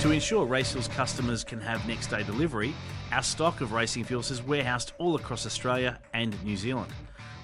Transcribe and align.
To 0.00 0.12
ensure 0.12 0.46
Racefuels 0.46 0.88
customers 0.88 1.44
can 1.44 1.60
have 1.60 1.86
next 1.86 2.06
day 2.06 2.22
delivery, 2.22 2.72
our 3.12 3.22
stock 3.22 3.60
of 3.60 3.72
racing 3.72 4.04
fuels 4.04 4.30
is 4.30 4.42
warehoused 4.42 4.92
all 4.96 5.14
across 5.14 5.44
Australia 5.44 5.98
and 6.14 6.42
New 6.42 6.56
Zealand. 6.56 6.90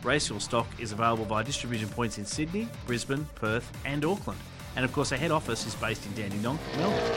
Racefuel 0.03 0.41
stock 0.41 0.67
is 0.79 0.91
available 0.91 1.27
via 1.27 1.45
distribution 1.45 1.91
points 1.91 2.17
in 2.17 2.25
Sydney, 2.25 2.67
Brisbane, 2.87 3.27
Perth, 3.34 3.71
and 3.84 4.07
Auckland. 4.07 4.41
And 4.75 4.87
of 4.87 4.92
course, 4.95 5.13
our 5.13 5.19
head 5.19 5.33
office 5.33 5.67
is 5.67 5.75
based 5.75 6.07
in 6.07 6.15
Dandenong, 6.15 6.58
Melbourne. 6.79 7.13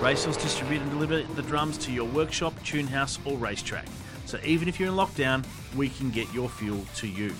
Racefuels 0.00 0.40
distribute 0.40 0.80
and 0.80 0.90
deliver 0.90 1.22
the 1.34 1.42
drums 1.42 1.76
to 1.76 1.92
your 1.92 2.08
workshop, 2.08 2.54
tune 2.64 2.86
house, 2.86 3.18
or 3.26 3.36
racetrack. 3.36 3.84
So 4.24 4.38
even 4.42 4.68
if 4.68 4.80
you're 4.80 4.88
in 4.88 4.94
lockdown, 4.94 5.44
we 5.76 5.90
can 5.90 6.10
get 6.10 6.32
your 6.32 6.48
fuel 6.48 6.86
to 6.96 7.06
you. 7.06 7.34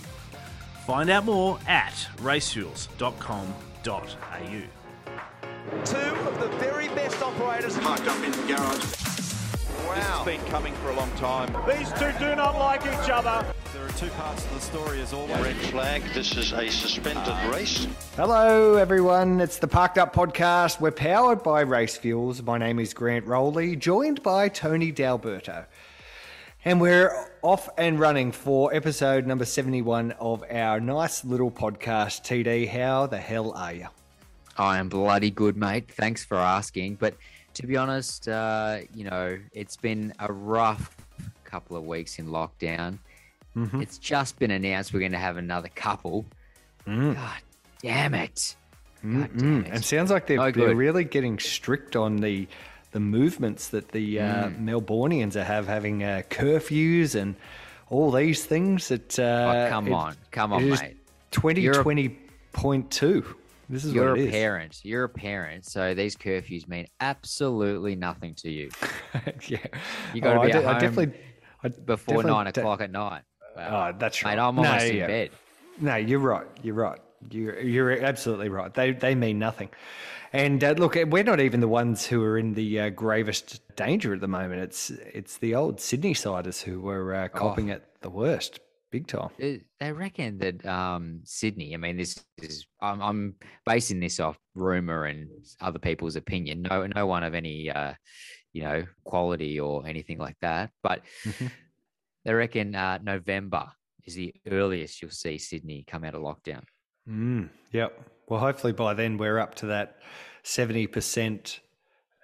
Find 0.86 1.08
out 1.08 1.24
more 1.24 1.58
at 1.66 1.94
racefuels.com.au. 2.18 4.79
Two 5.84 5.96
of 5.96 6.41
the 6.41 6.48
very 6.59 6.89
best 6.89 7.23
operators. 7.23 7.79
Parked 7.79 8.09
up 8.09 8.25
in 8.25 8.32
the 8.32 8.39
garage. 8.39 8.83
Wow. 9.87 9.95
This 9.95 10.05
has 10.05 10.24
been 10.24 10.45
coming 10.47 10.74
for 10.74 10.91
a 10.91 10.97
long 10.97 11.11
time. 11.12 11.55
These 11.65 11.92
two 11.92 12.11
do 12.19 12.34
not 12.34 12.59
like 12.59 12.80
each 12.83 13.09
other. 13.09 13.47
There 13.73 13.84
are 13.84 13.92
two 13.92 14.09
parts 14.11 14.45
to 14.47 14.55
the 14.55 14.61
story 14.61 15.01
as 15.01 15.12
always. 15.12 15.41
Red 15.41 15.55
flag, 15.55 16.02
this 16.12 16.37
is 16.37 16.52
a 16.52 16.69
suspended 16.69 17.23
ah. 17.25 17.51
race. 17.55 17.87
Hello, 18.16 18.75
everyone. 18.75 19.41
It's 19.41 19.59
the 19.59 19.69
Parked 19.69 19.97
Up 19.97 20.12
Podcast. 20.12 20.80
We're 20.80 20.91
powered 20.91 21.45
by 21.45 21.61
Race 21.61 21.97
Fuels. 21.97 22.42
My 22.42 22.59
name 22.59 22.80
is 22.80 22.92
Grant 22.92 23.27
Rowley, 23.27 23.77
joined 23.77 24.25
by 24.25 24.48
Tony 24.48 24.91
D'Alberto. 24.91 25.66
And 26.64 26.80
we're 26.80 27.30
off 27.42 27.69
and 27.78 28.00
running 28.00 28.33
for 28.33 28.75
episode 28.75 29.25
number 29.25 29.45
71 29.45 30.12
of 30.19 30.42
our 30.50 30.80
nice 30.80 31.25
little 31.25 31.52
podcast. 31.52 32.23
TD, 32.23 32.69
how 32.69 33.06
the 33.06 33.19
hell 33.19 33.52
are 33.52 33.73
you? 33.73 33.87
I 34.60 34.78
am 34.78 34.88
bloody 34.88 35.30
good, 35.30 35.56
mate. 35.56 35.91
Thanks 35.91 36.24
for 36.24 36.37
asking. 36.37 36.96
But 36.96 37.14
to 37.55 37.66
be 37.66 37.77
honest, 37.77 38.28
uh, 38.28 38.80
you 38.95 39.05
know, 39.05 39.38
it's 39.52 39.77
been 39.77 40.12
a 40.19 40.33
rough 40.33 40.94
couple 41.44 41.77
of 41.77 41.84
weeks 41.84 42.19
in 42.19 42.27
lockdown. 42.27 42.98
Mm-hmm. 43.56 43.81
It's 43.81 43.98
just 43.98 44.38
been 44.38 44.50
announced 44.50 44.92
we're 44.92 45.00
going 45.00 45.12
to 45.12 45.19
have 45.19 45.36
another 45.36 45.69
couple. 45.75 46.27
Mm. 46.86 47.14
God 47.14 47.38
damn 47.83 48.14
it. 48.14 48.55
God 49.03 49.31
damn 49.36 49.64
it. 49.64 49.72
And 49.72 49.84
sounds 49.84 50.11
like 50.11 50.27
they're, 50.27 50.36
No 50.36 50.50
they're 50.50 50.75
really 50.77 51.05
getting 51.05 51.38
strict 51.38 51.97
on 51.97 52.16
the 52.19 52.47
the 52.92 53.00
movements 53.00 53.69
that 53.69 53.88
the 53.91 54.19
uh, 54.20 54.48
Mm. 54.48 54.64
Melbourneians 54.64 55.36
are 55.36 55.44
have 55.44 55.66
having 55.69 56.03
uh, 56.03 56.22
curfews 56.28 57.14
and 57.14 57.36
all 57.88 58.11
these 58.11 58.44
things. 58.44 58.88
That 58.88 59.19
uh, 59.19 59.22
Oh, 59.22 59.70
come 59.70 59.86
it- 59.88 59.92
on. 59.92 60.16
Come 60.33 60.53
on, 60.53 60.64
it 60.64 60.70
mate. 60.81 60.97
Twenty 61.31 61.66
twenty 61.69 62.19
point 62.53 62.91
two. 62.91 63.25
This 63.70 63.84
is 63.84 63.92
You're 63.94 64.14
a 64.16 64.18
is. 64.18 64.30
parent. 64.30 64.80
You're 64.84 65.04
a 65.04 65.08
parent. 65.08 65.64
So 65.64 65.94
these 65.94 66.16
curfews 66.16 66.66
mean 66.68 66.86
absolutely 67.00 67.94
nothing 67.96 68.34
to 68.36 68.50
you 68.50 68.68
yeah, 69.48 69.58
You 70.12 70.20
gotta 70.20 70.40
Oh, 70.40 70.44
be 70.44 70.52
I, 70.52 70.56
at 70.56 70.62
de- 70.62 70.68
I 70.68 70.72
home 70.72 70.80
definitely 70.80 71.20
I 71.62 71.68
before 71.68 72.16
definitely 72.16 72.24
nine 72.24 72.44
don't- 72.46 72.58
o'clock 72.58 72.80
at 72.80 72.91
night. 72.91 73.22
Wow. 73.56 73.91
Oh, 73.92 73.96
that's 73.98 74.22
right. 74.24 74.36
Mate, 74.36 74.42
I'm 74.42 74.56
No, 74.56 74.64
almost 74.64 74.86
in 74.86 74.96
yeah. 74.96 75.06
bed. 75.06 75.30
No, 75.80 75.96
you're 75.96 76.18
right. 76.20 76.46
You're 76.62 76.74
right. 76.74 77.00
You're 77.30 77.60
you're 77.60 77.92
absolutely 78.04 78.48
right. 78.48 78.72
They 78.72 78.92
they 78.92 79.14
mean 79.14 79.38
nothing. 79.38 79.68
And 80.32 80.62
uh, 80.62 80.74
look, 80.78 80.94
we're 80.94 81.24
not 81.24 81.41
even 81.41 81.60
the 81.60 81.68
ones 81.68 82.06
who 82.06 82.22
are 82.22 82.38
in 82.38 82.54
the 82.54 82.80
uh, 82.80 82.88
gravest 82.91 83.60
danger 83.76 84.14
at 84.14 84.20
the 84.20 84.28
moment. 84.28 84.60
It's 84.62 84.91
it's 84.91 85.38
the 85.38 85.54
old 85.56 85.80
Sydney 85.80 86.14
siders 86.14 86.60
who 86.62 86.80
were 86.80 87.14
uh, 87.14 87.28
copping 87.28 87.68
it 87.68 87.84
the 88.00 88.10
worst, 88.10 88.60
big 88.91 89.06
time. 89.06 89.30
They- 89.38 89.62
They 89.78 89.92
reckon 89.92 90.38
that 90.38 90.64
um, 90.66 91.20
Sydney. 91.24 91.74
I 91.74 91.78
mean, 91.78 91.96
this 91.96 92.22
is 92.42 92.66
I'm, 92.80 93.00
I'm 93.00 93.34
basing 93.64 94.00
this 94.00 94.20
off 94.20 94.38
rumor 94.55 95.05
and 95.05 95.28
other 95.60 95.78
people's 95.78 96.16
opinion. 96.16 96.62
No, 96.62 96.86
no 96.86 97.06
one 97.06 97.24
of 97.24 97.34
any, 97.34 97.70
uh, 97.70 97.94
you 98.52 98.62
know, 98.62 98.84
quality 99.05 99.58
or 99.60 99.86
anything 99.86 100.19
like 100.19 100.36
that. 100.42 100.70
But 100.82 101.02
Mhm. 101.24 101.50
they 102.24 102.34
reckon 102.34 102.74
uh, 102.74 102.98
November 103.02 103.69
is 104.05 104.14
the 104.14 104.34
earliest 104.50 105.00
you'll 105.03 105.10
see 105.10 105.38
Sydney 105.38 105.84
come 105.86 106.04
out 106.04 106.15
of 106.15 106.22
lockdown. 106.22 106.65
Mm, 107.09 107.48
yep. 107.72 107.98
Well, 108.28 108.41
hopefully 108.41 108.72
by 108.72 108.94
then 108.94 109.16
we're 109.19 109.38
up 109.38 109.54
to 109.56 109.66
that 109.66 109.97
seventy 110.42 110.86
percent 110.86 111.60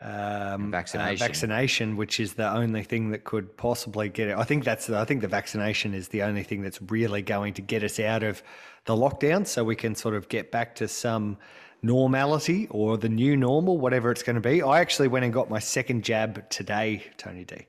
um, 0.07 0.67
uh, 0.67 0.71
Vaccination. 0.71 1.19
vaccination, 1.19 1.97
which 1.97 2.21
is 2.21 2.35
the 2.35 2.49
only 2.49 2.85
thing 2.85 3.11
that 3.11 3.25
could 3.25 3.57
possibly 3.57 4.09
get 4.09 4.29
it. 4.29 4.37
I 4.37 4.45
think 4.45 4.65
that's 4.65 4.87
the, 4.87 4.99
I 4.99 5.05
think 5.05 5.21
the 5.21 5.29
vaccination 5.29 5.95
is 5.95 6.09
the 6.09 6.23
only 6.23 6.45
thing 6.45 6.63
that's 6.63 6.81
really 6.81 7.23
going 7.23 7.55
to 7.55 7.63
get 7.63 7.83
us 7.83 7.99
out 7.99 8.23
of 8.23 8.43
the 8.85 8.95
lockdown, 8.95 9.47
so 9.47 9.65
we 9.65 9.75
can 9.75 9.95
sort 9.97 10.15
of 10.15 10.29
get 10.29 10.53
back 10.53 10.77
to 10.77 10.87
some 10.87 11.37
normality 11.83 12.69
or 12.71 12.97
the 12.97 13.09
new 13.09 13.37
normal, 13.37 13.79
whatever 13.79 14.11
it's 14.13 14.23
going 14.23 14.37
to 14.37 14.41
be. 14.41 14.63
I 14.63 14.81
actually 14.81 15.09
went 15.09 15.25
and 15.25 15.35
got 15.35 15.51
my 15.51 15.59
second 15.59 16.05
jab 16.05 16.49
today, 16.51 17.05
Tony 17.17 17.45
D. 17.45 17.67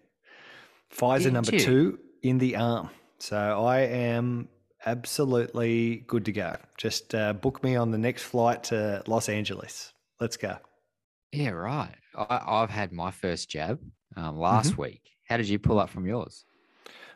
Pfizer 0.95 1.23
Did 1.23 1.33
number 1.33 1.53
you? 1.53 1.59
two 1.59 1.99
in 2.21 2.37
the 2.37 2.55
arm. 2.55 2.89
So 3.19 3.65
I 3.65 3.79
am 3.79 4.47
absolutely 4.85 6.03
good 6.07 6.25
to 6.25 6.31
go. 6.31 6.55
Just 6.77 7.15
uh, 7.15 7.33
book 7.33 7.63
me 7.63 7.75
on 7.75 7.91
the 7.91 7.97
next 7.97 8.23
flight 8.23 8.65
to 8.65 9.03
Los 9.07 9.27
Angeles. 9.27 9.91
Let's 10.19 10.37
go. 10.37 10.57
Yeah, 11.31 11.49
right. 11.49 11.93
I, 12.17 12.41
I've 12.45 12.69
had 12.69 12.91
my 12.91 13.11
first 13.11 13.50
jab 13.50 13.79
um, 14.16 14.38
last 14.38 14.78
Mm-hmm. 14.78 14.78
week. 14.78 15.11
How 15.28 15.38
did 15.38 15.50
you 15.50 15.59
pull 15.59 15.79
up 15.79 15.89
from 15.89 16.05
yours? 16.05 16.45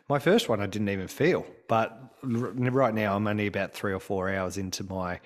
My 0.08 0.18
first 0.18 0.48
one 0.48 0.60
I 0.60 0.66
didn't 0.66 0.88
even 0.88 1.08
feel, 1.08 1.46
but 1.68 2.14
right 2.22 2.94
now 2.94 3.16
I'm 3.16 3.26
only 3.26 3.46
about 3.46 3.72
three 3.72 3.92
or 3.92 4.00
four 4.00 4.30
hours 4.30 4.58
into 4.58 4.84
my 4.84 5.20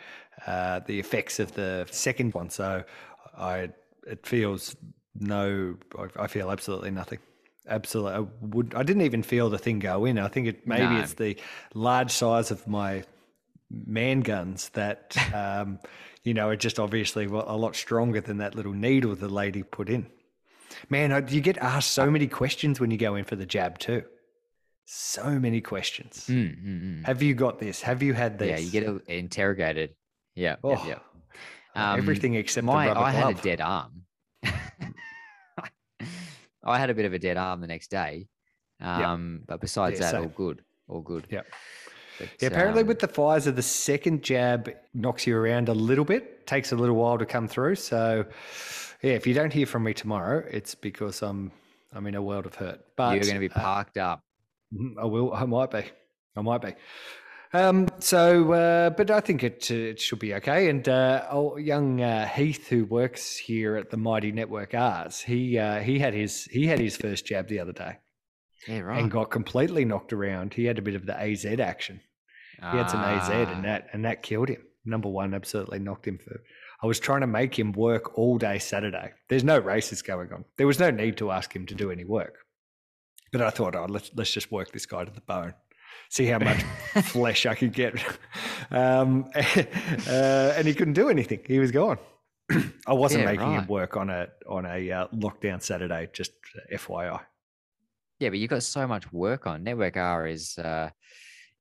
uh, 0.47 0.81
the 0.81 0.99
effects 1.01 1.41
of 1.41 1.53
the 1.53 1.87
second 1.91 2.35
one. 2.35 2.51
So 2.51 2.85
I 3.37 3.71
it 4.07 4.27
feels 4.27 4.77
no, 5.19 5.77
I, 5.99 6.25
I 6.25 6.27
feel 6.27 6.51
absolutely 6.51 6.91
nothing. 6.91 7.19
Absolutely, 7.69 8.13
I 8.13 8.21
would. 8.43 8.75
I 8.77 8.85
didn't 8.85 9.03
even 9.03 9.25
feel 9.25 9.51
the 9.51 9.59
thing 9.59 9.81
go 9.81 10.05
in. 10.05 10.21
I 10.21 10.29
think 10.29 10.47
it 10.47 10.67
maybe 10.69 10.99
No. 10.99 11.01
it's 11.01 11.15
the 11.15 11.37
large 11.75 12.13
size 12.13 12.53
of 12.53 12.65
my 12.69 13.03
man 13.71 14.21
guns 14.21 14.71
that 14.71 15.17
um, 15.33 15.81
you 16.27 16.35
know 16.35 16.49
are 16.49 16.57
just 16.57 16.79
obviously 16.81 17.25
a 17.25 17.29
lot 17.29 17.77
stronger 17.77 18.21
than 18.21 18.39
that 18.39 18.57
little 18.57 18.73
needle 18.73 19.15
the 19.15 19.29
lady 19.29 19.63
put 19.63 19.89
in. 19.89 20.07
Man, 20.91 21.27
you 21.31 21.41
get 21.41 21.57
asked 21.59 21.93
so 21.93 22.11
many 22.11 22.27
questions 22.27 22.81
when 22.81 22.91
you 22.91 22.99
go 22.99 23.15
in 23.15 23.25
for 23.25 23.37
the 23.37 23.47
jab 23.47 23.79
too. 23.79 24.03
So 24.85 25.39
many 25.39 25.61
questions. 25.61 26.27
Mm, 26.29 26.65
mm, 26.65 26.83
mm. 26.83 27.05
Have 27.07 27.23
you 27.23 27.35
got 27.35 27.61
this? 27.61 27.81
Have 27.83 28.03
you 28.03 28.13
had 28.13 28.39
this? 28.39 28.49
Yeah, 28.49 28.59
you 28.59 28.71
get 28.71 29.09
interrogated. 29.09 29.95
Yeah, 30.35 30.57
Oh, 30.63 30.71
yeah, 30.73 30.99
yeah. 31.77 31.93
Um, 31.93 31.99
everything 31.99 32.35
except 32.35 32.65
my, 32.67 32.91
I 32.91 33.11
had 33.11 33.39
a 33.39 33.41
dead 33.41 33.61
arm. 33.61 34.03
I 36.65 36.79
had 36.79 36.91
a 36.91 36.95
bit 36.95 37.05
of 37.05 37.13
a 37.13 37.19
dead 37.19 37.37
arm 37.37 37.61
the 37.61 37.67
next 37.67 37.91
day. 37.91 38.29
Um, 38.81 39.43
But 39.47 39.61
besides 39.61 40.01
Yeah, 40.01 40.13
that, 40.13 40.21
all 40.21 40.29
good. 40.29 40.63
All 40.89 41.01
good. 41.01 41.27
Yep. 41.31 41.47
Yeah, 42.41 42.49
apparently 42.49 42.83
um, 42.83 42.89
with 42.89 43.01
the 43.01 43.09
Pfizer, 43.09 43.55
the 43.55 43.63
second 43.63 44.23
jab 44.23 44.71
knocks 44.95 45.27
you 45.27 45.37
around 45.37 45.69
a 45.69 45.75
little 45.75 46.05
bit, 46.05 46.47
takes 46.47 46.73
a 46.73 46.77
little 46.77 46.97
while 46.97 47.19
to 47.19 47.27
come 47.27 47.49
through. 47.49 47.77
So, 47.77 48.25
yeah, 49.03 49.13
if 49.13 49.27
you 49.27 49.35
don't 49.35 49.53
hear 49.53 49.67
from 49.67 49.85
me 49.85 49.95
tomorrow, 49.95 50.45
it's 50.51 50.75
because 50.75 51.23
I'm 51.23 51.53
I'm 51.93 52.07
in 52.07 52.15
a 52.15 52.23
world 52.23 52.47
of 52.47 52.55
hurt. 52.55 52.81
But 52.97 53.15
you're 53.15 53.25
going 53.25 53.35
to 53.35 53.49
be 53.49 53.51
uh, 53.51 53.61
parked 53.61 53.99
up. 53.99 54.21
Mhm, 54.75 54.95
I 55.01 55.05
will. 55.05 55.33
I 55.33 55.45
might 55.45 55.71
be. 55.71 55.85
I 56.37 56.41
might 56.43 56.61
be. 56.63 56.75
Um, 57.53 57.89
so, 58.01 58.53
uh, 58.53 58.91
but 58.91 59.11
I 59.11 59.21
think 59.21 59.43
it, 59.43 59.69
uh, 59.71 59.75
it 59.75 60.01
should 60.01 60.19
be 60.19 60.35
okay. 60.35 60.69
And 60.69 60.87
uh, 60.89 61.53
young 61.59 62.03
uh, 62.03 62.27
Heath, 62.27 62.69
who 62.69 62.85
works 62.85 63.37
here 63.37 63.77
at 63.77 63.91
the 63.91 63.97
Mighty 63.97 64.33
Network 64.33 64.75
Arts, 64.75 65.23
he 65.23 65.59
uh, 65.59 65.81
he 65.81 65.99
had 65.99 66.13
his 66.13 66.45
he 66.45 66.67
had 66.67 66.79
his 66.81 66.97
first 66.97 67.25
jab 67.25 67.49
the 67.49 67.61
other 67.61 67.73
day 67.73 67.97
Yeah, 68.67 68.81
right. 68.81 69.01
and 69.01 69.11
got 69.11 69.31
completely 69.31 69.85
knocked 69.85 70.13
around. 70.13 70.55
He 70.55 70.65
had 70.65 70.79
a 70.79 70.83
bit 70.83 70.97
of 70.97 71.07
the 71.07 71.19
AZ 71.19 71.45
action. 71.47 72.01
He 72.59 72.77
had 72.79 72.91
some 72.91 73.01
AZ, 73.01 73.29
Ah, 73.31 73.53
and 73.53 73.65
that 73.65 73.89
and 73.93 74.05
that 74.05 74.23
killed 74.23 74.49
him. 74.49 74.63
Number 74.85 75.09
one, 75.09 75.35
absolutely 75.35 75.79
knocked 75.79 76.07
him 76.07 76.19
for. 76.19 76.41
I 76.83 76.87
was 76.87 77.01
trying 77.01 77.23
to 77.23 77.27
make 77.27 77.59
him 77.59 77.73
work 77.73 78.17
all 78.19 78.39
day 78.39 78.59
Saturday. 78.59 79.13
There's 79.29 79.45
no 79.45 79.59
races 79.59 80.03
going 80.03 80.33
on. 80.33 80.45
There 80.59 80.67
was 80.67 80.79
no 80.79 80.91
need 80.91 81.17
to 81.19 81.31
ask 81.31 81.55
him 81.55 81.67
to 81.67 81.75
do 81.75 81.91
any 81.91 82.05
work. 82.05 82.39
But 83.33 83.41
I 83.43 83.51
thought, 83.51 83.75
oh, 83.75 83.87
let's 83.89 84.11
let's 84.15 84.31
just 84.33 84.53
work 84.53 84.73
this 84.73 84.87
guy 84.87 85.05
to 85.05 85.11
the 85.11 85.21
bone, 85.23 85.55
see 86.11 86.27
how 86.27 86.39
much 86.39 86.63
flesh 87.05 87.47
I 87.47 87.55
could 87.55 87.73
get. 87.73 87.95
Um, 88.71 89.29
uh, 89.35 90.55
and 90.57 90.67
he 90.67 90.75
couldn't 90.75 90.95
do 90.95 91.09
anything. 91.09 91.41
He 91.47 91.59
was 91.59 91.71
gone. 91.73 91.99
I 92.87 92.93
wasn't 92.93 93.25
Yeah, 93.25 93.33
making 93.33 93.53
him 93.53 93.67
work 93.67 93.97
on 93.97 94.09
a 94.11 94.29
on 94.49 94.67
a 94.67 94.91
uh, 94.91 95.09
lockdown 95.09 95.61
Saturday. 95.63 96.09
Just 96.13 96.33
FYI. 96.73 97.21
Yeah, 98.21 98.31
but 98.31 98.39
you've 98.39 98.51
got 98.51 98.63
so 98.63 98.87
much 98.87 99.13
work 99.13 99.47
on. 99.47 99.65
Network 99.65 99.97
R 99.97 100.27
is 100.27 100.57
uh, 100.59 100.91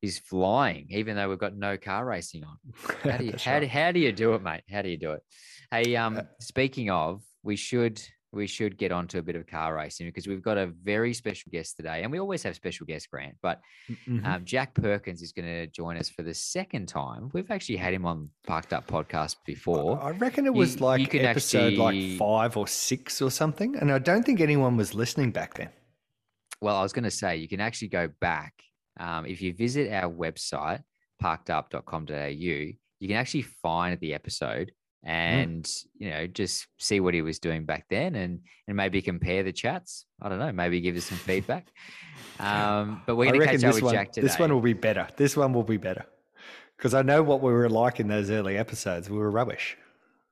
is 0.01 0.19
flying, 0.19 0.87
even 0.89 1.15
though 1.15 1.29
we've 1.29 1.39
got 1.39 1.55
no 1.55 1.77
car 1.77 2.05
racing 2.05 2.43
on. 2.43 2.57
How 3.11 3.17
do 3.17 3.25
you 3.25 3.33
how, 3.43 3.59
do, 3.59 3.65
right. 3.65 3.69
how 3.69 3.91
do 3.91 3.99
you 3.99 4.11
do 4.11 4.33
it, 4.33 4.41
mate? 4.43 4.63
How 4.69 4.81
do 4.81 4.89
you 4.89 4.97
do 4.97 5.13
it? 5.13 5.21
Hey, 5.71 5.95
um, 5.95 6.17
Uh, 6.17 6.21
speaking 6.39 6.89
of, 6.91 7.21
we 7.43 7.55
should 7.55 8.01
we 8.31 8.47
should 8.47 8.77
get 8.77 8.91
onto 8.91 9.17
a 9.17 9.21
bit 9.21 9.37
of 9.37 9.47
car 9.47 9.73
racing 9.73 10.05
because 10.07 10.27
we've 10.27 10.41
got 10.41 10.57
a 10.57 10.67
very 10.83 11.13
special 11.13 11.49
guest 11.53 11.77
today, 11.77 12.03
and 12.03 12.11
we 12.11 12.19
always 12.19 12.43
have 12.43 12.53
special 12.53 12.85
guests, 12.85 13.07
Grant. 13.07 13.35
But 13.41 13.61
Mhm. 13.89 14.25
um, 14.25 14.43
Jack 14.43 14.73
Perkins 14.73 15.21
is 15.21 15.31
going 15.31 15.45
to 15.47 15.67
join 15.67 15.95
us 15.95 16.09
for 16.09 16.21
the 16.21 16.33
second 16.33 16.87
time. 16.89 17.29
We've 17.31 17.49
actually 17.49 17.77
had 17.77 17.93
him 17.93 18.05
on 18.05 18.29
Parked 18.45 18.73
Up 18.73 18.87
podcast 18.87 19.37
before. 19.45 20.01
I 20.03 20.11
reckon 20.11 20.45
it 20.45 20.53
was 20.53 20.75
you 20.75 20.81
like 20.81 21.11
can 21.11 21.21
episode 21.21 21.73
actually- 21.79 22.09
like 22.09 22.19
five 22.19 22.57
or 22.57 22.67
six 22.67 23.21
or 23.21 23.31
something, 23.31 23.77
and 23.77 23.89
I 23.89 23.99
don't 23.99 24.23
think 24.25 24.41
anyone 24.41 24.75
was 24.75 24.93
listening 24.93 25.31
back 25.31 25.53
then. 25.53 25.69
Well, 26.59 26.75
I 26.75 26.83
was 26.83 26.91
going 26.91 27.05
to 27.05 27.11
say 27.11 27.37
you 27.37 27.47
can 27.47 27.61
actually 27.61 27.87
go 27.87 28.09
back 28.19 28.53
um, 28.99 29.25
if 29.25 29.41
you 29.41 29.53
visit 29.53 29.91
our 29.91 30.11
website 30.11 30.81
parkedup.com.au. 31.21 32.33
You 32.99 33.07
can 33.07 33.17
actually 33.17 33.43
find 33.43 33.99
the 33.99 34.13
episode 34.13 34.71
and 35.07 35.71
you 35.99 36.09
know 36.09 36.25
just 36.25 36.65
see 36.79 36.99
what 36.99 37.13
he 37.13 37.21
was 37.21 37.37
doing 37.37 37.63
back 37.63 37.85
then 37.91 38.15
and 38.15 38.39
and 38.67 38.75
maybe 38.75 39.01
compare 39.01 39.43
the 39.43 39.51
chats. 39.51 40.05
I 40.21 40.29
don't 40.29 40.39
know, 40.39 40.51
maybe 40.51 40.81
give 40.81 40.95
us 40.95 41.05
some 41.05 41.17
feedback. 41.17 41.67
Um, 42.39 43.01
but 43.05 43.15
we're 43.15 43.27
going 43.27 43.41
to 43.41 43.45
catch 43.45 43.63
up 43.63 43.75
with 43.75 43.83
one, 43.83 43.93
Jack 43.93 44.11
today. 44.11 44.25
this 44.27 44.39
one 44.39 44.53
will 44.53 44.61
be 44.61 44.73
better. 44.73 45.07
This 45.15 45.37
one 45.37 45.53
will 45.53 45.63
be 45.63 45.77
better 45.77 46.05
because 46.77 46.93
I 46.93 47.01
know 47.01 47.21
what 47.21 47.41
we 47.41 47.51
were 47.51 47.69
like 47.69 47.99
in 47.99 48.07
those 48.07 48.29
early 48.29 48.57
episodes. 48.57 49.09
We 49.09 49.17
were 49.17 49.31
rubbish. 49.31 49.77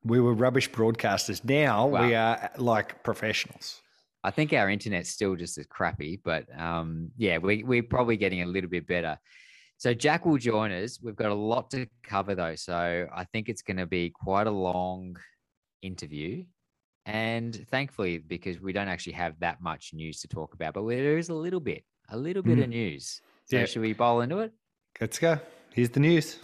We 0.04 0.20
were 0.20 0.34
rubbish 0.34 0.70
broadcasters. 0.70 1.44
Now 1.46 1.88
we 1.88 2.16
are 2.16 2.50
like 2.58 3.04
professionals. 3.04 3.82
I 4.24 4.32
think 4.32 4.54
our 4.54 4.70
internet's 4.70 5.10
still 5.10 5.36
just 5.36 5.58
as 5.58 5.68
crappy, 5.68 6.20
but 6.24 6.46
um, 6.60 7.12
yeah, 7.18 7.38
we, 7.40 7.64
we're 7.64 7.84
probably 7.84 8.16
getting 8.18 8.42
a 8.42 8.46
little 8.46 8.70
bit 8.70 8.88
better. 8.88 9.18
So 9.78 9.94
Jack 9.94 10.26
will 10.26 10.38
join 10.38 10.72
us. 10.72 11.00
We've 11.02 11.16
got 11.16 11.32
a 11.32 11.36
lot 11.36 11.70
to 11.72 11.88
cover 12.04 12.36
though, 12.36 12.56
so 12.56 13.08
I 13.14 13.26
think 13.26 13.50
it's 13.50 13.62
going 13.62 13.78
to 13.78 13.86
be 13.86 14.12
quite 14.12 14.48
a 14.48 14.52
long 14.52 15.18
interview. 15.82 16.46
And 17.06 17.68
thankfully, 17.70 18.18
because 18.18 18.62
we 18.62 18.72
don't 18.72 18.88
actually 18.88 19.14
have 19.14 19.38
that 19.42 19.62
much 19.62 19.92
news 19.94 20.22
to 20.22 20.30
talk 20.30 20.54
about, 20.54 20.74
but 20.74 20.88
there 20.88 21.18
is 21.18 21.28
a 21.28 21.34
little 21.34 21.60
bit, 21.60 21.84
a 22.10 22.18
little 22.18 22.44
bit 22.44 22.60
of 22.60 22.70
news. 22.70 23.20
So 23.50 23.58
Yeah. 23.58 23.66
should 23.66 23.82
we 23.82 23.92
bowl 23.92 24.22
into 24.22 24.40
it? 24.40 24.54
Let's 25.02 25.20
go. 25.20 25.38
Here's 25.74 25.90
the 25.90 26.00
news. 26.00 26.40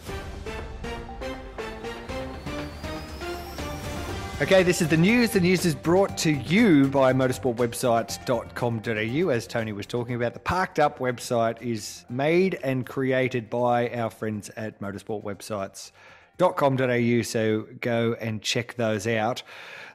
Okay, 4.42 4.62
this 4.62 4.80
is 4.80 4.88
the 4.88 4.96
news. 4.96 5.32
The 5.32 5.40
news 5.40 5.66
is 5.66 5.74
brought 5.74 6.16
to 6.18 6.30
you 6.30 6.86
by 6.86 7.12
motorsportwebsites.com.au. 7.12 9.28
As 9.28 9.46
Tony 9.46 9.72
was 9.72 9.84
talking 9.84 10.14
about, 10.14 10.32
the 10.32 10.40
Parked 10.40 10.78
Up 10.78 10.98
website 10.98 11.60
is 11.60 12.06
made 12.08 12.58
and 12.64 12.86
created 12.86 13.50
by 13.50 13.90
our 13.90 14.08
friends 14.08 14.48
at 14.56 14.80
motorsportwebsites.com.au. 14.80 17.22
So 17.22 17.66
go 17.82 18.16
and 18.18 18.40
check 18.40 18.76
those 18.76 19.06
out. 19.06 19.42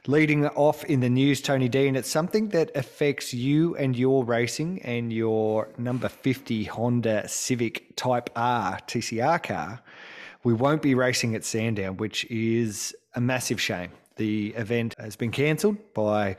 Leading 0.06 0.46
off 0.46 0.84
in 0.84 1.00
the 1.00 1.10
news, 1.10 1.42
Tony 1.42 1.68
D, 1.68 1.88
and 1.88 1.96
it's 1.96 2.08
something 2.08 2.50
that 2.50 2.70
affects 2.76 3.34
you 3.34 3.74
and 3.74 3.98
your 3.98 4.24
racing 4.24 4.80
and 4.82 5.12
your 5.12 5.70
number 5.76 6.08
50 6.08 6.62
Honda 6.62 7.26
Civic 7.26 7.96
Type 7.96 8.30
R 8.36 8.78
TCR 8.86 9.42
car. 9.42 9.82
We 10.44 10.54
won't 10.54 10.82
be 10.82 10.94
racing 10.94 11.34
at 11.34 11.44
Sandown, 11.44 11.96
which 11.96 12.24
is 12.26 12.94
a 13.16 13.20
massive 13.20 13.60
shame. 13.60 13.90
The 14.16 14.48
event 14.54 14.94
has 14.98 15.16
been 15.16 15.30
cancelled 15.30 15.76
by 15.94 16.36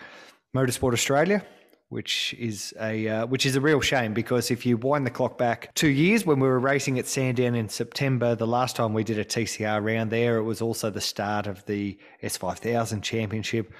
Motorsport 0.55 0.93
Australia, 0.93 1.45
which 1.89 2.35
is 2.37 2.73
a 2.81 3.07
uh, 3.07 3.25
which 3.27 3.45
is 3.45 3.55
a 3.55 3.61
real 3.61 3.81
shame 3.81 4.13
because 4.13 4.51
if 4.51 4.65
you 4.65 4.77
wind 4.77 5.05
the 5.05 5.11
clock 5.11 5.37
back 5.37 5.73
two 5.75 5.89
years 5.89 6.25
when 6.25 6.39
we 6.39 6.47
were 6.47 6.59
racing 6.59 6.99
at 6.99 7.07
Sandown 7.07 7.55
in 7.55 7.69
September, 7.69 8.35
the 8.35 8.47
last 8.47 8.75
time 8.75 8.93
we 8.93 9.03
did 9.03 9.19
a 9.19 9.25
TCR 9.25 9.83
round 9.83 10.11
there, 10.11 10.37
it 10.37 10.43
was 10.43 10.61
also 10.61 10.89
the 10.89 11.01
start 11.01 11.47
of 11.47 11.65
the 11.65 11.97
S5000 12.23 13.01
Championship, 13.03 13.71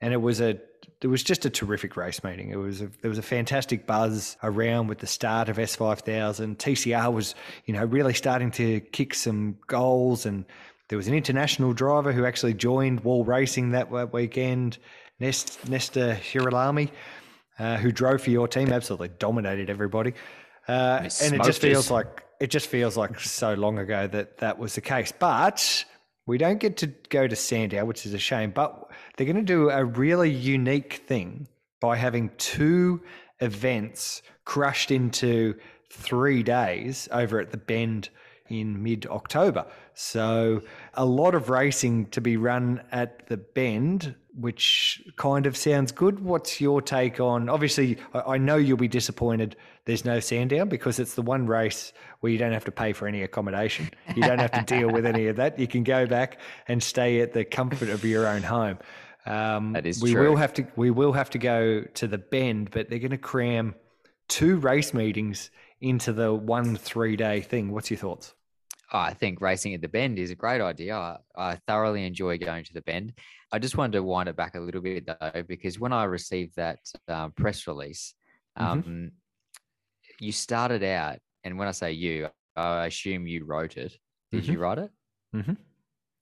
and 0.00 0.12
it 0.12 0.20
was 0.20 0.40
a 0.40 0.58
it 1.00 1.08
was 1.08 1.22
just 1.22 1.44
a 1.44 1.50
terrific 1.50 1.96
race 1.96 2.24
meeting. 2.24 2.50
It 2.50 2.56
was 2.56 2.80
a, 2.80 2.90
there 3.00 3.08
was 3.08 3.18
a 3.18 3.22
fantastic 3.22 3.86
buzz 3.86 4.36
around 4.42 4.88
with 4.88 4.98
the 4.98 5.06
start 5.06 5.48
of 5.48 5.56
S5000. 5.58 6.56
TCR 6.56 7.12
was 7.12 7.34
you 7.66 7.74
know 7.74 7.84
really 7.84 8.14
starting 8.14 8.50
to 8.52 8.80
kick 8.80 9.14
some 9.14 9.58
goals 9.66 10.26
and. 10.26 10.44
There 10.92 10.98
was 10.98 11.08
an 11.08 11.14
international 11.14 11.72
driver 11.72 12.12
who 12.12 12.26
actually 12.26 12.52
joined 12.52 13.00
Wall 13.00 13.24
Racing 13.24 13.70
that 13.70 13.90
weekend, 14.12 14.76
Nest, 15.20 15.66
Nestor 15.66 16.18
Girolami, 16.20 16.90
uh, 17.58 17.78
who 17.78 17.90
drove 17.90 18.20
for 18.20 18.28
your 18.28 18.46
team, 18.46 18.70
absolutely 18.70 19.08
dominated 19.18 19.70
everybody. 19.70 20.12
Uh, 20.68 21.08
and 21.22 21.34
it 21.34 21.44
just 21.44 21.62
feels 21.62 21.90
like 21.90 22.22
it 22.40 22.50
just 22.50 22.66
feels 22.66 22.98
like 22.98 23.18
so 23.20 23.54
long 23.54 23.78
ago 23.78 24.06
that 24.06 24.36
that 24.36 24.58
was 24.58 24.74
the 24.74 24.82
case. 24.82 25.14
But 25.18 25.82
we 26.26 26.36
don't 26.36 26.60
get 26.60 26.76
to 26.76 26.88
go 27.08 27.26
to 27.26 27.36
Sandown, 27.36 27.86
which 27.86 28.04
is 28.04 28.12
a 28.12 28.18
shame. 28.18 28.50
But 28.50 28.90
they're 29.16 29.24
going 29.24 29.36
to 29.36 29.42
do 29.42 29.70
a 29.70 29.82
really 29.86 30.30
unique 30.30 31.04
thing 31.06 31.48
by 31.80 31.96
having 31.96 32.30
two 32.36 33.00
events 33.40 34.20
crushed 34.44 34.90
into 34.90 35.54
three 35.90 36.42
days 36.42 37.08
over 37.10 37.40
at 37.40 37.50
the 37.50 37.56
Bend 37.56 38.10
in 38.52 38.82
mid 38.82 39.06
October. 39.06 39.66
So, 39.94 40.62
a 40.94 41.04
lot 41.04 41.34
of 41.34 41.48
racing 41.48 42.06
to 42.10 42.20
be 42.20 42.36
run 42.36 42.82
at 42.92 43.26
the 43.26 43.36
Bend, 43.36 44.14
which 44.34 45.02
kind 45.16 45.46
of 45.46 45.56
sounds 45.56 45.90
good. 45.92 46.20
What's 46.20 46.60
your 46.60 46.80
take 46.82 47.18
on? 47.20 47.48
Obviously, 47.48 47.98
I 48.14 48.38
know 48.38 48.56
you'll 48.56 48.76
be 48.76 48.88
disappointed 48.88 49.56
there's 49.84 50.04
no 50.04 50.20
Sandown 50.20 50.68
because 50.68 51.00
it's 51.00 51.14
the 51.14 51.22
one 51.22 51.46
race 51.46 51.92
where 52.20 52.30
you 52.30 52.38
don't 52.38 52.52
have 52.52 52.64
to 52.66 52.70
pay 52.70 52.92
for 52.92 53.08
any 53.08 53.22
accommodation. 53.22 53.90
You 54.14 54.22
don't 54.22 54.38
have 54.38 54.52
to 54.52 54.62
deal 54.62 54.90
with 54.90 55.04
any 55.04 55.26
of 55.26 55.36
that. 55.36 55.58
You 55.58 55.66
can 55.66 55.82
go 55.82 56.06
back 56.06 56.38
and 56.68 56.82
stay 56.82 57.20
at 57.20 57.32
the 57.32 57.44
comfort 57.44 57.88
of 57.88 58.04
your 58.04 58.26
own 58.28 58.42
home. 58.42 58.78
Um, 59.26 59.72
That 59.72 59.86
is 59.86 60.00
we 60.02 60.12
true. 60.12 60.30
will 60.30 60.36
have 60.36 60.52
to 60.54 60.66
we 60.76 60.90
will 60.90 61.12
have 61.12 61.30
to 61.30 61.38
go 61.38 61.82
to 61.82 62.06
the 62.06 62.18
Bend, 62.18 62.70
but 62.70 62.90
they're 62.90 62.98
going 62.98 63.10
to 63.10 63.18
cram 63.18 63.74
two 64.28 64.56
race 64.56 64.94
meetings 64.94 65.50
into 65.80 66.12
the 66.12 66.32
one 66.32 66.76
three 66.76 67.16
day 67.16 67.40
thing. 67.40 67.72
What's 67.72 67.90
your 67.90 67.98
thoughts? 67.98 68.34
I 68.92 69.14
think 69.14 69.40
racing 69.40 69.74
at 69.74 69.80
the 69.80 69.88
Bend 69.88 70.18
is 70.18 70.30
a 70.30 70.34
great 70.34 70.60
idea. 70.60 70.94
I, 70.94 71.16
I 71.34 71.58
thoroughly 71.66 72.04
enjoy 72.04 72.38
going 72.38 72.64
to 72.64 72.74
the 72.74 72.82
Bend. 72.82 73.14
I 73.50 73.58
just 73.58 73.76
wanted 73.76 73.92
to 73.92 74.02
wind 74.02 74.28
it 74.28 74.36
back 74.36 74.54
a 74.54 74.60
little 74.60 74.82
bit 74.82 75.06
though, 75.06 75.42
because 75.48 75.80
when 75.80 75.92
I 75.92 76.04
received 76.04 76.56
that 76.56 76.78
um, 77.08 77.32
press 77.32 77.66
release, 77.66 78.14
um, 78.56 79.12
you 80.20 80.30
started 80.30 80.84
out, 80.84 81.18
and 81.42 81.58
when 81.58 81.68
I 81.68 81.72
say 81.72 81.92
you, 81.92 82.28
I 82.54 82.86
assume 82.86 83.26
you 83.26 83.44
wrote 83.46 83.76
it. 83.76 83.96
Did 84.30 84.46
you 84.46 84.58
write 84.58 84.78
it? 84.78 84.90
Mm-hmm. 85.34 85.52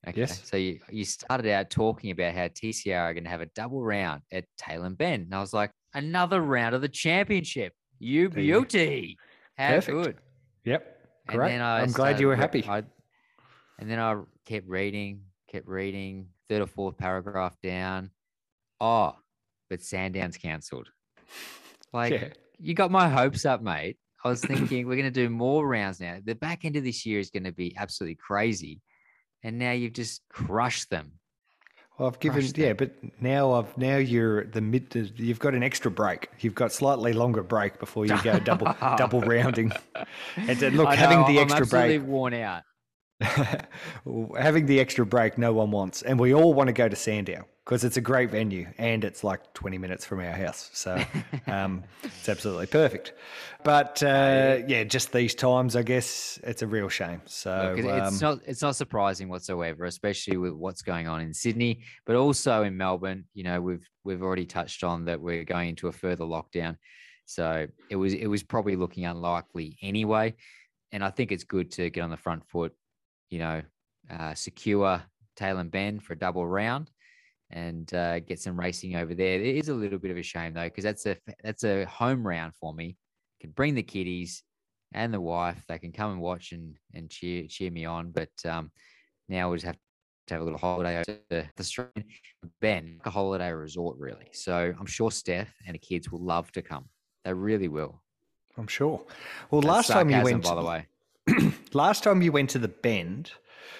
Okay. 0.08 0.20
Yes. 0.20 0.40
So 0.48 0.56
you, 0.56 0.80
you 0.90 1.04
started 1.04 1.50
out 1.52 1.70
talking 1.70 2.10
about 2.10 2.34
how 2.34 2.48
TCR 2.48 2.98
are 2.98 3.14
going 3.14 3.24
to 3.24 3.30
have 3.30 3.42
a 3.42 3.46
double 3.54 3.82
round 3.82 4.22
at 4.32 4.44
Tailem 4.60 4.96
Bend. 4.96 5.24
And 5.24 5.34
I 5.34 5.40
was 5.40 5.52
like, 5.52 5.70
another 5.92 6.40
round 6.40 6.74
of 6.74 6.80
the 6.80 6.88
championship. 6.88 7.74
You 7.98 8.28
There 8.28 8.42
you 8.42 8.52
go. 8.54 8.60
beauty. 8.60 9.18
How 9.58 9.74
Perfect. 9.74 9.96
good. 9.96 10.16
Yep. 10.64 10.99
And 11.28 11.36
Great. 11.38 11.50
then 11.50 11.60
I 11.60 11.80
I'm 11.82 11.92
glad 11.92 12.18
you 12.20 12.26
were 12.26 12.36
happy. 12.36 12.64
I, 12.66 12.82
and 13.78 13.90
then 13.90 13.98
I 13.98 14.20
kept 14.46 14.68
reading, 14.68 15.22
kept 15.50 15.66
reading, 15.68 16.28
third 16.48 16.62
or 16.62 16.66
fourth 16.66 16.96
paragraph 16.98 17.56
down. 17.62 18.10
Oh, 18.80 19.14
but 19.68 19.82
Sandown's 19.82 20.36
cancelled. 20.36 20.88
Like, 21.92 22.12
Yeah. 22.12 22.28
you 22.58 22.74
got 22.74 22.90
my 22.90 23.08
hopes 23.08 23.44
up, 23.44 23.62
mate. 23.62 23.96
I 24.24 24.28
was 24.28 24.40
thinking 24.42 24.86
we're 24.86 24.96
going 24.96 25.04
to 25.04 25.10
do 25.10 25.30
more 25.30 25.66
rounds 25.66 26.00
now. 26.00 26.18
The 26.22 26.34
back 26.34 26.64
end 26.64 26.76
of 26.76 26.84
this 26.84 27.06
year 27.06 27.20
is 27.20 27.30
going 27.30 27.44
to 27.44 27.52
be 27.52 27.74
absolutely 27.76 28.16
crazy. 28.16 28.82
And 29.42 29.58
now 29.58 29.72
you've 29.72 29.94
just 29.94 30.22
crushed 30.28 30.90
them. 30.90 31.12
Well, 32.00 32.08
I've 32.08 32.18
given 32.18 32.42
yeah, 32.56 32.72
them. 32.72 32.76
but 32.78 32.92
now 33.20 33.52
I've 33.52 33.76
now 33.76 33.98
you're 33.98 34.40
at 34.40 34.52
the 34.54 34.62
mid. 34.62 35.12
You've 35.16 35.38
got 35.38 35.52
an 35.52 35.62
extra 35.62 35.90
break. 35.90 36.30
You've 36.40 36.54
got 36.54 36.72
slightly 36.72 37.12
longer 37.12 37.42
break 37.42 37.78
before 37.78 38.06
you 38.06 38.16
go 38.22 38.38
double 38.38 38.74
double 38.96 39.20
rounding. 39.20 39.70
And 40.34 40.62
look, 40.78 40.86
I 40.88 40.94
having 40.96 41.20
know, 41.20 41.26
the 41.26 41.40
I'm 41.40 41.50
extra 41.50 41.66
break, 41.66 42.02
worn 42.02 42.32
out. 42.32 42.62
having 43.20 44.64
the 44.64 44.80
extra 44.80 45.04
break, 45.04 45.36
no 45.36 45.52
one 45.52 45.70
wants, 45.72 46.00
and 46.00 46.18
we 46.18 46.32
all 46.32 46.54
want 46.54 46.68
to 46.68 46.72
go 46.72 46.88
to 46.88 46.96
Sandown 46.96 47.44
because 47.70 47.84
it's 47.84 47.96
a 47.96 48.00
great 48.00 48.32
venue 48.32 48.66
and 48.78 49.04
it's 49.04 49.22
like 49.22 49.54
20 49.54 49.78
minutes 49.78 50.04
from 50.04 50.18
our 50.18 50.32
house, 50.32 50.70
so 50.72 51.00
um, 51.46 51.84
it's 52.02 52.28
absolutely 52.28 52.66
perfect. 52.66 53.12
But 53.62 54.02
uh, 54.02 54.62
yeah, 54.66 54.82
just 54.82 55.12
these 55.12 55.36
times, 55.36 55.76
I 55.76 55.84
guess 55.84 56.40
it's 56.42 56.62
a 56.62 56.66
real 56.66 56.88
shame. 56.88 57.20
So 57.26 57.76
Look, 57.76 57.84
it's 57.84 58.20
um, 58.20 58.28
not 58.28 58.40
it's 58.44 58.60
not 58.60 58.74
surprising 58.74 59.28
whatsoever, 59.28 59.84
especially 59.84 60.36
with 60.36 60.52
what's 60.52 60.82
going 60.82 61.06
on 61.06 61.20
in 61.20 61.32
Sydney, 61.32 61.84
but 62.06 62.16
also 62.16 62.64
in 62.64 62.76
Melbourne. 62.76 63.26
You 63.34 63.44
know, 63.44 63.60
we've 63.60 63.88
we've 64.02 64.22
already 64.22 64.46
touched 64.46 64.82
on 64.82 65.04
that 65.04 65.20
we're 65.20 65.44
going 65.44 65.68
into 65.68 65.86
a 65.86 65.92
further 65.92 66.24
lockdown, 66.24 66.76
so 67.24 67.68
it 67.88 67.94
was 67.94 68.14
it 68.14 68.26
was 68.26 68.42
probably 68.42 68.74
looking 68.74 69.04
unlikely 69.04 69.78
anyway. 69.80 70.34
And 70.90 71.04
I 71.04 71.10
think 71.10 71.30
it's 71.30 71.44
good 71.44 71.70
to 71.72 71.88
get 71.88 72.00
on 72.00 72.10
the 72.10 72.16
front 72.16 72.48
foot. 72.48 72.72
You 73.28 73.38
know, 73.38 73.62
uh, 74.10 74.34
secure 74.34 75.04
Tailem 75.38 75.70
Bend 75.70 76.02
for 76.02 76.14
a 76.14 76.18
double 76.18 76.44
round. 76.44 76.90
And 77.52 77.92
uh, 77.94 78.20
get 78.20 78.38
some 78.38 78.58
racing 78.58 78.94
over 78.94 79.14
there. 79.14 79.40
It 79.40 79.56
is 79.56 79.68
a 79.68 79.74
little 79.74 79.98
bit 79.98 80.12
of 80.12 80.16
a 80.16 80.22
shame 80.22 80.54
though, 80.54 80.64
because 80.64 80.84
that's 80.84 81.06
a 81.06 81.16
that's 81.42 81.64
a 81.64 81.84
home 81.84 82.24
round 82.24 82.54
for 82.54 82.72
me. 82.72 82.96
Can 83.40 83.50
bring 83.50 83.74
the 83.74 83.82
kiddies, 83.82 84.44
and 84.92 85.12
the 85.12 85.20
wife 85.20 85.64
they 85.68 85.78
can 85.78 85.92
come 85.92 86.12
and 86.12 86.20
watch 86.20 86.52
and 86.52 86.76
and 86.94 87.10
cheer 87.10 87.46
cheer 87.48 87.70
me 87.70 87.84
on 87.84 88.10
but 88.10 88.30
um 88.44 88.70
now 89.28 89.48
we'll 89.48 89.56
just 89.56 89.66
have 89.66 89.76
to 90.30 90.34
have 90.34 90.40
a 90.40 90.44
little 90.44 90.58
holiday 90.58 90.96
over 90.96 91.04
to 91.04 91.18
the 91.28 91.46
Australian 91.58 92.04
Ben, 92.60 92.96
like 92.98 93.06
a 93.06 93.10
holiday 93.10 93.50
resort, 93.52 93.96
really. 93.98 94.28
So 94.32 94.72
I'm 94.78 94.86
sure 94.86 95.10
Steph 95.10 95.52
and 95.66 95.74
the 95.74 95.78
kids 95.78 96.10
will 96.10 96.24
love 96.24 96.50
to 96.52 96.62
come. 96.62 96.86
They 97.24 97.32
really 97.32 97.68
will. 97.68 98.00
I'm 98.56 98.66
sure. 98.66 99.04
Well, 99.50 99.60
That's 99.60 99.88
last 99.88 99.88
time 99.88 100.10
you 100.10 100.22
went, 100.22 100.42
by 100.42 100.54
the 100.54 100.62
way. 100.62 100.86
last 101.72 102.04
time 102.04 102.22
you 102.22 102.32
went 102.32 102.50
to 102.50 102.58
the 102.58 102.68
Bend, 102.68 103.32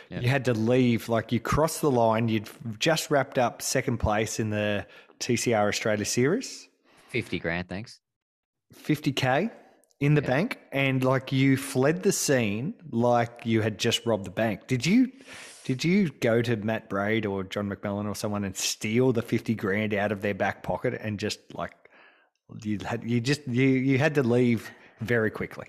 Yeah. 0.08 0.20
you 0.20 0.28
had 0.28 0.44
to 0.46 0.54
leave. 0.54 1.08
Like 1.08 1.32
you 1.32 1.40
crossed 1.40 1.80
the 1.80 1.90
line. 1.90 2.28
You'd 2.28 2.48
just 2.78 3.10
wrapped 3.10 3.38
up 3.38 3.62
second 3.62 3.98
place 3.98 4.40
in 4.40 4.50
the 4.50 4.86
TCR 5.20 5.68
Australia 5.68 6.04
Series, 6.04 6.68
50 7.08 7.38
grand, 7.38 7.68
thanks. 7.68 8.00
50k 8.74 9.50
in 10.00 10.14
the 10.14 10.22
bank, 10.22 10.58
and 10.72 11.04
like 11.04 11.30
you 11.32 11.56
fled 11.56 12.02
the 12.02 12.12
scene 12.12 12.74
like 12.90 13.42
you 13.44 13.60
had 13.60 13.78
just 13.78 14.06
robbed 14.06 14.24
the 14.24 14.30
bank. 14.30 14.66
Did 14.66 14.86
you? 14.86 15.12
Did 15.64 15.84
you 15.84 16.08
go 16.20 16.40
to 16.42 16.56
Matt 16.56 16.88
Braid 16.88 17.26
or 17.26 17.44
John 17.44 17.70
McMillan 17.70 18.08
or 18.08 18.14
someone 18.14 18.44
and 18.44 18.56
steal 18.56 19.12
the 19.12 19.22
50 19.22 19.54
grand 19.54 19.94
out 19.94 20.10
of 20.10 20.22
their 20.22 20.34
back 20.34 20.62
pocket 20.62 20.98
and 21.00 21.18
just 21.18 21.38
like 21.54 21.72
you 22.62 22.78
had 22.84 23.04
you 23.04 23.20
just 23.20 23.46
you 23.46 23.66
you 23.68 23.98
had 23.98 24.14
to 24.14 24.22
leave 24.22 24.70
very 25.00 25.30
quickly. 25.30 25.66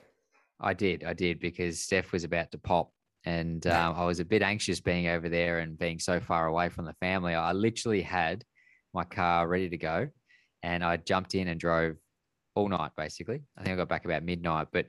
I 0.60 0.74
did. 0.74 1.03
I 1.03 1.13
did 1.13 1.39
because 1.39 1.80
Steph 1.80 2.12
was 2.12 2.24
about 2.24 2.51
to 2.51 2.58
pop. 2.58 2.91
And 3.24 3.66
um, 3.68 3.96
I 3.96 4.06
was 4.06 4.20
a 4.20 4.25
bit 4.25 4.42
anxious 4.42 4.80
being 4.80 5.08
over 5.08 5.30
there 5.30 5.60
and 5.60 5.78
being 5.78 6.00
so 6.00 6.20
far 6.20 6.48
away 6.48 6.70
from 6.70 6.86
the 6.86 6.96
family. 6.96 7.36
I 7.36 7.51
literally 7.51 8.01
had 8.01 8.44
my 8.94 9.04
car 9.04 9.48
ready 9.48 9.70
to 9.70 9.78
go 9.78 10.10
and 10.63 10.84
I 10.84 10.98
jumped 10.98 11.36
in 11.36 11.48
and 11.48 11.60
drove 11.60 11.96
all 12.56 12.68
night, 12.68 12.92
basically. 12.98 13.44
I 13.58 13.63
think 13.63 13.74
I 13.74 13.78
got 13.78 13.90
back 13.90 14.06
about 14.06 14.24
midnight. 14.24 14.68
But 14.72 14.88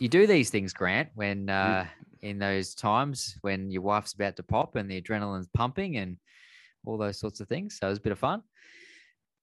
you 0.00 0.08
do 0.08 0.26
these 0.26 0.50
things, 0.50 0.72
Grant, 0.72 1.08
when 1.14 1.48
uh, 1.48 1.86
in 2.22 2.38
those 2.38 2.74
times 2.74 3.36
when 3.42 3.70
your 3.70 3.82
wife's 3.82 4.14
about 4.14 4.36
to 4.36 4.42
pop 4.42 4.76
and 4.76 4.90
the 4.90 5.00
adrenaline's 5.00 5.48
pumping 5.54 5.96
and 5.96 6.16
all 6.84 6.98
those 6.98 7.18
sorts 7.18 7.40
of 7.40 7.48
things. 7.48 7.78
So 7.78 7.86
it 7.86 7.90
was 7.90 7.98
a 7.98 8.02
bit 8.02 8.12
of 8.12 8.18
fun. 8.18 8.42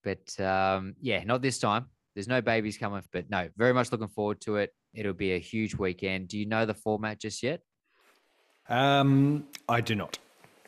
But 0.02 0.38
um, 0.40 0.94
yeah, 1.00 1.22
not 1.24 1.42
this 1.42 1.58
time. 1.58 1.86
There's 2.14 2.28
no 2.28 2.40
babies 2.40 2.78
coming, 2.78 3.02
but 3.12 3.28
no, 3.28 3.48
very 3.56 3.72
much 3.72 3.90
looking 3.90 4.08
forward 4.08 4.40
to 4.42 4.56
it. 4.56 4.70
It'll 4.94 5.12
be 5.12 5.32
a 5.32 5.38
huge 5.38 5.74
weekend. 5.74 6.28
Do 6.28 6.38
you 6.38 6.46
know 6.46 6.64
the 6.64 6.74
format 6.74 7.20
just 7.20 7.42
yet? 7.42 7.60
Um, 8.68 9.46
I 9.68 9.80
do 9.80 9.94
not. 9.94 10.18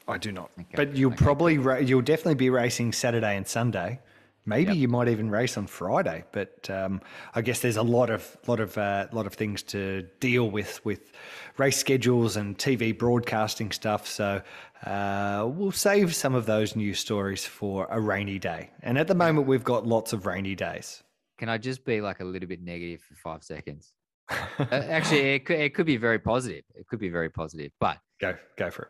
I 0.08 0.18
do 0.18 0.30
not. 0.32 0.50
Okay, 0.58 0.66
But 0.76 0.96
you'll 0.96 1.12
okay, 1.12 1.24
probably 1.24 1.58
ra- 1.58 1.78
you'll 1.78 2.02
definitely 2.02 2.34
be 2.36 2.50
racing 2.50 2.92
Saturday 2.92 3.36
and 3.36 3.46
Sunday. 3.46 4.00
Maybe 4.48 4.68
Yep. 4.70 4.76
you 4.76 4.86
might 4.88 5.08
even 5.08 5.28
race 5.28 5.56
on 5.56 5.66
Friday. 5.66 6.22
But 6.30 6.70
um, 6.70 7.00
I 7.34 7.42
guess 7.42 7.60
there's 7.60 7.76
a 7.76 7.82
lot 7.82 8.10
of 8.10 8.36
lot 8.46 8.60
of 8.60 8.78
uh, 8.78 9.08
lot 9.10 9.26
of 9.26 9.34
things 9.34 9.64
to 9.64 10.02
deal 10.20 10.48
with 10.48 10.84
with 10.84 11.10
race 11.56 11.76
schedules 11.76 12.36
and 12.36 12.56
TV 12.56 12.96
broadcasting 12.96 13.72
stuff. 13.72 14.06
So 14.06 14.40
uh, 14.84 15.48
we'll 15.52 15.72
save 15.72 16.14
some 16.14 16.36
of 16.36 16.46
those 16.46 16.76
news 16.76 17.00
stories 17.00 17.44
for 17.44 17.88
a 17.90 18.00
rainy 18.00 18.38
day. 18.38 18.70
And 18.82 18.98
at 18.98 19.08
the 19.08 19.16
moment, 19.16 19.48
we've 19.48 19.64
got 19.64 19.84
lots 19.84 20.12
of 20.12 20.26
rainy 20.26 20.54
days. 20.54 21.02
Can 21.38 21.48
I 21.48 21.58
just 21.58 21.84
be 21.84 22.00
like 22.00 22.20
a 22.20 22.24
little 22.24 22.48
bit 22.48 22.62
negative 22.62 23.02
for 23.02 23.16
five 23.16 23.42
seconds? 23.42 23.92
Uh, 24.28 24.34
Actually, 24.70 25.34
it 25.34 25.44
could, 25.44 25.58
it 25.60 25.74
could 25.74 25.86
be 25.86 25.96
very 25.96 26.18
positive. 26.18 26.64
It 26.74 26.86
could 26.88 26.98
be 26.98 27.08
very 27.10 27.30
positive. 27.30 27.70
But, 27.80 27.98
Go 28.20 28.34
go 28.56 28.70
for 28.70 28.82
it. 28.82 28.88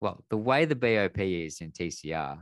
well, 0.00 0.22
the 0.30 0.36
way 0.36 0.64
the 0.66 0.76
BOP 0.76 1.18
is 1.18 1.60
in 1.60 1.72
TCR, 1.72 2.38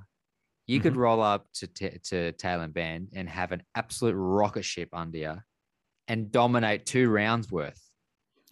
you 0.67 0.81
could 0.81 0.97
roll 0.97 1.23
up 1.23 1.47
to, 1.55 1.67
t- 1.69 1.99
to 2.05 2.33
Tailem 2.33 2.73
Bend 2.73 3.09
and 3.15 3.29
have 3.29 3.53
an 3.53 3.63
absolute 3.77 4.15
rocket 4.15 4.65
ship 4.65 4.89
under 4.93 5.19
you 5.19 5.37
and 6.09 6.31
dominate 6.33 6.85
two 6.87 7.09
rounds 7.09 7.51
worth. 7.51 7.81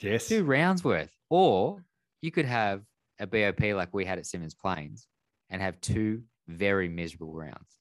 Yes. 0.00 0.28
two 0.28 0.44
rounds 0.44 0.82
worth. 0.84 1.10
Or 1.30 1.84
you 2.22 2.30
could 2.30 2.44
have 2.46 2.82
a 3.18 3.26
BOP 3.26 3.60
like 3.74 3.92
we 3.92 4.04
had 4.04 4.18
at 4.18 4.24
Symmons 4.24 4.56
Plains 4.56 5.06
and 5.50 5.60
have 5.60 5.80
two 5.80 6.22
very 6.48 6.88
miserable 6.88 7.34
rounds. 7.34 7.78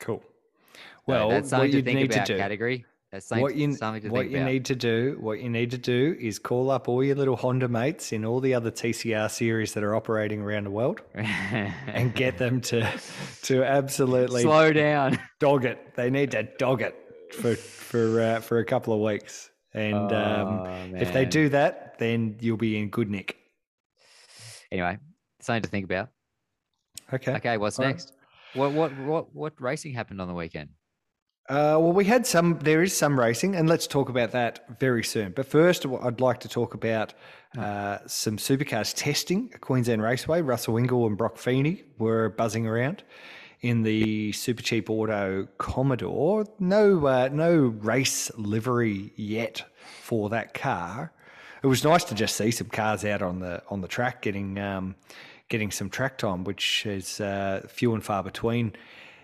Cool. 0.00 0.22
So 0.74 0.80
Well, 1.06 1.28
that's 1.30 1.50
something 1.50 1.70
to 1.72 1.76
you 1.78 1.82
think 1.82 1.98
need 1.98 2.12
about. 2.12 2.26
to 2.26 2.32
do. 2.34 2.38
Category. 2.38 2.84
Something, 3.20 3.42
what 3.42 3.56
you 3.56 3.76
what 4.10 4.30
you 4.30 4.44
need 4.44 4.64
to 4.66 4.74
do 4.74 5.16
what 5.20 5.40
you 5.40 5.48
need 5.48 5.70
to 5.70 5.78
do 5.78 6.16
is 6.20 6.38
call 6.38 6.70
up 6.70 6.88
all 6.88 7.02
your 7.02 7.16
little 7.16 7.36
Honda 7.36 7.68
mates 7.68 8.12
in 8.12 8.24
all 8.24 8.40
the 8.40 8.54
other 8.54 8.70
TCR 8.70 9.30
series 9.30 9.74
that 9.74 9.82
are 9.82 9.94
operating 9.94 10.40
around 10.42 10.64
the 10.64 10.70
world 10.70 11.00
and 11.14 12.14
get 12.14 12.38
them 12.38 12.60
to 12.62 12.88
to 13.42 13.64
absolutely 13.64 14.42
slow 14.42 14.72
down. 14.72 15.18
dog 15.40 15.64
it. 15.64 15.94
They 15.94 16.10
need 16.10 16.30
to 16.32 16.44
dog 16.58 16.82
it 16.82 16.94
for 17.32 17.54
for 17.54 18.20
uh, 18.20 18.40
for 18.40 18.58
a 18.58 18.64
couple 18.64 18.94
of 18.94 19.00
weeks. 19.00 19.50
And 19.74 20.12
um, 20.12 20.66
Oh, 20.66 20.96
if 20.96 21.12
they 21.12 21.26
do 21.26 21.50
that, 21.50 21.98
then 21.98 22.36
you'll 22.40 22.56
be 22.56 22.78
in 22.78 22.88
good 22.88 23.10
nick. 23.10 23.36
Anyway, 24.72 24.98
something 25.40 25.62
to 25.62 25.68
think 25.68 25.84
about. 25.84 26.08
Okay. 27.12 27.34
Okay, 27.34 27.56
what's 27.58 27.78
All 27.78 27.84
right. 27.84 27.92
next? 27.92 28.12
What 28.54 28.72
what 28.72 28.96
what 28.96 29.34
what 29.34 29.52
racing 29.60 29.92
happened 29.92 30.20
on 30.20 30.28
the 30.28 30.34
weekend? 30.34 30.70
Uh, 31.48 31.78
well, 31.78 31.92
we 31.92 32.04
had 32.04 32.26
some. 32.26 32.58
There 32.58 32.82
is 32.82 32.96
some 32.96 33.18
racing, 33.18 33.54
and 33.54 33.68
let's 33.68 33.86
talk 33.86 34.08
about 34.08 34.32
that 34.32 34.78
very 34.80 35.04
soon. 35.04 35.30
But 35.30 35.46
first, 35.46 35.86
I'd 35.86 36.20
like 36.20 36.40
to 36.40 36.48
talk 36.48 36.74
about 36.74 37.14
uh, 37.56 37.98
some 38.06 38.36
supercars 38.36 38.92
testing 38.96 39.50
at 39.54 39.60
Queensland 39.60 40.02
Raceway. 40.02 40.42
Russell 40.42 40.74
Ingall 40.74 41.06
and 41.06 41.16
Brock 41.16 41.36
Feeney 41.38 41.84
were 41.98 42.30
buzzing 42.30 42.66
around 42.66 43.04
in 43.60 43.84
the 43.84 44.32
Supercheap 44.32 44.90
Auto 44.90 45.46
Commodore. 45.58 46.46
No, 46.58 47.06
uh, 47.06 47.28
no 47.32 47.56
race 47.56 48.30
livery 48.36 49.12
yet 49.14 49.62
for 50.02 50.28
that 50.30 50.52
car. 50.52 51.12
It 51.62 51.68
was 51.68 51.84
nice 51.84 52.02
to 52.04 52.14
just 52.16 52.36
see 52.36 52.50
some 52.50 52.68
cars 52.68 53.04
out 53.04 53.22
on 53.22 53.38
the 53.38 53.62
on 53.70 53.82
the 53.82 53.88
track 53.88 54.20
getting 54.20 54.58
um, 54.58 54.96
getting 55.48 55.70
some 55.70 55.90
track 55.90 56.18
time, 56.18 56.42
which 56.42 56.84
is 56.86 57.20
uh, 57.20 57.64
few 57.68 57.94
and 57.94 58.02
far 58.02 58.24
between 58.24 58.72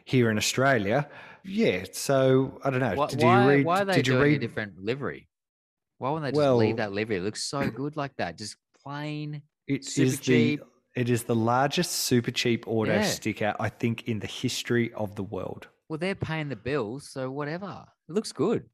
here 0.04 0.30
in 0.30 0.38
Australia. 0.38 1.08
Yeah, 1.44 1.84
so 1.92 2.60
I 2.64 2.70
don't 2.70 2.80
know. 2.80 2.94
Why, 2.94 3.06
did 3.08 3.20
you 3.22 3.28
read? 3.48 3.64
why 3.66 3.82
are 3.82 3.84
they 3.84 3.94
did 3.94 4.06
you 4.06 4.20
read? 4.20 4.36
a 4.36 4.38
different 4.38 4.78
livery? 4.78 5.28
Why 5.98 6.10
wouldn't 6.10 6.24
they 6.26 6.30
just 6.30 6.36
Well- 6.38 6.56
leave 6.56 6.76
that 6.76 6.92
livery? 6.92 7.16
It 7.16 7.22
looks 7.22 7.42
so 7.44 7.68
good 7.70 7.96
like 7.96 8.16
that. 8.16 8.38
Just 8.38 8.56
plain. 8.82 9.42
It 9.66 9.84
super 9.84 10.06
is 10.06 10.20
the 10.20 10.60
it 10.94 11.08
is 11.08 11.24
the 11.24 11.34
largest 11.34 12.10
Supercheap 12.10 12.64
Auto 12.66 12.92
Yeah. 12.92 13.02
sticker 13.02 13.54
I 13.58 13.70
think 13.70 14.08
in 14.08 14.18
the 14.18 14.26
history 14.26 14.92
of 14.92 15.14
the 15.16 15.22
world. 15.22 15.68
Well, 15.88 15.98
they're 15.98 16.14
paying 16.14 16.48
the 16.48 16.56
bills, 16.56 17.08
so 17.08 17.30
whatever. 17.30 17.86
It 18.08 18.12
looks 18.12 18.32
good. 18.32 18.68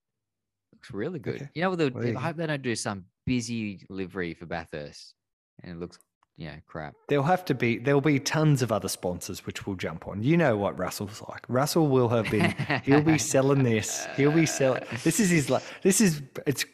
looks 0.73 0.91
really 0.93 1.19
good. 1.19 1.37
Okay. 1.37 1.49
You 1.55 1.63
know, 1.63 1.71
Well, 1.71 2.17
I 2.17 2.21
hope 2.21 2.37
they 2.37 2.47
don't 2.47 2.63
do 2.63 2.77
some 2.77 3.07
busy 3.27 3.85
livery 3.89 4.35
for 4.35 4.47
Bathurst, 4.47 5.15
and 5.63 5.73
it 5.73 5.79
looks, 5.81 5.99
know, 6.47 6.54
crap. 6.68 6.95
There'll 7.09 7.25
have 7.25 7.45
to 7.47 7.54
be 7.54 7.78
there'll 7.78 8.00
be 8.00 8.21
tons 8.21 8.62
of 8.62 8.71
other 8.71 8.88
sponsors 8.88 9.45
which 9.45 9.66
will 9.66 9.75
jump 9.75 10.07
on. 10.07 10.23
You 10.23 10.37
know 10.37 10.57
what 10.57 10.78
Russell's 10.78 11.21
like. 11.28 11.45
Russell 11.49 11.88
will 11.88 12.09
have 12.09 12.30
been 12.30 12.54
he'll 12.85 13.02
be 13.02 13.18
selling 13.18 13.64
this. 13.64 14.07
He'll 14.16 14.30
be 14.33 14.47
selling 14.47 14.85
this 15.04 15.18
is 15.21 15.30
his 15.30 15.52
this 15.83 16.00
is 16.00 16.23
it's 16.47 16.64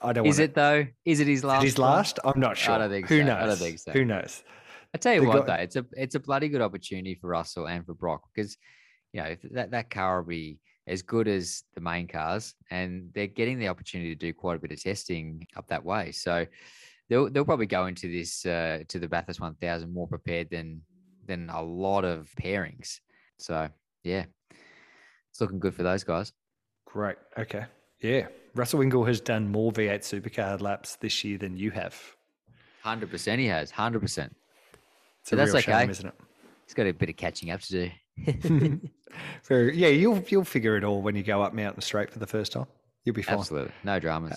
I 0.00 0.12
don't 0.12 0.24
know. 0.24 0.30
Is 0.30 0.38
it 0.38 0.54
though? 0.54 0.86
Is 1.04 1.20
it 1.20 1.26
his 1.26 1.42
last? 1.44 1.64
his 1.64 1.78
last? 1.78 2.18
I'm 2.24 2.38
not 2.40 2.56
sure. 2.56 2.78
don't 2.78 2.90
think 2.90 3.08
Who 3.08 3.18
so. 3.18 3.22
I 3.22 3.26
knows? 3.26 3.48
don't 3.58 3.66
think 3.66 3.78
so. 3.80 3.90
Who 3.92 4.04
knows? 4.04 4.42
I 4.94 4.98
tell 4.98 5.14
you 5.14 5.20
They 5.20 5.26
what, 5.26 5.38
got- 5.38 5.46
though, 5.46 5.62
it's 5.62 5.76
a 5.76 5.86
it's 5.92 6.14
a 6.14 6.20
bloody 6.20 6.48
good 6.48 6.60
opportunity 6.60 7.14
for 7.14 7.28
Russell 7.28 7.66
and 7.66 7.84
for 7.84 7.94
Brock 7.94 8.22
because 8.34 8.56
you 9.12 9.20
know 9.22 9.28
if 9.28 9.42
that 9.52 9.70
that 9.72 9.90
car 9.90 10.20
will 10.20 10.28
be 10.28 10.58
as 10.86 11.02
good 11.02 11.28
as 11.28 11.62
the 11.74 11.80
main 11.80 12.08
cars, 12.08 12.54
and 12.70 13.10
they're 13.14 13.26
getting 13.28 13.58
the 13.58 13.68
opportunity 13.68 14.10
to 14.14 14.18
do 14.18 14.32
quite 14.32 14.56
a 14.56 14.58
bit 14.58 14.72
of 14.72 14.82
testing 14.82 15.46
up 15.56 15.68
that 15.68 15.84
way. 15.84 16.10
So 16.12 16.44
they'll 17.08 17.30
they'll 17.30 17.44
probably 17.44 17.66
go 17.66 17.86
into 17.86 18.10
this 18.10 18.44
uh, 18.46 18.80
to 18.88 18.98
the 18.98 19.08
Bathurst 19.08 19.40
1000 19.40 19.92
more 19.92 20.08
prepared 20.08 20.50
than 20.50 20.82
than 21.26 21.50
a 21.50 21.62
lot 21.62 22.04
of 22.04 22.30
pairings. 22.40 23.00
So 23.38 23.68
yeah, 24.02 24.24
it's 25.30 25.40
looking 25.40 25.60
good 25.60 25.74
for 25.74 25.82
those 25.82 26.04
guys. 26.04 26.32
Great. 26.86 27.16
Okay. 27.38 27.64
Yeah. 28.00 28.26
Russell 28.54 28.80
Ingall 28.80 29.06
has 29.06 29.20
done 29.20 29.50
more 29.50 29.72
V8 29.72 30.00
supercar 30.00 30.60
laps 30.60 30.96
this 30.96 31.24
year 31.24 31.38
than 31.38 31.56
you 31.56 31.70
have. 31.70 31.98
Hundred 32.82 33.10
percent, 33.10 33.40
he 33.40 33.46
has 33.46 33.70
hundred 33.70 34.00
percent. 34.00 34.34
So 35.22 35.36
that's 35.36 35.54
okay. 35.54 35.62
shame, 35.62 35.90
isn't 35.90 36.06
it? 36.06 36.14
He's 36.66 36.74
got 36.74 36.86
a 36.86 36.92
bit 36.92 37.08
of 37.08 37.16
catching 37.16 37.50
up 37.50 37.60
to 37.60 37.90
do. 38.26 38.80
Very, 39.44 39.76
yeah, 39.76 39.88
you'll 39.88 40.22
you'll 40.28 40.44
figure 40.44 40.76
it 40.76 40.84
all 40.84 41.00
when 41.00 41.14
you 41.14 41.22
go 41.22 41.42
up 41.42 41.54
Mountain 41.54 41.82
Straight 41.82 42.10
for 42.10 42.18
the 42.18 42.26
first 42.26 42.52
time. 42.52 42.66
You'll 43.04 43.14
be 43.14 43.22
fine. 43.22 43.38
Absolutely, 43.38 43.72
no 43.84 43.98
dramas. 43.98 44.32
Uh, 44.32 44.36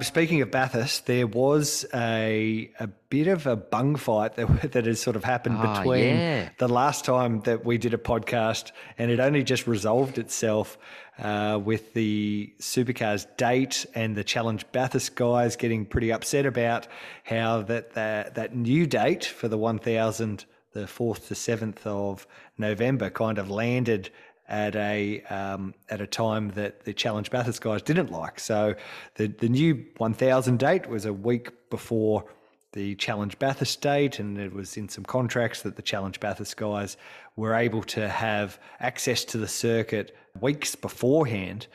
speaking 0.00 0.40
of 0.42 0.50
Bathurst, 0.50 1.06
there 1.06 1.26
was 1.26 1.84
a 1.92 2.70
a 2.80 2.86
bit 2.86 3.26
of 3.28 3.46
a 3.46 3.56
bung 3.56 3.96
fight 3.96 4.34
that 4.36 4.72
that 4.72 4.86
has 4.86 5.00
sort 5.00 5.16
of 5.16 5.24
happened 5.24 5.56
Ah, 5.58 5.78
between 5.78 6.16
yeah. 6.16 6.48
the 6.58 6.68
last 6.68 7.04
time 7.04 7.40
that 7.42 7.64
we 7.64 7.78
did 7.78 7.92
a 7.94 7.98
podcast, 7.98 8.72
and 8.98 9.10
it 9.10 9.20
only 9.20 9.42
just 9.42 9.66
resolved 9.66 10.18
itself 10.18 10.78
uh, 11.18 11.60
with 11.62 11.94
the 11.94 12.52
supercars 12.60 13.26
date 13.36 13.86
and 13.94 14.16
the 14.16 14.24
Challenge 14.24 14.64
Bathurst 14.72 15.14
guys 15.14 15.56
getting 15.56 15.84
pretty 15.86 16.12
upset 16.12 16.46
about 16.46 16.86
how 17.24 17.62
that 17.62 17.92
that, 17.94 18.34
that 18.34 18.54
new 18.54 18.86
date 18.86 19.24
for 19.24 19.48
the 19.48 19.58
one 19.58 19.78
thousand, 19.78 20.44
the 20.72 20.86
fourth 20.86 21.28
to 21.28 21.34
seventh 21.34 21.86
of 21.86 22.26
November, 22.58 23.10
kind 23.10 23.38
of 23.38 23.50
landed 23.50 24.10
at 24.48 24.76
a 24.76 25.22
um, 25.22 25.74
at 25.88 26.00
a 26.00 26.06
time 26.06 26.50
that 26.50 26.84
the 26.84 26.94
Challenge 26.94 27.30
Bathurst 27.30 27.60
guys 27.60 27.82
didn't 27.82 28.10
like. 28.10 28.40
So 28.40 28.74
the 29.16 29.28
the 29.28 29.48
new 29.48 29.86
1000 29.96 30.58
date 30.58 30.88
was 30.88 31.04
a 31.04 31.12
week 31.12 31.50
before 31.70 32.24
the 32.72 32.94
Challenge 32.96 33.38
Bathurst 33.38 33.80
date, 33.80 34.18
and 34.18 34.38
it 34.38 34.52
was 34.52 34.76
in 34.76 34.88
some 34.88 35.04
contracts 35.04 35.62
that 35.62 35.76
the 35.76 35.82
Challenge 35.82 36.20
Bathurst 36.20 36.56
guys 36.56 36.96
were 37.34 37.54
able 37.54 37.82
to 37.84 38.08
have 38.08 38.58
access 38.80 39.24
to 39.24 39.38
the 39.38 39.48
circuit 39.48 40.14
weeks 40.40 40.74
beforehand. 40.74 41.66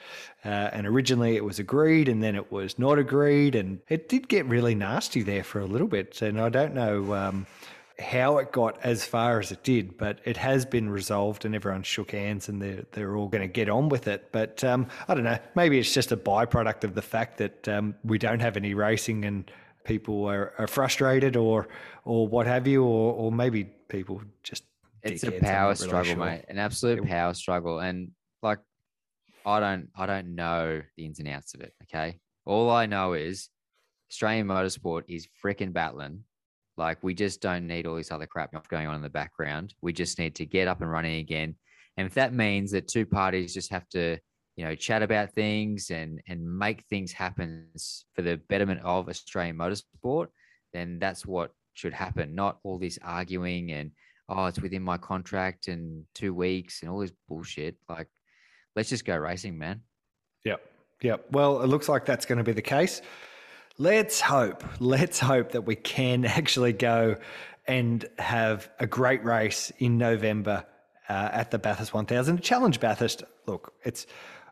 Uh, 0.45 0.69
and 0.73 0.85
originally 0.85 1.35
it 1.35 1.43
was 1.43 1.59
agreed, 1.59 2.07
and 2.07 2.21
then 2.21 2.35
it 2.35 2.51
was 2.51 2.77
not 2.77 2.99
agreed, 2.99 3.55
and 3.55 3.79
it 3.89 4.09
did 4.09 4.27
get 4.27 4.45
really 4.45 4.75
nasty 4.75 5.21
there 5.23 5.43
for 5.43 5.59
a 5.59 5.65
little 5.65 5.87
bit. 5.87 6.21
And 6.21 6.39
I 6.39 6.49
don't 6.49 6.73
know. 6.73 7.13
Um, 7.13 7.47
how 8.01 8.37
it 8.37 8.51
got 8.51 8.77
as 8.83 9.05
far 9.05 9.39
as 9.39 9.51
it 9.51 9.63
did, 9.63 9.97
but 9.97 10.19
it 10.25 10.37
has 10.37 10.65
been 10.65 10.89
resolved 10.89 11.45
and 11.45 11.55
everyone 11.55 11.83
shook 11.83 12.11
hands 12.11 12.49
and 12.49 12.61
they're, 12.61 12.83
they're 12.91 13.15
all 13.15 13.27
going 13.27 13.41
to 13.41 13.47
get 13.47 13.69
on 13.69 13.89
with 13.89 14.07
it. 14.07 14.29
But 14.31 14.63
um, 14.63 14.87
I 15.07 15.13
don't 15.13 15.23
know, 15.23 15.39
maybe 15.55 15.79
it's 15.79 15.93
just 15.93 16.11
a 16.11 16.17
byproduct 16.17 16.83
of 16.83 16.95
the 16.95 17.01
fact 17.01 17.37
that 17.37 17.67
um, 17.67 17.95
we 18.03 18.17
don't 18.17 18.39
have 18.39 18.57
any 18.57 18.73
racing 18.73 19.25
and 19.25 19.49
people 19.83 20.25
are, 20.25 20.53
are 20.57 20.67
frustrated 20.67 21.35
or 21.35 21.67
or 22.03 22.27
what 22.27 22.47
have 22.47 22.67
you, 22.67 22.83
or, 22.83 23.13
or 23.13 23.31
maybe 23.31 23.65
people 23.87 24.21
just. 24.43 24.63
It's 25.03 25.23
a 25.23 25.31
power 25.31 25.69
really 25.69 25.75
struggle, 25.75 26.13
sure. 26.13 26.25
mate. 26.25 26.45
An 26.47 26.59
absolute 26.59 27.07
power 27.07 27.33
struggle. 27.33 27.79
And 27.79 28.11
like 28.43 28.59
I 29.45 29.59
don't 29.59 29.89
I 29.95 30.05
don't 30.05 30.35
know 30.35 30.81
the 30.95 31.05
ins 31.05 31.19
and 31.19 31.27
outs 31.27 31.53
of 31.53 31.61
it. 31.61 31.73
Okay. 31.83 32.19
All 32.45 32.69
I 32.69 32.85
know 32.85 33.13
is 33.13 33.49
Australian 34.11 34.47
motorsport 34.47 35.03
is 35.07 35.27
freaking 35.43 35.73
battling. 35.73 36.23
Like 36.77 36.97
we 37.03 37.13
just 37.13 37.41
don't 37.41 37.67
need 37.67 37.85
all 37.85 37.95
this 37.95 38.11
other 38.11 38.27
crap 38.27 38.51
going 38.67 38.87
on 38.87 38.95
in 38.95 39.01
the 39.01 39.09
background. 39.09 39.73
We 39.81 39.93
just 39.93 40.19
need 40.19 40.35
to 40.35 40.45
get 40.45 40.67
up 40.67 40.81
and 40.81 40.91
running 40.91 41.19
again. 41.19 41.55
And 41.97 42.07
if 42.07 42.13
that 42.15 42.33
means 42.33 42.71
that 42.71 42.87
two 42.87 43.05
parties 43.05 43.53
just 43.53 43.71
have 43.71 43.87
to, 43.89 44.17
you 44.55 44.65
know, 44.65 44.75
chat 44.75 45.03
about 45.03 45.33
things 45.33 45.91
and 45.91 46.21
and 46.27 46.57
make 46.57 46.85
things 46.89 47.11
happen 47.11 47.67
for 48.15 48.21
the 48.21 48.37
betterment 48.49 48.81
of 48.83 49.09
Australian 49.09 49.57
motorsport, 49.57 50.27
then 50.73 50.99
that's 50.99 51.25
what 51.25 51.51
should 51.73 51.93
happen. 51.93 52.35
Not 52.35 52.59
all 52.63 52.79
this 52.79 52.97
arguing 53.03 53.71
and 53.71 53.91
oh, 54.29 54.45
it's 54.45 54.59
within 54.59 54.81
my 54.81 54.97
contract 54.97 55.67
and 55.67 56.05
two 56.15 56.33
weeks 56.33 56.81
and 56.81 56.89
all 56.89 56.99
this 56.99 57.11
bullshit. 57.27 57.75
Like, 57.89 58.07
let's 58.75 58.89
just 58.89 59.05
go 59.05 59.17
racing, 59.17 59.57
man. 59.57 59.81
Yep. 60.45 60.61
Yep. 61.01 61.25
Well, 61.31 61.61
it 61.61 61.67
looks 61.67 61.89
like 61.89 62.05
that's 62.05 62.25
going 62.25 62.37
to 62.37 62.43
be 62.43 62.53
the 62.53 62.61
case. 62.61 63.01
Let's 63.81 64.21
hope. 64.21 64.63
Let's 64.79 65.17
hope 65.17 65.53
that 65.53 65.63
we 65.63 65.75
can 65.75 66.23
actually 66.39 66.71
go 66.71 67.15
and 67.65 68.07
have 68.19 68.69
a 68.77 68.85
great 68.85 69.25
race 69.25 69.71
in 69.79 69.97
November 69.97 70.67
uh, 71.09 71.29
at 71.31 71.49
the 71.49 71.57
Bathurst 71.57 71.91
1000. 71.91 72.43
Challenge 72.43 72.79
Bathurst. 72.79 73.23
Look, 73.47 73.73
it's. 73.83 74.05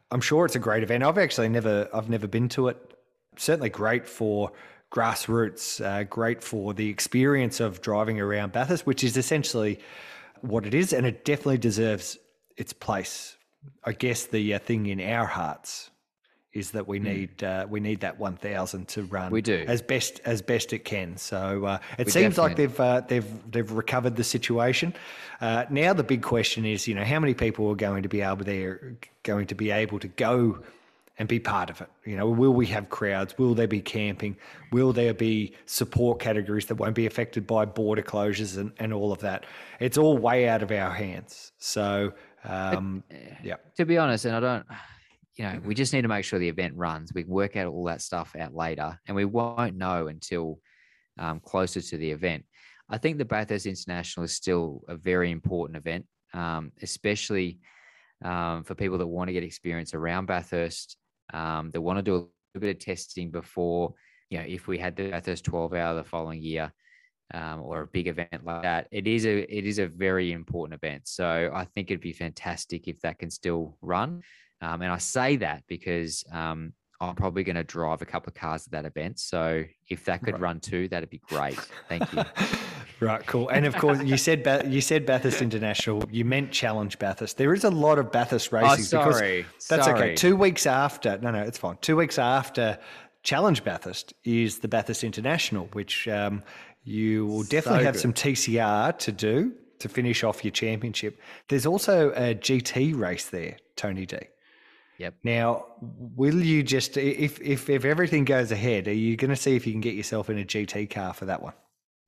I'm 0.10 0.20
sure 0.20 0.46
it's 0.48 0.56
a 0.56 0.60
great 0.60 0.82
event. 0.82 1.04
I've 1.04 1.20
actually 1.20 1.48
never. 1.48 1.88
I've 1.94 2.10
never 2.10 2.28
been 2.28 2.50
to 2.50 2.70
it. 2.70 2.96
Certainly 3.38 3.70
great 3.70 4.08
for 4.08 4.52
grassroots. 4.92 5.80
Uh, 5.80 6.06
great 6.06 6.44
for 6.44 6.74
the 6.74 6.90
experience 6.90 7.60
of 7.60 7.82
driving 7.82 8.20
around 8.20 8.52
Bathurst, 8.52 8.88
which 8.88 9.04
is 9.04 9.16
essentially 9.16 9.78
what 10.42 10.66
it 10.66 10.74
is, 10.74 10.92
and 10.92 11.06
it 11.06 11.24
definitely 11.24 11.60
deserves 11.60 12.18
its 12.58 12.74
place. 12.74 13.38
I 13.84 13.92
guess 13.92 14.26
the 14.26 14.56
uh, 14.56 14.58
thing 14.58 14.88
in 14.88 15.00
our 15.00 15.28
hearts 15.28 15.92
is 16.54 16.72
that 16.72 16.88
we 16.88 16.98
need 16.98 17.44
uh, 17.44 17.68
we 17.70 17.80
need 17.80 18.00
that 18.00 18.18
1000 18.20 18.88
to 18.88 19.04
run 19.04 19.28
Hmm. 19.28 19.34
We 19.34 19.42
do. 19.42 19.66
as 19.68 19.82
best 19.82 20.20
as 20.26 20.42
best 20.42 20.74
it 20.74 20.80
can. 20.80 21.16
So 21.18 21.66
uh, 21.66 21.80
it 21.98 22.08
We 22.08 22.12
seems 22.12 22.38
like 22.38 22.56
they've 22.56 22.80
uh, 22.80 23.02
they've 23.08 23.52
they've 23.52 23.72
recovered 23.72 24.16
the 24.16 24.24
situation. 24.24 24.94
Uh, 25.42 25.66
now 25.70 25.94
the 25.94 26.04
big 26.04 26.24
question 26.24 26.66
is 26.66 26.88
you 26.88 26.96
know 26.96 27.04
how 27.04 27.20
many 27.20 27.34
people 27.34 27.70
are 27.70 27.76
going 27.76 28.04
to 28.04 28.10
be 28.10 28.22
able 28.22 28.44
there 28.44 28.96
going 29.24 29.48
to 29.48 29.56
be 29.56 29.72
able 29.72 30.00
to 30.00 30.08
go 30.08 30.60
and 31.20 31.28
be 31.28 31.40
part 31.40 31.70
of 31.70 31.82
it? 31.82 31.90
You 32.04 32.18
know 32.18 32.28
will 32.30 32.54
we 32.54 32.66
have 32.68 32.90
crowds? 32.90 33.38
Will 33.38 33.54
there 33.54 33.68
be 33.68 33.82
camping? 33.82 34.36
Will 34.72 34.92
there 34.92 35.14
be 35.14 35.54
support 35.68 36.20
categories 36.20 36.66
that 36.68 36.76
won't 36.76 36.96
be 36.96 37.06
affected 37.06 37.46
by 37.46 37.66
border 37.66 38.02
closures 38.02 38.58
and, 38.58 38.72
and 38.80 38.92
all 38.92 39.12
of 39.12 39.20
that? 39.20 39.46
It's 39.80 39.98
all 39.98 40.18
way 40.18 40.50
out 40.50 40.64
of 40.64 40.72
our 40.72 40.92
hands. 40.92 41.52
So 41.60 42.14
um, 42.44 43.04
yeah. 43.44 43.58
To 43.78 43.86
be 43.86 43.98
honest, 43.98 44.26
and 44.26 44.36
I 44.36 44.40
don't, 44.40 44.66
you 45.40 45.46
know, 45.46 45.58
we 45.64 45.74
just 45.74 45.94
need 45.94 46.02
to 46.02 46.10
make 46.10 46.26
sure 46.26 46.38
the 46.38 46.50
event 46.50 46.74
runs. 46.76 47.14
We 47.14 47.24
can 47.24 47.32
work 47.32 47.56
out 47.56 47.68
all 47.68 47.86
that 47.86 48.02
stuff 48.02 48.36
out 48.38 48.54
later, 48.54 49.00
and 49.08 49.16
we 49.16 49.24
won't 49.24 49.78
know 49.78 50.08
until 50.08 50.60
um, 51.18 51.40
closer 51.40 51.80
to 51.80 51.98
the 51.98 52.12
event. 52.12 52.44
I 52.90 52.98
think 52.98 53.18
the 53.18 53.24
Bathurst 53.24 53.66
International 53.66 54.26
is 54.26 54.36
still 54.36 54.82
a 54.90 54.98
very 54.98 55.32
important 55.32 55.78
event, 55.78 56.06
um, 56.34 56.74
especially 56.82 57.60
um, 58.22 58.66
for 58.66 58.76
people 58.76 58.98
that 58.98 59.08
want 59.08 59.30
to 59.30 59.34
get 59.34 59.46
experience 59.46 59.94
around 59.94 60.26
Bathurst. 60.26 60.98
Um, 61.34 61.70
that 61.72 61.80
want 61.80 62.00
to 62.00 62.04
do 62.04 62.16
a 62.16 62.18
little 62.18 62.32
bit 62.60 62.76
of 62.76 62.80
testing 62.80 63.32
before, 63.32 63.94
you 64.30 64.40
know, 64.40 64.46
if 64.46 64.68
we 64.68 64.78
had 64.78 64.98
the 64.98 65.10
Bathurst 65.10 65.46
12 65.46 65.74
hour 65.74 65.96
the 65.96 66.04
following 66.04 66.44
year, 66.44 66.74
um, 67.34 67.62
or 67.62 67.84
a 67.84 67.88
big 67.88 68.08
event 68.08 68.44
like 68.44 68.64
that. 68.64 68.88
It 68.92 69.08
is 69.08 69.26
a 69.26 69.56
it 69.56 69.66
is 69.66 69.80
a 69.80 69.88
very 69.88 70.34
important 70.34 70.82
event. 70.84 71.08
So 71.08 71.50
I 71.54 71.64
think 71.64 71.92
it'd 71.92 72.02
be 72.02 72.12
fantastic 72.12 72.90
if 72.90 73.00
that 73.02 73.20
can 73.20 73.30
still 73.30 73.78
run. 73.82 74.22
Um, 74.62 74.82
and 74.82 74.92
I 74.92 74.98
say 74.98 75.38
that 75.38 75.64
because 75.68 76.24
um, 76.32 76.74
I'm 77.00 77.16
probably 77.16 77.44
going 77.44 77.56
to 77.56 77.64
drive 77.64 78.02
a 78.02 78.06
couple 78.06 78.30
of 78.30 78.36
cars 78.36 78.66
at 78.68 78.72
that 78.72 78.86
event. 78.86 79.20
So 79.20 79.64
if 79.90 80.06
that 80.06 80.22
could 80.22 80.40
run 80.40 80.60
too, 80.60 80.88
that'd 80.90 81.10
be 81.10 81.20
great. 81.20 81.60
Thank 81.88 82.12
you. 82.14 82.24
Right, 83.02 83.26
cool. 83.28 83.48
And 83.48 83.66
of 83.66 83.78
course, 83.78 84.04
you 84.04 84.18
said 84.18 84.44
Ba- 84.44 84.66
you 84.68 84.82
said 84.82 85.06
Bathurst 85.06 85.42
International. 85.42 86.04
You 86.12 86.26
meant 86.26 86.52
Challenge 86.52 87.00
Bathurst. 87.00 87.38
There 87.38 87.54
is 87.54 87.64
a 87.64 87.70
lot 87.70 87.98
of 87.98 88.12
Bathurst 88.12 88.52
racing. 88.52 89.00
because 89.00 89.18
sorry, 89.18 89.46
That's 89.70 89.88
okay. 89.88 90.16
Two 90.16 90.36
weeks 90.36 90.66
after, 90.66 91.18
no, 91.20 91.32
no, 91.32 91.42
it's 91.42 91.58
fine. 91.58 91.78
Two 91.80 91.96
weeks 91.96 92.20
after 92.20 92.78
Challenge 93.24 93.64
Bathurst 93.64 94.14
is 94.26 94.60
the 94.60 94.68
Bathurst 94.68 95.06
International, 95.06 95.70
which 95.72 96.10
um, 96.10 96.44
you 96.84 97.26
will 97.28 97.44
definitely 97.44 97.80
So 97.82 97.86
have 97.86 98.00
some 98.00 98.14
TCR 98.14 98.98
to 98.98 99.12
do 99.12 99.54
to 99.80 99.88
finish 99.88 100.26
off 100.26 100.44
your 100.44 100.52
championship. 100.52 101.22
There's 101.48 101.66
also 101.66 102.12
a 102.12 102.36
GT 102.36 102.98
race 102.98 103.30
there, 103.30 103.58
Tony 103.78 104.06
D. 104.06 104.18
Yep. 105.00 105.16
Now, 105.24 105.66
will 105.82 106.42
you 106.42 106.62
just 106.62 106.98
if 106.98 107.40
if 107.42 107.70
if 107.70 107.86
everything 107.86 108.26
goes 108.26 108.52
ahead, 108.52 108.88
are 108.90 108.94
you 108.94 109.16
going 109.16 109.30
to 109.30 109.36
see 109.36 109.56
if 109.56 109.66
you 109.66 109.72
can 109.72 109.82
get 109.82 109.96
yourself 109.96 110.30
in 110.30 110.38
a 110.38 110.44
GT 110.44 110.90
car 110.90 111.14
for 111.14 111.26
that 111.26 111.42
one? 111.42 111.54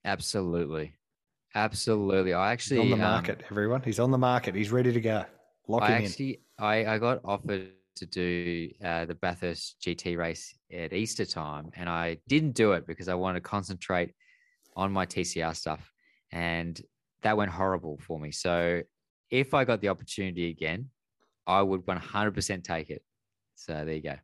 Absolutely. 0.04 0.94
Absolutely. 1.56 2.34
I 2.34 2.52
He's 2.52 2.54
actually 2.54 2.80
on 2.80 3.00
the 3.00 3.06
um, 3.06 3.12
market, 3.12 3.44
everyone. 3.50 3.82
He's 3.82 4.00
on 4.00 4.12
the 4.12 4.18
market. 4.18 4.56
He's 4.56 4.72
ready 4.72 4.92
to 4.92 5.00
go. 5.00 5.24
Lock 5.70 5.84
I 5.84 5.88
him 5.88 5.98
in. 6.00 6.06
actually 6.06 6.42
I, 6.60 6.86
I 6.86 6.98
got 6.98 7.22
offered 7.24 7.70
to 7.96 8.06
do 8.06 8.70
uh, 8.84 9.06
the 9.06 9.16
Bathurst 9.16 9.78
GT 9.82 10.18
race 10.18 10.54
at 10.74 10.92
Easter 10.92 11.26
time, 11.26 11.72
and 11.76 11.90
I 11.90 12.18
didn't 12.28 12.56
do 12.56 12.74
it 12.74 12.86
because 12.86 13.08
I 13.08 13.14
wanted 13.14 13.40
to 13.40 13.50
concentrate 13.50 14.14
on 14.76 14.92
my 14.92 15.06
TCR 15.06 15.56
stuff, 15.56 15.90
and 16.34 16.80
that 17.22 17.38
went 17.38 17.52
horrible 17.52 18.00
for 18.02 18.20
me. 18.20 18.32
So 18.32 18.82
if 19.30 19.54
I 19.54 19.64
got 19.64 19.80
the 19.80 19.90
opportunity 19.90 20.50
again, 20.50 20.90
I 21.48 21.62
would 21.62 21.86
100% 21.86 22.64
take 22.64 22.90
it. 22.90 23.04
So 23.56 23.74
there 23.86 23.94
you 23.94 24.02
go. 24.02 24.16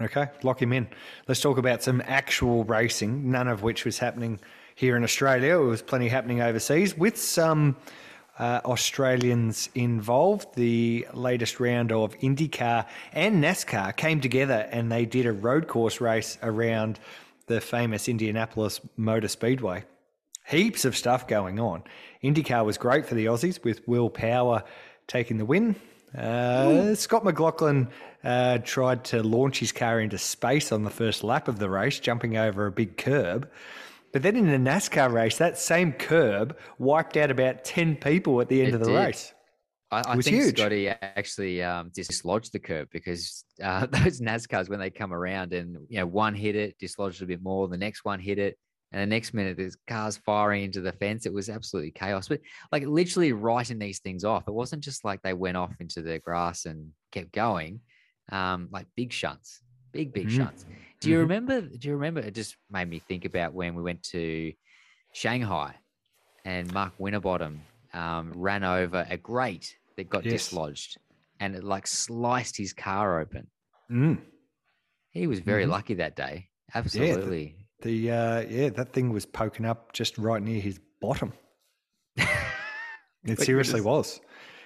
Okay, 0.00 0.28
lock 0.42 0.60
him 0.60 0.72
in. 0.72 0.88
Let's 1.28 1.40
talk 1.40 1.56
about 1.56 1.82
some 1.82 2.02
actual 2.06 2.64
racing, 2.64 3.30
none 3.30 3.46
of 3.46 3.62
which 3.62 3.84
was 3.84 3.98
happening 3.98 4.40
here 4.74 4.96
in 4.96 5.04
Australia. 5.04 5.60
It 5.60 5.64
was 5.64 5.82
plenty 5.82 6.08
happening 6.08 6.40
overseas 6.40 6.96
with 6.96 7.16
some 7.16 7.76
uh, 8.38 8.60
Australians 8.64 9.68
involved. 9.76 10.56
The 10.56 11.06
latest 11.12 11.60
round 11.60 11.92
of 11.92 12.18
IndyCar 12.18 12.86
and 13.12 13.42
NASCAR 13.42 13.96
came 13.96 14.20
together 14.20 14.68
and 14.72 14.90
they 14.90 15.06
did 15.06 15.26
a 15.26 15.32
road 15.32 15.68
course 15.68 16.00
race 16.00 16.38
around 16.42 16.98
the 17.46 17.60
famous 17.60 18.08
Indianapolis 18.08 18.80
Motor 18.96 19.28
Speedway. 19.28 19.84
Heaps 20.46 20.84
of 20.84 20.96
stuff 20.96 21.28
going 21.28 21.60
on. 21.60 21.84
IndyCar 22.22 22.64
was 22.64 22.78
great 22.78 23.06
for 23.06 23.14
the 23.14 23.26
Aussies 23.26 23.62
with 23.62 23.86
Will 23.86 24.10
Power 24.10 24.64
taking 25.06 25.38
the 25.38 25.44
win. 25.44 25.76
Uh, 26.16 26.94
Scott 26.94 27.24
McLaughlin 27.24 27.88
uh, 28.22 28.58
tried 28.58 29.04
to 29.04 29.22
launch 29.22 29.58
his 29.58 29.72
car 29.72 30.00
into 30.00 30.18
space 30.18 30.72
on 30.72 30.84
the 30.84 30.90
first 30.90 31.24
lap 31.24 31.48
of 31.48 31.58
the 31.58 31.68
race, 31.68 31.98
jumping 31.98 32.36
over 32.36 32.66
a 32.66 32.72
big 32.72 32.96
curb. 32.96 33.50
But 34.12 34.22
then 34.22 34.36
in 34.36 34.46
the 34.46 34.70
NASCAR 34.70 35.12
race, 35.12 35.38
that 35.38 35.58
same 35.58 35.92
curb 35.92 36.56
wiped 36.78 37.16
out 37.16 37.32
about 37.32 37.64
10 37.64 37.96
people 37.96 38.40
at 38.40 38.48
the 38.48 38.60
end 38.60 38.68
It 38.68 38.74
of 38.74 38.80
the 38.80 38.86
did. 38.86 38.96
race. 38.96 39.34
I, 39.90 40.02
I 40.06 40.14
think 40.14 40.36
huge. 40.36 40.56
Scotty 40.58 40.88
actually 40.88 41.62
um, 41.62 41.90
dislodged 41.92 42.52
the 42.52 42.60
curb 42.60 42.88
because 42.92 43.44
uh, 43.62 43.86
those 43.90 44.20
NASCARs 44.20 44.68
when 44.68 44.78
they 44.78 44.90
come 44.90 45.12
around 45.12 45.52
and 45.52 45.78
you 45.88 45.98
know 45.98 46.06
one 46.06 46.34
hit 46.34 46.54
it, 46.54 46.78
dislodged 46.78 47.22
a 47.22 47.26
bit 47.26 47.42
more, 47.42 47.66
the 47.68 47.76
next 47.76 48.04
one 48.04 48.20
hit 48.20 48.38
it, 48.38 48.56
and 48.94 49.02
the 49.02 49.06
next 49.06 49.34
minute 49.34 49.56
there's 49.56 49.76
cars 49.88 50.16
firing 50.18 50.62
into 50.62 50.80
the 50.80 50.92
fence. 50.92 51.26
It 51.26 51.32
was 51.34 51.48
absolutely 51.50 51.90
chaos. 51.90 52.28
But 52.28 52.40
like 52.70 52.86
literally 52.86 53.32
writing 53.32 53.80
these 53.80 53.98
things 53.98 54.22
off, 54.24 54.44
it 54.46 54.54
wasn't 54.54 54.84
just 54.84 55.04
like 55.04 55.20
they 55.22 55.32
went 55.32 55.56
off 55.56 55.74
into 55.80 56.00
the 56.00 56.20
grass 56.20 56.64
and 56.64 56.92
kept 57.10 57.32
going. 57.32 57.80
Um, 58.30 58.68
like 58.70 58.86
big 58.94 59.12
shunts, 59.12 59.60
big 59.92 60.12
big 60.12 60.28
Mhm. 60.28 60.36
shunts. 60.36 60.64
Do 61.00 61.10
you 61.10 61.16
Mhm. 61.16 61.20
remember? 61.22 61.60
Do 61.62 61.88
you 61.88 61.94
remember? 61.94 62.20
It 62.20 62.34
just 62.36 62.56
made 62.70 62.88
me 62.88 63.00
think 63.00 63.24
about 63.24 63.52
when 63.52 63.74
we 63.74 63.82
went 63.82 64.04
to 64.04 64.52
Shanghai 65.12 65.74
and 66.44 66.72
Mark 66.72 66.92
Winterbottom 66.98 67.60
um, 67.92 68.32
ran 68.34 68.62
over 68.62 69.04
a 69.10 69.16
grate 69.16 69.76
that 69.96 70.08
got 70.08 70.24
Yes. 70.24 70.48
dislodged 70.50 70.98
and 71.40 71.56
it 71.56 71.64
like 71.64 71.86
sliced 71.88 72.56
his 72.56 72.72
car 72.72 73.20
open. 73.20 73.50
Mm. 73.90 74.20
He 75.10 75.26
was 75.26 75.40
very 75.40 75.64
Mhm. 75.64 75.70
lucky 75.70 75.94
that 75.94 76.14
day. 76.16 76.48
Absolutely. 76.74 77.63
The 77.82 78.10
uh, 78.10 78.40
yeah, 78.48 78.68
that 78.70 78.92
thing 78.92 79.12
was 79.12 79.26
poking 79.26 79.66
up 79.66 79.92
just 79.92 80.16
right 80.18 80.42
near 80.42 80.60
his 80.60 80.80
bottom. 81.00 81.32
it 82.16 83.38
seriously 83.40 83.80
was. 83.80 84.20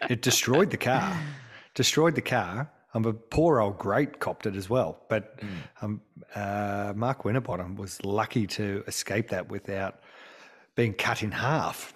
It 0.09 0.23
destroyed 0.23 0.71
the 0.71 0.77
car. 0.77 1.16
destroyed 1.75 2.14
the 2.14 2.23
car. 2.23 2.71
Um, 2.94 3.05
a 3.05 3.12
poor 3.12 3.61
old 3.61 3.79
grate 3.79 4.18
copped 4.18 4.47
it 4.47 4.57
as 4.57 4.71
well. 4.71 5.03
But 5.09 5.40
um, 5.83 6.01
uh, 6.35 6.92
Mark 6.97 7.25
Winterbottom 7.25 7.77
was 7.77 8.03
lucky 8.05 8.47
to 8.49 8.83
escape 8.87 9.29
that 9.29 9.49
without 9.51 10.01
being 10.75 10.94
cut 10.94 11.23
in 11.23 11.31
half. 11.31 11.92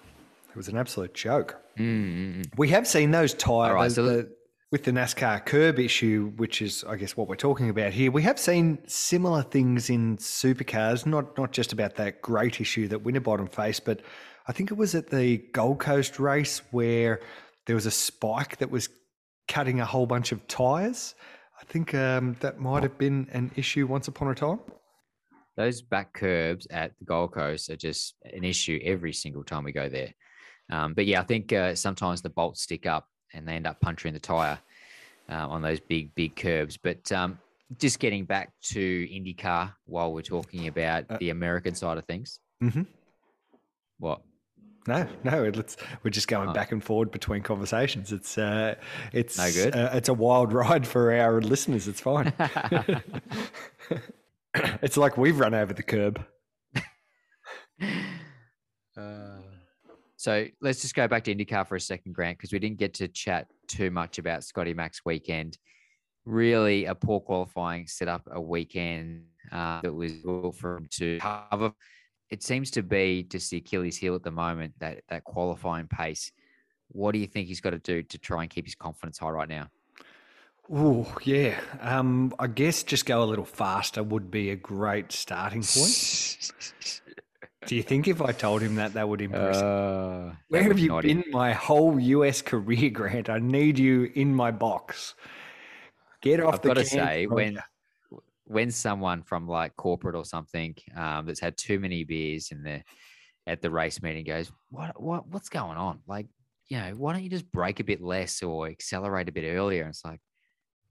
It 0.49 0.55
was 0.55 0.67
an 0.67 0.77
absolute 0.77 1.13
joke. 1.15 1.57
We 1.77 2.67
have 2.69 2.87
seen 2.87 3.09
those 3.11 3.33
tires 3.33 3.73
right, 3.73 3.91
so- 3.91 4.03
the, 4.05 4.29
with 4.73 4.85
the 4.85 4.91
NASCAR 4.91 5.45
curb 5.45 5.77
issue, 5.77 6.31
which 6.37 6.59
is, 6.59 6.83
I 6.89 6.95
guess, 6.95 7.15
what 7.15 7.27
we're 7.27 7.35
talking 7.35 7.69
about 7.69 7.93
here. 7.93 8.09
We 8.09 8.23
have 8.23 8.39
seen 8.39 8.79
similar 8.87 9.43
things 9.43 9.91
in 9.91 10.17
supercars, 10.17 11.05
not 11.05 11.37
not 11.37 11.51
just 11.51 11.73
about 11.73 11.93
that 11.97 12.23
grate 12.23 12.59
issue 12.59 12.87
that 12.87 13.03
Winterbottom 13.03 13.49
faced, 13.49 13.85
but 13.85 14.01
I 14.47 14.51
think 14.51 14.71
it 14.71 14.73
was 14.73 14.95
at 14.95 15.11
the 15.11 15.37
Gold 15.53 15.77
Coast 15.77 16.19
race 16.19 16.63
where 16.71 17.19
there 17.67 17.75
was 17.75 17.85
a 17.85 17.91
spike 17.91 18.57
that 18.57 18.71
was 18.71 18.89
cutting 19.47 19.79
a 19.79 19.85
whole 19.85 20.07
bunch 20.07 20.31
of 20.31 20.47
tires. 20.47 21.13
I 21.61 21.65
think 21.65 21.93
um, 21.93 22.35
that 22.39 22.59
might 22.59 22.81
have 22.81 22.97
been 22.97 23.27
an 23.31 23.51
issue 23.55 23.85
once 23.85 24.07
upon 24.07 24.29
a 24.29 24.33
time. 24.33 24.59
Those 25.55 25.83
back 25.83 26.13
curbs 26.13 26.65
at 26.71 26.97
the 26.97 27.05
Gold 27.05 27.31
Coast 27.31 27.69
are 27.69 27.75
just 27.75 28.15
an 28.23 28.43
issue 28.43 28.79
every 28.83 29.13
single 29.13 29.43
time 29.43 29.65
we 29.65 29.71
go 29.71 29.87
there. 29.87 30.15
Um, 30.71 30.95
but 30.95 31.05
yeah, 31.05 31.21
I 31.21 31.25
think 31.25 31.53
uh, 31.53 31.75
sometimes 31.75 32.23
the 32.23 32.31
bolts 32.31 32.63
stick 32.63 32.87
up 32.87 33.07
and 33.33 33.47
they 33.47 33.53
end 33.53 33.67
up 33.67 33.79
puncturing 33.81 34.13
the 34.13 34.19
tire 34.19 34.59
uh, 35.29 35.47
on 35.47 35.61
those 35.61 35.79
big, 35.79 36.13
big 36.15 36.35
curbs. 36.35 36.77
But 36.77 37.11
um, 37.11 37.39
just 37.79 37.99
getting 37.99 38.25
back 38.25 38.51
to 38.63 38.79
IndyCar 39.07 39.73
while 39.85 40.13
we're 40.13 40.21
talking 40.21 40.67
about 40.67 41.05
Uh, 41.09 41.17
the 41.19 41.29
American 41.31 41.75
side 41.75 41.97
of 41.97 42.05
things. 42.05 42.39
Mhm. 42.61 42.85
What? 43.99 44.21
No, 44.85 45.07
no, 45.23 45.45
it's 45.45 45.77
we're 46.03 46.09
just 46.11 46.27
going 46.27 46.49
Oh. 46.49 46.53
back 46.53 46.73
and 46.73 46.83
forward 46.83 47.09
between 47.09 47.41
conversations. 47.41 48.11
It's 48.11 48.37
uh, 48.37 48.75
it's 49.13 49.37
No 49.37 49.49
good? 49.49 49.73
Uh, 49.75 49.91
it's 49.93 50.09
a 50.09 50.13
wild 50.13 50.51
ride 50.61 50.85
for 50.85 51.13
our 51.13 51.39
listeners. 51.41 51.87
It's 51.87 52.01
fine. 52.01 52.33
it's 54.81 54.97
like 54.97 55.17
we've 55.17 55.39
run 55.39 55.53
over 55.53 55.73
the 55.73 55.83
curb. 55.83 56.25
So 60.23 60.47
let's 60.61 60.81
just 60.81 60.95
go 60.95 61.05
back 61.05 61.25
to 61.25 61.35
IndyCar 61.35 61.67
for 61.67 61.75
a 61.75 61.81
second, 61.81 62.13
Grant, 62.13 62.37
because 62.37 62.53
we 62.53 62.59
didn't 62.59 62.77
get 62.77 62.93
to 62.93 63.09
chat 63.09 63.47
too 63.67 63.91
much 63.91 64.19
about 64.19 64.45
Scotty 64.45 64.73
Mack's 64.73 65.01
weekend. 65.03 65.57
Really, 66.23 66.85
a 66.85 66.95
poor 66.95 67.19
qualifying 67.19 67.87
set 67.87 68.07
up 68.07 68.21
a 68.31 68.39
weekend 68.39 69.25
uh, 69.51 69.81
that 69.81 69.93
was 69.93 70.13
for 70.57 70.77
him 70.77 70.87
to 70.91 71.19
cover. 71.19 71.73
It 72.29 72.41
seems 72.41 72.71
to 72.71 72.83
be 72.83 73.23
just 73.23 73.51
the 73.51 73.57
Achilles 73.57 73.97
heel 73.97 74.15
at 74.15 74.23
the 74.23 74.31
moment 74.31 74.75
that 74.79 75.01
that 75.09 75.25
qualifying 75.25 75.87
pace. 75.89 76.31
What 76.87 77.11
do 77.11 77.19
you 77.19 77.27
think 77.27 77.49
he's 77.49 77.59
got 77.59 77.71
to 77.71 77.79
do 77.79 78.01
to 78.01 78.17
try 78.17 78.43
and 78.43 78.49
keep 78.49 78.63
his 78.63 78.75
confidence 78.75 79.17
high 79.17 79.29
right 79.29 79.49
now? 79.49 79.67
Oh 80.71 81.05
yeah, 81.25 81.59
um, 81.81 82.33
I 82.39 82.47
guess 82.47 82.83
just 82.83 83.05
go 83.05 83.23
a 83.23 83.25
little 83.25 83.43
faster 83.43 84.01
would 84.01 84.31
be 84.31 84.51
a 84.51 84.55
great 84.55 85.11
starting 85.11 85.63
point. 85.63 86.53
Do 87.65 87.75
you 87.75 87.83
think 87.83 88.07
if 88.07 88.21
I 88.21 88.31
told 88.31 88.61
him 88.61 88.75
that, 88.75 88.93
that 88.93 89.07
would 89.07 89.21
impress 89.21 89.59
him? 89.59 89.67
Uh, 89.67 90.31
Where 90.49 90.63
have 90.63 90.79
you 90.79 91.01
been 91.01 91.23
my 91.31 91.53
whole 91.53 91.99
US 91.99 92.41
career, 92.41 92.89
Grant? 92.89 93.29
I 93.29 93.39
need 93.39 93.79
you 93.79 94.11
in 94.15 94.33
my 94.33 94.51
box. 94.51 95.15
Get 96.21 96.39
off 96.39 96.55
I've 96.55 96.61
the 96.61 96.67
got 96.69 96.77
to 96.77 96.85
say, 96.85 97.27
when 97.27 97.59
when 98.45 98.71
someone 98.71 99.23
from 99.23 99.47
like 99.47 99.75
corporate 99.75 100.15
or 100.15 100.25
something 100.25 100.75
um, 100.95 101.25
that's 101.25 101.39
had 101.39 101.57
too 101.57 101.79
many 101.79 102.03
beers 102.03 102.51
in 102.51 102.63
the 102.63 102.81
at 103.45 103.61
the 103.61 103.69
race 103.69 104.01
meeting 104.01 104.23
goes, 104.25 104.51
what 104.69 105.01
what 105.01 105.27
what's 105.27 105.49
going 105.49 105.77
on? 105.77 105.99
Like, 106.07 106.27
you 106.69 106.77
know, 106.77 106.91
why 106.95 107.13
don't 107.13 107.23
you 107.23 107.29
just 107.29 107.51
brake 107.51 107.79
a 107.79 107.83
bit 107.83 108.01
less 108.01 108.41
or 108.41 108.67
accelerate 108.67 109.29
a 109.29 109.33
bit 109.33 109.45
earlier? 109.45 109.81
And 109.81 109.89
it's 109.89 110.05
like, 110.05 110.21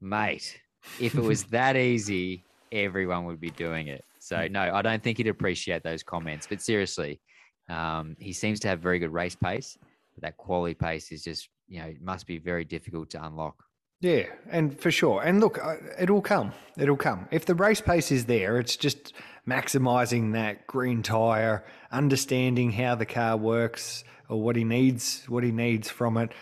mate, 0.00 0.60
if 1.00 1.14
it 1.14 1.22
was 1.22 1.44
that 1.50 1.76
easy, 1.76 2.44
everyone 2.70 3.24
would 3.26 3.40
be 3.40 3.50
doing 3.50 3.88
it. 3.88 4.04
So 4.22 4.46
no, 4.46 4.60
I 4.60 4.82
don't 4.82 5.02
think 5.02 5.18
he'd 5.18 5.26
appreciate 5.26 5.82
those 5.82 6.04
comments. 6.04 6.46
But 6.46 6.62
seriously, 6.62 7.20
um, 7.68 8.16
he 8.20 8.32
seems 8.32 8.60
to 8.60 8.68
have 8.68 8.78
very 8.78 9.00
good 9.00 9.12
race 9.12 9.34
pace. 9.34 9.76
But 10.14 10.22
that 10.22 10.36
quality 10.36 10.74
pace 10.74 11.10
is 11.10 11.24
just, 11.24 11.48
you 11.66 11.80
know, 11.80 11.86
it 11.86 12.00
must 12.00 12.26
be 12.26 12.38
very 12.38 12.64
difficult 12.64 13.10
to 13.10 13.24
unlock. 13.24 13.64
Yeah, 14.00 14.26
and 14.50 14.78
for 14.78 14.92
sure. 14.92 15.22
And 15.22 15.40
look, 15.40 15.58
uh, 15.64 15.76
it'll 15.98 16.22
come. 16.22 16.52
It'll 16.76 16.96
come. 16.96 17.26
If 17.32 17.46
the 17.46 17.54
race 17.56 17.80
pace 17.80 18.12
is 18.12 18.26
there, 18.26 18.58
it's 18.58 18.76
just 18.76 19.12
maximizing 19.48 20.34
that 20.34 20.68
green 20.68 21.02
tire, 21.02 21.64
understanding 21.90 22.70
how 22.70 22.94
the 22.94 23.06
car 23.06 23.36
works 23.36 24.04
or 24.28 24.40
what 24.40 24.54
he 24.54 24.62
needs, 24.62 25.24
what 25.28 25.42
he 25.42 25.50
needs 25.50 25.88
from 25.90 26.16
it. 26.16 26.32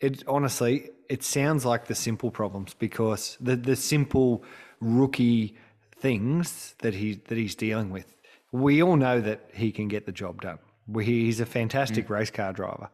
It 0.00 0.24
honestly, 0.26 0.90
it 1.10 1.22
sounds 1.22 1.66
like 1.66 1.86
the 1.86 1.94
simple 1.94 2.30
problems 2.30 2.74
because 2.74 3.36
the 3.40 3.56
the 3.56 3.76
simple 3.76 4.42
rookie 4.80 5.56
things 5.98 6.74
that 6.80 6.94
he 6.94 7.14
that 7.28 7.38
he's 7.38 7.54
dealing 7.54 7.90
with. 7.90 8.12
We 8.52 8.82
all 8.82 8.96
know 8.96 9.20
that 9.20 9.50
he 9.52 9.72
can 9.72 9.88
get 9.88 10.06
the 10.06 10.12
job 10.12 10.42
done. 10.42 10.58
We- 10.86 11.04
He's 11.04 11.40
a 11.40 11.46
fantastic 11.46 12.06
mm. 12.06 12.10
race 12.10 12.30
car 12.30 12.52
driver. 12.52 12.90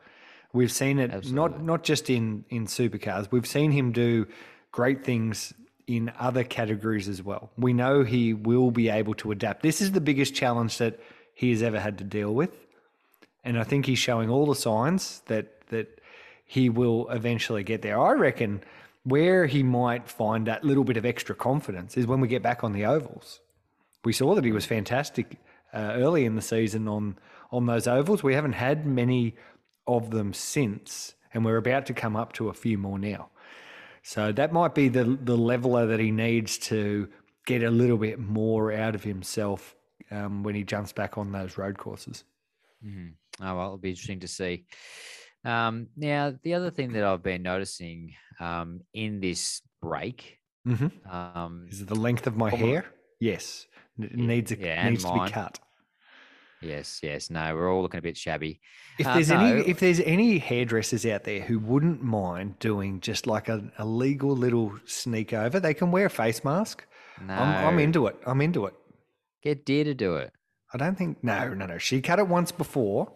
We've 0.52 0.72
seen 0.72 0.98
it 0.98 1.30
not 1.30 1.62
not 1.62 1.82
just 1.82 2.10
in 2.10 2.44
in 2.50 2.66
supercars. 2.66 3.30
We've 3.30 3.46
seen 3.46 3.72
him 3.72 3.92
do 3.92 4.26
great 4.70 5.04
things 5.04 5.54
in 5.86 6.12
other 6.18 6.44
categories 6.44 7.08
as 7.08 7.22
well. 7.22 7.50
We 7.56 7.72
know 7.72 8.04
he 8.04 8.34
will 8.34 8.70
be 8.70 8.88
able 8.88 9.14
to 9.14 9.32
adapt. 9.32 9.62
This 9.62 9.80
is 9.80 9.92
the 9.92 10.00
biggest 10.00 10.34
challenge 10.34 10.78
that 10.78 11.00
he 11.34 11.50
has 11.50 11.62
ever 11.62 11.80
had 11.80 11.98
to 11.98 12.04
deal 12.04 12.34
with, 12.34 12.50
and 13.44 13.58
I 13.58 13.64
think 13.64 13.86
he's 13.86 13.98
showing 13.98 14.28
all 14.28 14.46
the 14.46 14.54
signs 14.54 15.22
that 15.26 15.66
that 15.68 16.00
he 16.44 16.68
will 16.68 17.08
eventually 17.08 17.64
get 17.64 17.80
there. 17.80 17.98
I 17.98 18.12
reckon 18.12 18.62
where 19.04 19.46
he 19.46 19.62
might 19.62 20.08
find 20.08 20.46
that 20.46 20.64
little 20.64 20.84
bit 20.84 20.96
of 20.96 21.04
extra 21.04 21.34
confidence 21.34 21.96
is 21.96 22.06
when 22.06 22.20
we 22.20 22.28
get 22.28 22.42
back 22.42 22.62
on 22.62 22.72
the 22.72 22.84
ovals. 22.84 23.40
We 24.04 24.12
saw 24.12 24.34
that 24.34 24.44
he 24.44 24.52
was 24.52 24.64
fantastic 24.66 25.38
uh, 25.72 25.92
early 25.94 26.24
in 26.24 26.36
the 26.36 26.42
season 26.42 26.88
on 26.88 27.18
on 27.50 27.66
those 27.66 27.86
ovals. 27.86 28.22
We 28.22 28.34
haven't 28.34 28.54
had 28.54 28.86
many 28.86 29.36
of 29.86 30.10
them 30.10 30.32
since, 30.32 31.14
and 31.34 31.44
we're 31.44 31.58
about 31.58 31.86
to 31.86 31.94
come 31.94 32.16
up 32.16 32.32
to 32.34 32.48
a 32.48 32.54
few 32.54 32.78
more 32.78 32.98
now. 32.98 33.30
So 34.02 34.32
that 34.32 34.52
might 34.52 34.74
be 34.74 34.88
the 34.88 35.04
the 35.04 35.36
leveler 35.36 35.86
that 35.86 36.00
he 36.00 36.10
needs 36.10 36.58
to 36.58 37.08
get 37.46 37.62
a 37.62 37.70
little 37.70 37.98
bit 37.98 38.18
more 38.18 38.72
out 38.72 38.94
of 38.94 39.04
himself 39.04 39.76
um, 40.10 40.42
when 40.42 40.54
he 40.54 40.64
jumps 40.64 40.92
back 40.92 41.18
on 41.18 41.32
those 41.32 41.58
road 41.58 41.78
courses. 41.78 42.24
Mhm. 42.84 43.14
Oh 43.40 43.56
well, 43.56 43.66
it'll 43.66 43.78
be 43.78 43.90
interesting 43.90 44.20
to 44.20 44.28
see. 44.28 44.64
Um, 45.44 45.88
now, 45.96 46.34
the 46.42 46.54
other 46.54 46.70
thing 46.70 46.92
that 46.92 47.04
I've 47.04 47.22
been 47.22 47.42
noticing 47.42 48.14
um, 48.40 48.80
in 48.94 49.20
this 49.20 49.60
break, 49.80 50.38
Mm-hmm. 50.66 51.10
um, 51.12 51.66
Is 51.68 51.84
the 51.86 51.96
length 51.96 52.28
of 52.28 52.36
my 52.36 52.48
hair? 52.50 52.84
Yes, 53.18 53.66
it 53.98 54.14
needs 54.14 54.52
a, 54.52 54.58
yeah, 54.58 54.88
needs 54.88 55.02
to 55.04 55.12
be 55.12 55.28
cut. 55.30 55.58
yes, 56.60 57.00
yes, 57.02 57.30
no, 57.30 57.52
we're 57.56 57.68
all 57.72 57.82
looking 57.82 57.98
a 57.98 58.02
bit 58.02 58.16
shabby. 58.16 58.60
If 58.98 59.06
Uh, 59.08 59.14
there's 59.14 59.30
no. 59.30 59.40
any 59.40 59.60
if 59.68 59.80
there's 59.80 59.98
any 60.00 60.38
hairdressers 60.38 61.04
out 61.06 61.24
there 61.24 61.40
who 61.40 61.58
wouldn't 61.58 62.02
mind 62.02 62.60
doing 62.60 63.00
just 63.00 63.26
like 63.26 63.48
a, 63.48 63.72
a 63.78 63.84
legal 63.84 64.36
little 64.36 64.72
sneak 64.84 65.32
over, 65.32 65.58
they 65.58 65.74
can 65.74 65.90
wear 65.90 66.06
a 66.06 66.10
face 66.10 66.44
mask. 66.44 66.86
No, 67.20 67.34
I'm, 67.34 67.66
I'm 67.66 67.78
into 67.80 68.06
it. 68.06 68.16
I'm 68.24 68.40
into 68.40 68.66
it. 68.66 68.74
Get 69.42 69.64
Dear 69.66 69.82
to 69.84 69.94
do 69.94 70.14
it. 70.16 70.32
I 70.72 70.78
don't 70.78 70.96
think 70.96 71.24
no, 71.24 71.52
no, 71.54 71.66
no. 71.66 71.78
She 71.78 72.00
cut 72.00 72.20
it 72.20 72.28
once 72.28 72.52
before. 72.52 73.12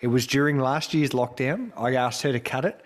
It 0.00 0.08
was 0.08 0.26
during 0.26 0.58
last 0.58 0.94
year's 0.94 1.10
lockdown. 1.10 1.72
I 1.76 1.94
asked 1.96 2.22
her 2.22 2.32
to 2.32 2.40
cut 2.40 2.64
it, 2.64 2.82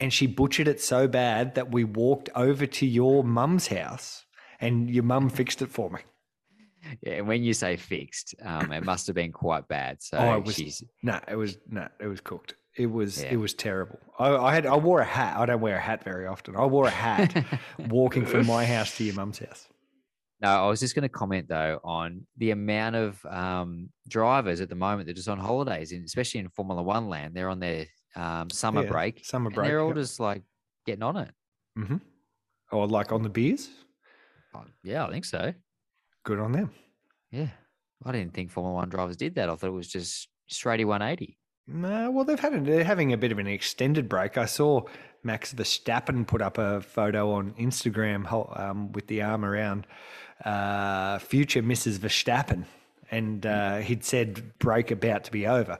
and 0.00 0.12
she 0.12 0.26
butchered 0.26 0.68
it 0.68 0.80
so 0.80 1.08
bad 1.08 1.54
that 1.56 1.70
we 1.72 1.84
walked 1.84 2.28
over 2.34 2.66
to 2.66 2.86
your 2.86 3.24
mum's 3.24 3.66
house, 3.68 4.24
and 4.60 4.88
your 4.90 5.04
mum 5.04 5.28
fixed 5.28 5.62
it 5.62 5.70
for 5.70 5.90
me. 5.90 6.00
Yeah, 7.02 7.14
and 7.14 7.28
when 7.28 7.42
you 7.44 7.54
say 7.54 7.76
fixed, 7.76 8.34
um, 8.42 8.72
it 8.72 8.84
must 8.84 9.06
have 9.06 9.14
been 9.14 9.32
quite 9.32 9.68
bad. 9.68 10.02
So 10.02 10.18
Oh, 10.18 10.34
it 10.34 10.44
was 10.44 10.54
she's 10.56 10.82
no, 11.02 11.20
it 11.28 11.36
was 11.36 11.56
no, 11.68 11.88
it 12.00 12.06
was 12.08 12.20
cooked. 12.20 12.54
It 12.76 12.86
was 12.86 13.22
Yeah. 13.22 13.32
it 13.34 13.36
was 13.36 13.54
terrible. 13.54 13.98
I, 14.18 14.30
I 14.34 14.54
had 14.54 14.66
I 14.66 14.76
wore 14.76 15.00
a 15.00 15.04
hat. 15.04 15.36
I 15.36 15.46
don't 15.46 15.60
wear 15.60 15.76
a 15.76 15.80
hat 15.80 16.02
very 16.02 16.26
often. 16.26 16.56
I 16.56 16.64
wore 16.66 16.86
a 16.86 16.90
hat 16.90 17.44
walking 17.78 18.26
from 18.26 18.46
my 18.46 18.64
house 18.64 18.96
to 18.96 19.04
your 19.04 19.14
mum's 19.14 19.38
house. 19.38 19.68
No, 20.42 20.48
I 20.48 20.68
was 20.68 20.80
just 20.80 20.96
going 20.96 21.04
to 21.04 21.08
comment 21.08 21.46
though 21.48 21.78
on 21.84 22.26
the 22.36 22.50
amount 22.50 22.96
of 22.96 23.24
um, 23.26 23.90
drivers 24.08 24.60
at 24.60 24.68
the 24.68 24.74
moment 24.74 25.06
that 25.06 25.12
are 25.12 25.14
just 25.14 25.28
on 25.28 25.38
holidays, 25.38 25.92
and 25.92 26.04
especially 26.04 26.40
in 26.40 26.48
Formula 26.48 26.82
One 26.82 27.08
land. 27.08 27.34
They're 27.34 27.48
on 27.48 27.60
their 27.60 27.86
um, 28.16 28.50
summer 28.50 28.82
Yeah, 28.82 28.90
break. 28.90 29.24
summer 29.24 29.50
break, 29.50 29.68
they're 29.68 29.80
all 29.80 29.88
yep. 29.88 29.96
just 29.96 30.18
like 30.18 30.42
getting 30.84 31.04
on 31.04 31.16
it. 31.16 31.30
Mm-hmm. 31.78 31.96
Or 32.72 32.88
like 32.88 33.12
on 33.12 33.22
the 33.22 33.28
beers. 33.28 33.70
Oh, 34.54 34.64
Yeah, 34.82 35.06
I 35.06 35.12
think 35.12 35.24
so. 35.24 35.54
Good 36.24 36.40
on 36.40 36.50
them. 36.50 36.72
Yeah, 37.30 37.48
I 38.04 38.10
didn't 38.12 38.34
think 38.34 38.50
Formula 38.50 38.74
One 38.74 38.88
drivers 38.88 39.16
did 39.16 39.36
that. 39.36 39.48
I 39.48 39.54
thought 39.54 39.68
it 39.68 39.70
was 39.70 39.88
just 39.88 40.28
straighty 40.50 40.84
180. 40.84 41.38
No, 41.68 42.10
well, 42.10 42.24
they've 42.24 42.40
had 42.40 42.54
a, 42.54 42.60
they're 42.60 42.84
having 42.84 43.12
a 43.12 43.16
bit 43.16 43.30
of 43.30 43.38
an 43.38 43.46
extended 43.46 44.08
break. 44.08 44.36
I 44.36 44.46
saw 44.46 44.82
Max 45.22 45.54
Verstappen 45.54 46.26
put 46.26 46.42
up 46.42 46.58
a 46.58 46.80
photo 46.80 47.32
on 47.32 47.52
Instagram 47.52 48.26
um, 48.58 48.90
with 48.92 49.06
the 49.06 49.22
arm 49.22 49.44
around 49.44 49.86
uh, 50.44 51.18
future 51.18 51.62
Mrs. 51.62 51.98
Verstappen, 51.98 52.64
and 53.10 53.44
uh, 53.46 53.78
he'd 53.78 54.04
said 54.04 54.58
break 54.58 54.90
about 54.90 55.24
to 55.24 55.32
be 55.32 55.46
over. 55.46 55.78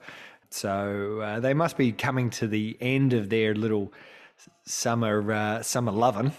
So 0.50 1.20
uh, 1.20 1.40
they 1.40 1.54
must 1.54 1.76
be 1.76 1.92
coming 1.92 2.30
to 2.30 2.46
the 2.46 2.76
end 2.80 3.12
of 3.12 3.30
their 3.30 3.54
little 3.54 3.92
summer 4.64 5.32
uh, 5.32 5.62
summer 5.62 5.92
loving 5.92 6.32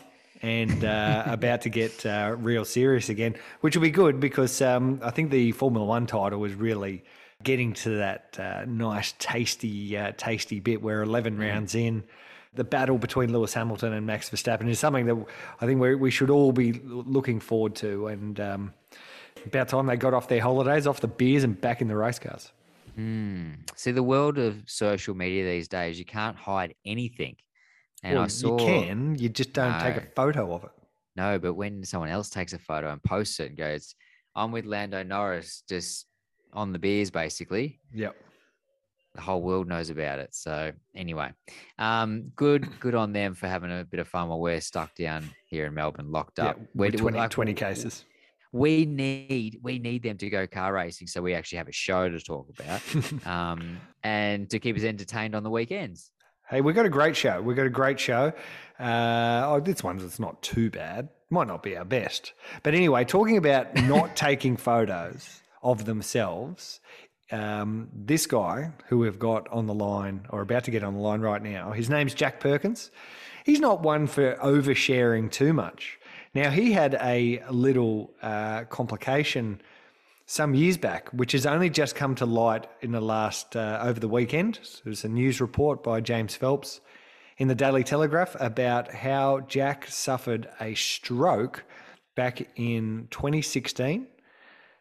and 0.44 0.84
uh, 0.84 1.24
about 1.28 1.62
to 1.62 1.70
get 1.70 2.06
uh, 2.06 2.36
real 2.38 2.66
serious 2.66 3.10
again, 3.10 3.36
which 3.62 3.76
will 3.76 3.82
be 3.82 3.90
good 3.90 4.20
because 4.20 4.62
um, 4.62 5.00
I 5.02 5.10
think 5.10 5.32
the 5.32 5.52
Formula 5.54 5.86
One 5.86 6.06
title 6.06 6.40
was 6.40 6.54
really 6.54 7.04
getting 7.42 7.74
to 7.74 7.98
that 7.98 8.38
uh, 8.40 8.66
nice, 8.66 9.14
tasty, 9.20 9.98
uh, 9.98 10.12
tasty 10.16 10.60
bit 10.60 10.82
where 10.82 11.02
11 11.02 11.38
rounds 11.38 11.76
in, 11.76 12.04
the 12.56 12.64
battle 12.64 12.98
between 12.98 13.32
Lewis 13.34 13.54
Hamilton 13.54 13.94
and 13.94 14.06
Max 14.06 14.30
Verstappen 14.30 14.70
is 14.70 14.80
something 14.80 15.06
that 15.08 15.26
I 15.62 15.66
think 15.66 15.80
we 15.82 15.96
we 15.96 16.12
should 16.12 16.30
all 16.30 16.52
be 16.52 16.74
looking 16.84 17.40
forward 17.40 17.76
to. 17.78 18.08
And 18.08 18.40
um, 18.40 18.74
about 19.46 19.70
time 19.70 19.86
they 19.88 19.96
got 19.98 20.14
off 20.14 20.28
their 20.28 20.42
holidays, 20.42 20.86
off 20.88 21.00
the 21.02 21.08
beers, 21.08 21.44
and 21.44 21.60
back 21.60 21.82
in 21.82 21.88
the 21.88 21.96
race 21.96 22.20
cars. 22.20 22.52
Hmm. 22.96 23.54
See, 23.76 23.92
the 23.92 24.04
world 24.04 24.38
of 24.38 24.64
social 24.68 25.16
media 25.16 25.44
these 25.46 25.68
days, 25.68 25.98
you 25.98 26.06
can't 26.06 26.38
hide 26.38 26.76
anything. 26.86 27.36
And 28.04 28.16
Well, 28.16 28.26
I 28.26 28.28
saw 28.28 28.60
you 28.60 28.66
can, 28.66 29.16
you 29.18 29.30
just 29.30 29.54
don't 29.54 29.80
take 29.80 29.96
a 29.96 30.06
photo 30.16 30.54
of 30.54 30.64
it. 30.66 30.72
no, 31.16 31.40
but 31.40 31.54
when 31.54 31.84
someone 31.86 32.10
else 32.10 32.30
takes 32.30 32.54
a 32.54 32.60
photo 32.60 32.92
and 32.92 33.02
posts 33.02 33.40
it 33.40 33.48
and 33.50 33.58
goes, 33.58 33.96
"I'm 34.36 34.52
with 34.52 34.66
Lando 34.66 35.02
Norris," 35.04 35.64
just 35.68 36.06
on 36.52 36.72
the 36.72 36.80
beers, 36.80 37.10
basically, 37.10 37.80
Yep. 37.94 38.16
The 39.16 39.22
whole 39.22 39.42
world 39.42 39.68
knows 39.68 39.90
about 39.90 40.20
it. 40.20 40.34
So 40.34 40.72
anyway, 40.96 41.32
um, 41.78 42.32
good, 42.36 42.68
good 42.80 42.96
on 42.96 43.14
them 43.14 43.36
for 43.36 43.48
having 43.48 43.72
a 43.72 43.84
bit 43.84 44.00
of 44.00 44.08
fun 44.08 44.30
while 44.30 44.40
we're 44.40 44.62
stuck 44.62 44.96
down 44.96 45.30
here 45.46 45.66
in 45.68 45.74
Melbourne, 45.74 46.12
locked 46.12 46.40
Yeah, 46.40 46.48
up. 46.50 46.60
We're 46.74 46.86
with 46.88 46.94
do- 46.94 46.98
20, 47.00 47.18
like, 47.20 47.30
20 47.30 47.54
cases. 47.54 48.06
we 48.52 48.86
need 48.86 49.60
we 49.64 49.80
need 49.80 50.04
them 50.04 50.18
to 50.18 50.30
go 50.30 50.46
car 50.46 50.74
racing 50.74 51.08
so 51.08 51.22
we 51.22 51.34
actually 51.34 51.58
have 51.58 51.68
a 51.68 51.72
show 51.72 52.08
to 52.08 52.20
talk 52.20 52.48
about 52.50 53.26
um, 53.28 53.80
and 54.04 54.50
to 54.50 54.60
keep 54.60 54.76
us 54.78 54.84
entertained 54.84 55.36
on 55.36 55.44
the 55.44 55.50
weekends. 55.50 56.12
Hey, 56.50 56.62
we've 56.62 56.76
got 56.76 56.86
a 56.86 56.90
great 56.90 57.16
show. 57.16 57.42
We've 57.42 57.56
got 57.56 57.66
a 57.66 57.70
great 57.70 58.00
show. 58.00 58.34
Uh, 58.80 59.44
oh, 59.46 59.60
this 59.64 59.84
one's 59.84 60.04
it's 60.04 60.20
not 60.20 60.42
too 60.42 60.70
bad. 60.70 61.10
Might 61.30 61.48
not 61.48 61.64
be 61.64 61.78
our 61.78 61.86
best. 61.86 62.34
But 62.64 62.74
anyway, 62.76 63.06
talking 63.06 63.38
about 63.38 63.74
not 63.84 64.16
taking 64.28 64.58
photos 64.58 65.42
of 65.64 65.86
themselves, 65.86 66.80
um, 67.32 67.90
this 67.94 68.26
guy 68.26 68.72
who 68.88 69.00
we've 69.00 69.20
got 69.20 69.48
on 69.50 69.66
the 69.66 69.74
line 69.74 70.26
or 70.30 70.42
about 70.42 70.64
to 70.66 70.72
get 70.72 70.84
on 70.84 70.94
the 70.94 71.00
line 71.00 71.22
right 71.22 71.42
now, 71.42 71.72
his 71.72 71.90
name's 71.90 72.14
Jack 72.14 72.40
Perkins. 72.40 72.92
He's 73.46 73.60
not 73.60 73.82
one 73.82 74.08
for 74.08 74.36
oversharing 74.36 75.32
too 75.32 75.54
much. 75.54 76.00
Now, 76.34 76.50
he 76.50 76.72
had 76.72 76.96
a 76.96 77.44
little 77.50 78.14
uh, 78.22 78.64
complication 78.66 79.62
some 80.26 80.56
years 80.56 80.78
back, 80.78 81.10
which 81.10 81.34
has 81.34 81.46
only 81.46 81.70
just 81.70 81.96
come 81.96 82.16
to 82.16 82.26
light 82.26 82.68
in 82.82 82.92
the 82.92 83.02
last 83.02 83.56
uh, 83.56 83.80
over 83.84 84.00
the 84.00 84.08
weekend. 84.08 84.60
So 84.64 84.82
There's 84.86 85.04
a 85.04 85.10
news 85.10 85.42
report 85.42 85.84
by 85.84 86.02
James 86.02 86.36
Phelps 86.36 86.82
in 87.38 87.48
the 87.48 87.56
Daily 87.56 87.84
Telegraph 87.84 88.36
about 88.40 88.94
how 88.94 89.42
Jack 89.42 89.88
suffered 89.88 90.48
a 90.60 90.74
stroke 90.76 91.66
back 92.16 92.48
in 92.56 93.08
2016, 93.12 94.08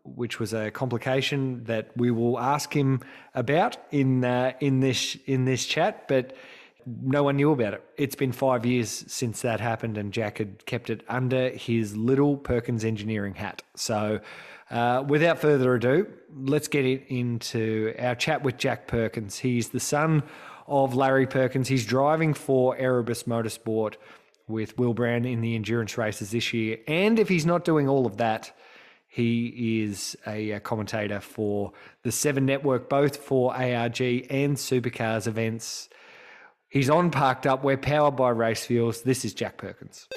which 0.04 0.40
was 0.40 0.52
a 0.52 0.70
complication 0.70 1.64
that 1.64 1.90
we 1.96 2.10
will 2.10 2.38
ask 2.38 2.72
him 2.74 3.00
about 3.34 3.76
in 3.90 4.24
uh, 4.24 4.52
in 4.60 4.80
this 4.80 5.16
in 5.26 5.44
this 5.44 5.66
chat, 5.66 6.08
but. 6.08 6.36
No 6.84 7.22
one 7.22 7.36
knew 7.36 7.52
about 7.52 7.74
it. 7.74 7.84
It's 7.96 8.16
been 8.16 8.32
five 8.32 8.66
years 8.66 9.04
since 9.06 9.42
that 9.42 9.60
happened, 9.60 9.96
and 9.96 10.12
Jack 10.12 10.38
had 10.38 10.66
kept 10.66 10.90
it 10.90 11.04
under 11.08 11.50
his 11.50 11.96
little 11.96 12.36
Perkins 12.36 12.84
engineering 12.84 13.34
hat. 13.36 13.62
So, 13.76 14.18
uh, 14.68 15.04
without 15.06 15.38
further 15.38 15.76
ado, 15.76 16.08
let's 16.34 16.66
get 16.66 16.84
it 16.84 17.04
into 17.06 17.94
our 18.00 18.16
chat 18.16 18.42
with 18.42 18.56
Jack 18.56 18.88
Perkins. 18.88 19.38
He's 19.38 19.68
the 19.68 19.78
son 19.78 20.24
of 20.66 20.94
Larry 20.96 21.26
Perkins. 21.26 21.68
He's 21.68 21.86
driving 21.86 22.34
for 22.34 22.76
Erebus 22.76 23.24
Motorsport 23.24 23.94
with 24.48 24.76
Will 24.78 24.94
Brown 24.94 25.24
in 25.24 25.40
the 25.40 25.54
endurance 25.54 25.96
races 25.98 26.30
this 26.30 26.52
year. 26.52 26.78
And 26.88 27.18
if 27.18 27.28
he's 27.28 27.46
not 27.46 27.64
doing 27.64 27.88
all 27.88 28.06
of 28.06 28.16
that, 28.16 28.50
he 29.12 29.82
is 29.82 30.16
a, 30.26 30.58
commentator 30.60 31.20
for 31.20 31.72
the 32.02 32.10
Seven 32.10 32.46
Network, 32.46 32.88
both 32.88 33.18
for 33.18 33.54
ARG 33.54 34.00
and 34.00 34.56
Supercars 34.56 35.26
events. 35.26 35.90
He's 36.70 36.88
on 36.88 37.10
Parked 37.10 37.46
Up. 37.46 37.62
We're 37.62 37.76
powered 37.76 38.16
by 38.16 38.30
Race 38.30 38.64
Fuels. 38.64 39.02
This 39.02 39.26
is 39.26 39.34
Jack 39.34 39.58
Perkins. 39.58 40.08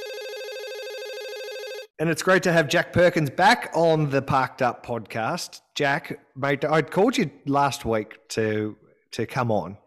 And 1.99 2.09
it's 2.09 2.23
great 2.23 2.41
to 2.43 2.53
have 2.53 2.69
Jack 2.69 2.93
Perkins 2.93 3.29
back 3.29 3.69
on 3.73 4.11
the 4.11 4.21
Parked 4.21 4.61
Up 4.61 4.85
podcast. 4.85 5.59
Jack, 5.75 6.17
mate, 6.33 6.63
I'd 6.63 6.89
called 6.89 7.17
you 7.17 7.29
last 7.45 7.83
week 7.83 8.25
to 8.29 8.77
to 9.11 9.25
come 9.25 9.51
on, 9.51 9.77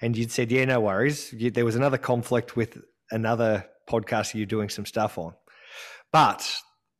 and 0.00 0.16
you'd 0.16 0.32
said, 0.32 0.50
"Yeah, 0.50 0.64
no 0.64 0.80
worries." 0.80 1.32
You, 1.32 1.52
there 1.52 1.64
was 1.64 1.76
another 1.76 1.98
conflict 1.98 2.56
with 2.56 2.78
another 3.12 3.64
podcast 3.88 4.34
you're 4.34 4.44
doing 4.44 4.70
some 4.70 4.86
stuff 4.86 5.18
on, 5.18 5.34
but 6.12 6.44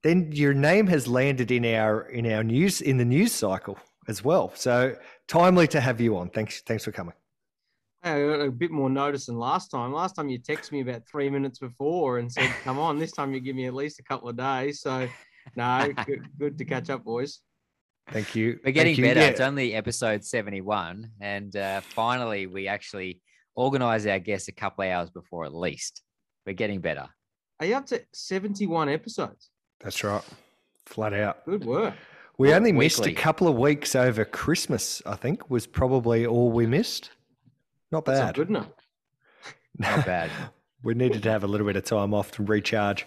then 0.03 0.31
your 0.33 0.55
name 0.55 0.87
has 0.87 1.07
landed 1.07 1.51
in 1.51 1.65
our 1.65 2.03
in 2.09 2.31
our 2.31 2.43
news 2.43 2.81
in 2.81 2.97
the 2.97 3.05
news 3.05 3.33
cycle 3.33 3.79
as 4.09 4.25
well. 4.25 4.53
So 4.55 4.97
timely 5.29 5.67
to 5.69 5.81
have 5.81 6.01
you 6.01 6.17
on. 6.17 6.31
Thanks, 6.31 6.63
thanks 6.63 6.85
for 6.85 6.93
coming. 6.93 7.15
I 8.03 8.19
got 8.19 8.41
a 8.41 8.51
bit 8.51 8.71
more 8.71 8.89
notice 8.89 9.27
than 9.27 9.37
last 9.37 9.71
time. 9.71 9.93
Last 9.93 10.15
time 10.15 10.31
you 10.31 10.39
texted 10.39 10.73
me 10.73 10.81
about 10.81 11.07
three 11.07 11.29
minutes 11.29 11.59
before 11.59 12.19
and 12.19 12.33
said, 12.33 12.51
"Come 12.65 12.79
on." 12.79 12.99
This 12.99 13.13
time 13.13 13.35
you 13.35 13.41
give 13.41 13.57
me 13.57 13.67
at 13.67 13.75
least 13.75 13.99
a 14.01 14.03
couple 14.03 14.29
of 14.31 14.39
days. 14.39 14.81
So, 14.81 15.07
no, 15.55 15.93
good, 16.07 16.27
good 16.39 16.59
to 16.59 16.65
catch 16.65 16.89
up, 16.89 17.05
boys. 17.05 17.41
Thank 18.11 18.35
you. 18.35 18.59
We're 18.65 18.73
getting 18.73 18.97
you. 18.97 19.05
better. 19.05 19.21
Yeah. 19.21 19.27
It's 19.27 19.41
only 19.41 19.75
episode 19.75 20.25
71. 20.25 21.11
And 21.21 21.55
uh, 21.55 21.81
finally, 21.83 22.47
we 22.47 22.67
actually 22.67 23.21
organize 23.55 24.07
our 24.07 24.19
guests 24.19 24.49
a 24.49 24.53
couple 24.53 24.85
of 24.85 24.91
hours 24.91 25.11
before 25.11 25.45
at 25.45 25.55
least. 25.55 26.03
We're 26.47 26.55
getting 26.55 26.81
better. 26.81 27.07
Are 27.61 27.67
you 27.67 27.75
up 27.77 27.87
to 27.87 28.03
seventy-one 28.15 28.89
episodes? 28.89 29.51
That's 29.83 30.03
right. 30.05 30.23
Flat 30.87 31.13
out. 31.13 31.45
Good 31.45 31.65
work. 31.65 31.95
We 32.39 32.49
Well, 32.49 32.57
only 32.57 32.73
missed 32.73 33.07
a 33.07 33.13
couple 33.13 33.49
of 33.49 33.57
weeks 33.57 33.95
over 33.95 34.25
Christmas, 34.25 35.03
I 35.07 35.15
think, 35.17 35.51
was 35.51 35.67
probably 35.67 36.25
all 36.27 36.51
we 36.51 36.67
missed. 36.67 37.11
Not 37.93 38.05
That's 38.05 38.19
not 38.19 38.27
bad. 38.27 38.35
good 38.35 38.49
enough. 38.49 38.69
Not 39.79 40.07
bad. 40.07 40.31
we 40.83 40.95
needed 40.95 41.23
to 41.25 41.31
have 41.31 41.45
a 41.45 41.47
little 41.47 41.67
bit 41.67 41.77
of 41.77 41.85
time 41.85 42.15
off 42.15 42.31
to 42.33 42.43
recharge. 42.43 43.07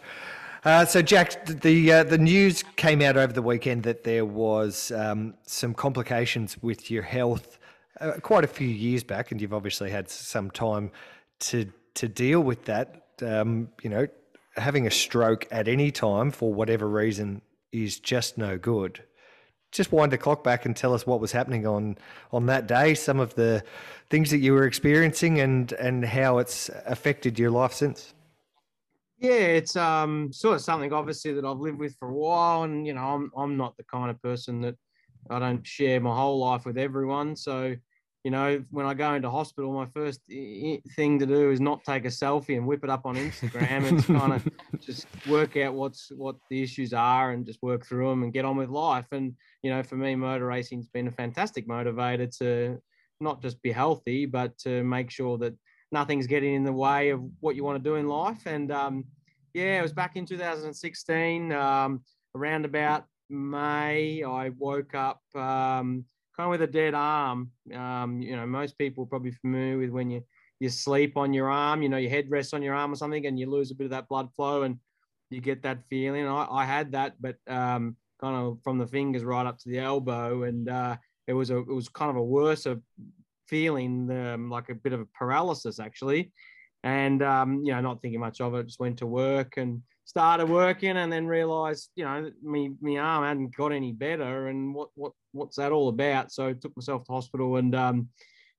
Uh, 0.65 0.85
so, 0.85 1.01
Jack, 1.01 1.45
the 1.45 1.91
uh, 1.91 2.03
the 2.03 2.17
news 2.17 2.63
came 2.77 3.01
out 3.01 3.17
over 3.17 3.33
the 3.33 3.41
weekend 3.41 3.83
that 3.83 4.03
there 4.05 4.23
was 4.25 4.91
um, 4.91 5.33
some 5.45 5.73
complications 5.73 6.57
with 6.63 6.89
your 6.89 7.03
health 7.03 7.57
uh, 7.99 8.13
quite 8.21 8.43
a 8.45 8.47
few 8.47 8.67
years 8.67 9.03
back, 9.03 9.31
and 9.31 9.41
you've 9.41 9.53
obviously 9.53 9.89
had 9.89 10.09
some 10.09 10.49
time 10.51 10.89
to 11.41 11.69
to 11.95 12.07
deal 12.07 12.39
with 12.41 12.63
that. 12.65 13.07
Um, 13.21 13.69
you 13.81 13.89
know, 13.89 14.07
having 14.55 14.87
a 14.87 14.91
stroke 14.91 15.47
at 15.51 15.67
any 15.67 15.91
time 15.91 16.31
for 16.31 16.53
whatever 16.53 16.87
reason 16.87 17.41
is 17.71 17.99
just 17.99 18.37
no 18.37 18.57
good. 18.57 19.03
Just 19.71 19.91
wind 19.91 20.11
the 20.11 20.17
clock 20.17 20.43
back 20.43 20.65
and 20.65 20.75
tell 20.75 20.93
us 20.93 21.07
what 21.07 21.19
was 21.19 21.31
happening 21.31 21.65
on 21.65 21.97
on 22.31 22.45
that 22.45 22.67
day, 22.67 22.93
some 22.93 23.19
of 23.19 23.33
the 23.33 23.63
things 24.09 24.29
that 24.29 24.37
you 24.37 24.53
were 24.53 24.65
experiencing, 24.65 25.39
and 25.39 25.71
and 25.73 26.05
how 26.05 26.37
it's 26.37 26.69
affected 26.85 27.39
your 27.39 27.49
life 27.49 27.73
since. 27.73 28.13
Yeah, 29.17 29.31
it's 29.31 29.75
um 29.75 30.31
sort 30.31 30.55
of 30.55 30.61
something 30.61 30.93
obviously 30.93 31.33
that 31.33 31.45
I've 31.45 31.57
lived 31.57 31.79
with 31.79 31.95
for 31.97 32.09
a 32.09 32.13
while, 32.13 32.63
and 32.63 32.85
you 32.85 32.93
know 32.93 33.01
I'm 33.01 33.31
I'm 33.35 33.57
not 33.57 33.75
the 33.77 33.83
kind 33.83 34.11
of 34.11 34.21
person 34.21 34.61
that 34.61 34.75
I 35.29 35.39
don't 35.39 35.65
share 35.65 35.99
my 35.99 36.15
whole 36.15 36.39
life 36.39 36.65
with 36.65 36.77
everyone. 36.77 37.35
So, 37.35 37.75
you 38.23 38.31
know, 38.31 38.63
when 38.71 38.85
I 38.85 38.93
go 38.93 39.13
into 39.13 39.29
hospital, 39.29 39.73
my 39.73 39.85
first 39.87 40.21
thing 40.27 41.19
to 41.19 41.25
do 41.25 41.51
is 41.51 41.59
not 41.59 41.83
take 41.83 42.05
a 42.05 42.09
selfie 42.09 42.55
and 42.55 42.65
whip 42.65 42.83
it 42.83 42.89
up 42.89 43.05
on 43.05 43.15
Instagram. 43.15 43.91
It's 43.91 44.05
kind 44.05 44.33
of 44.33 44.47
just 44.79 45.07
work 45.27 45.57
out 45.57 45.73
what's 45.73 46.09
what 46.15 46.37
the 46.49 46.63
issues 46.63 46.93
are 46.93 47.31
and 47.31 47.45
just 47.45 47.61
work 47.61 47.85
through 47.85 48.09
them 48.09 48.23
and 48.23 48.31
get 48.31 48.45
on 48.45 48.55
with 48.55 48.69
life. 48.69 49.07
And 49.11 49.35
you 49.61 49.71
know, 49.71 49.83
for 49.83 49.97
me, 49.97 50.15
motor 50.15 50.45
racing's 50.45 50.87
been 50.87 51.07
a 51.07 51.11
fantastic 51.11 51.67
motivator 51.67 52.35
to 52.37 52.79
not 53.19 53.41
just 53.41 53.61
be 53.61 53.73
healthy, 53.73 54.25
but 54.25 54.57
to 54.59 54.83
make 54.83 55.11
sure 55.11 55.37
that 55.39 55.53
nothing's 55.91 56.27
getting 56.27 56.55
in 56.55 56.63
the 56.63 56.71
way 56.71 57.09
of 57.09 57.21
what 57.41 57.57
you 57.57 57.63
want 57.65 57.83
to 57.83 57.89
do 57.89 57.95
in 57.95 58.07
life. 58.07 58.45
And 58.45 58.71
um, 58.71 59.03
yeah, 59.53 59.79
it 59.79 59.81
was 59.81 59.93
back 59.93 60.15
in 60.15 60.25
2016, 60.25 61.51
um, 61.51 62.03
around 62.35 62.63
about 62.63 63.03
May. 63.29 64.23
I 64.23 64.49
woke 64.49 64.95
up 64.95 65.21
um, 65.35 66.05
kind 66.35 66.47
of 66.47 66.51
with 66.51 66.61
a 66.61 66.71
dead 66.71 66.93
arm. 66.93 67.51
Um, 67.73 68.21
you 68.21 68.35
know, 68.35 68.45
most 68.45 68.77
people 68.77 69.05
probably 69.05 69.31
familiar 69.31 69.77
with 69.77 69.89
when 69.89 70.09
you 70.09 70.23
you 70.59 70.69
sleep 70.69 71.17
on 71.17 71.33
your 71.33 71.49
arm. 71.49 71.81
You 71.81 71.89
know, 71.89 71.97
your 71.97 72.09
head 72.09 72.29
rests 72.29 72.53
on 72.53 72.61
your 72.61 72.75
arm 72.75 72.93
or 72.93 72.95
something, 72.95 73.25
and 73.25 73.39
you 73.39 73.49
lose 73.49 73.71
a 73.71 73.75
bit 73.75 73.85
of 73.85 73.91
that 73.91 74.07
blood 74.07 74.29
flow, 74.35 74.63
and 74.63 74.77
you 75.29 75.41
get 75.41 75.63
that 75.63 75.79
feeling. 75.89 76.27
I, 76.27 76.47
I 76.49 76.65
had 76.65 76.91
that, 76.93 77.15
but 77.19 77.37
um, 77.47 77.95
kind 78.21 78.35
of 78.35 78.59
from 78.63 78.77
the 78.77 78.87
fingers 78.87 79.23
right 79.23 79.45
up 79.45 79.57
to 79.59 79.69
the 79.69 79.79
elbow, 79.79 80.43
and 80.43 80.69
uh, 80.69 80.95
it 81.27 81.33
was 81.33 81.49
a 81.49 81.57
it 81.57 81.67
was 81.67 81.89
kind 81.89 82.09
of 82.09 82.17
a 82.17 82.23
worse 82.23 82.65
feeling, 83.47 84.09
um, 84.11 84.49
like 84.49 84.69
a 84.69 84.75
bit 84.75 84.93
of 84.93 85.01
a 85.01 85.07
paralysis 85.17 85.79
actually. 85.79 86.31
and 86.83 87.21
um, 87.23 87.61
you 87.63 87.73
know, 87.73 87.81
not 87.81 88.01
thinking 88.01 88.19
much 88.19 88.41
of 88.41 88.53
it, 88.55 88.65
just 88.65 88.79
went 88.79 88.97
to 88.97 89.07
work 89.07 89.57
and 89.57 89.81
started 90.05 90.49
working, 90.49 90.97
and 90.97 91.11
then 91.11 91.27
realised, 91.27 91.89
you 91.95 92.05
know, 92.05 92.31
me 92.41 92.71
my 92.81 92.97
arm 92.97 93.23
hadn't 93.23 93.55
got 93.55 93.71
any 93.71 93.91
better, 93.91 94.47
and 94.47 94.73
what 94.73 94.89
what 94.95 95.13
what's 95.31 95.57
that 95.57 95.71
all 95.71 95.89
about? 95.89 96.31
So 96.31 96.53
took 96.53 96.75
myself 96.75 97.03
to 97.05 97.11
hospital, 97.11 97.57
and 97.57 97.73
um, 97.75 98.09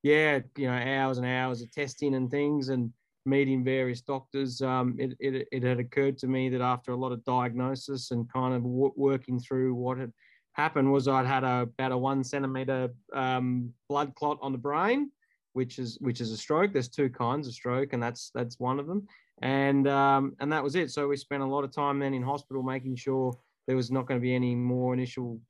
yeah, 0.03 0.41
you 0.57 0.67
know, 0.67 0.73
hours 0.73 1.19
and 1.19 1.27
hours 1.27 1.63
of 1.63 1.73
testing 1.73 2.15
and 2.15 2.31
things, 2.31 2.69
and 2.69 2.93
meeting 3.27 3.65
various 3.65 4.01
doctors. 4.01 4.61
Um, 4.61 4.97
it, 4.99 5.15
it 5.21 5.49
it 5.51 5.63
had 5.63 5.81
occurred 5.81 6.19
to 6.19 6.27
me 6.27 6.49
that 6.51 6.61
after 6.61 6.93
a 6.93 6.97
lot 6.97 7.13
of 7.13 7.25
diagnosis 7.25 8.11
and 8.11 8.31
kind 8.33 8.55
of 8.55 8.63
w- 8.63 8.93
working 8.97 9.39
through 9.39 9.75
what 9.75 9.99
had 9.99 10.13
happened 10.53 10.93
was 10.93 11.09
I'd 11.09 11.27
had 11.27 11.45
a, 11.45 11.63
about 11.63 11.93
a 11.93 11.99
one 11.99 12.25
centimeter 12.25 12.91
um, 13.13 13.73
blood 13.89 14.15
clot 14.15 14.39
on 14.41 14.53
the 14.53 14.59
brain, 14.59 15.11
which 15.53 15.79
is 15.79 15.99
which 16.01 16.21
is 16.21 16.33
a 16.33 16.37
stroke. 16.37 16.73
There's 16.73 16.89
two 16.89 17.11
kinds 17.11 17.49
of 17.49 17.55
stroke, 17.55 17.93
and 17.93 18.03
that's 18.03 18.31
that's 18.35 18.59
one 18.59 18.79
of 18.79 18.87
them. 18.87 19.07
And 19.43 19.89
um, 19.89 20.37
and 20.41 20.53
that 20.53 20.63
was 20.63 20.77
it. 20.77 20.91
So 20.91 21.09
we 21.09 21.17
spent 21.17 21.43
a 21.43 21.47
lot 21.47 21.65
of 21.65 21.73
time 21.73 21.99
then 21.99 22.15
in 22.15 22.23
hospital 22.23 22.63
making 22.63 22.97
sure 22.97 23.37
there 23.67 23.77
was 23.77 23.91
not 23.91 24.07
going 24.07 24.21
to 24.21 24.23
be 24.23 24.35
any 24.35 24.55
more 24.55 24.95
initial 24.95 25.41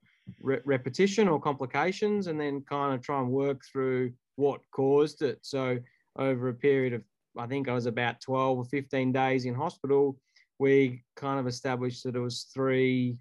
re- 0.41 0.61
repetition 0.65 1.29
or 1.29 1.41
complications, 1.41 2.27
and 2.27 2.41
then 2.41 2.63
kind 2.63 2.95
of 2.95 3.03
try 3.03 3.21
and 3.21 3.31
work 3.31 3.63
through 3.71 4.13
what 4.37 4.61
caused 4.73 5.23
it. 5.23 5.39
So 5.43 5.79
over 6.17 6.49
a 6.49 6.55
period 6.55 6.95
of 6.95 7.03
I 7.37 7.47
think 7.47 7.69
I 7.69 7.75
was 7.75 7.87
about 7.87 8.21
12 8.21 8.59
or 8.59 8.65
15 8.65 9.13
days 9.13 9.45
in 9.45 9.55
hospital, 9.55 10.17
we 10.59 11.03
kind 11.17 11.41
of 11.41 11.47
established 11.47 12.05
that 12.05 12.17
it 12.17 12.21
was 12.21 12.47
three 12.55 13.19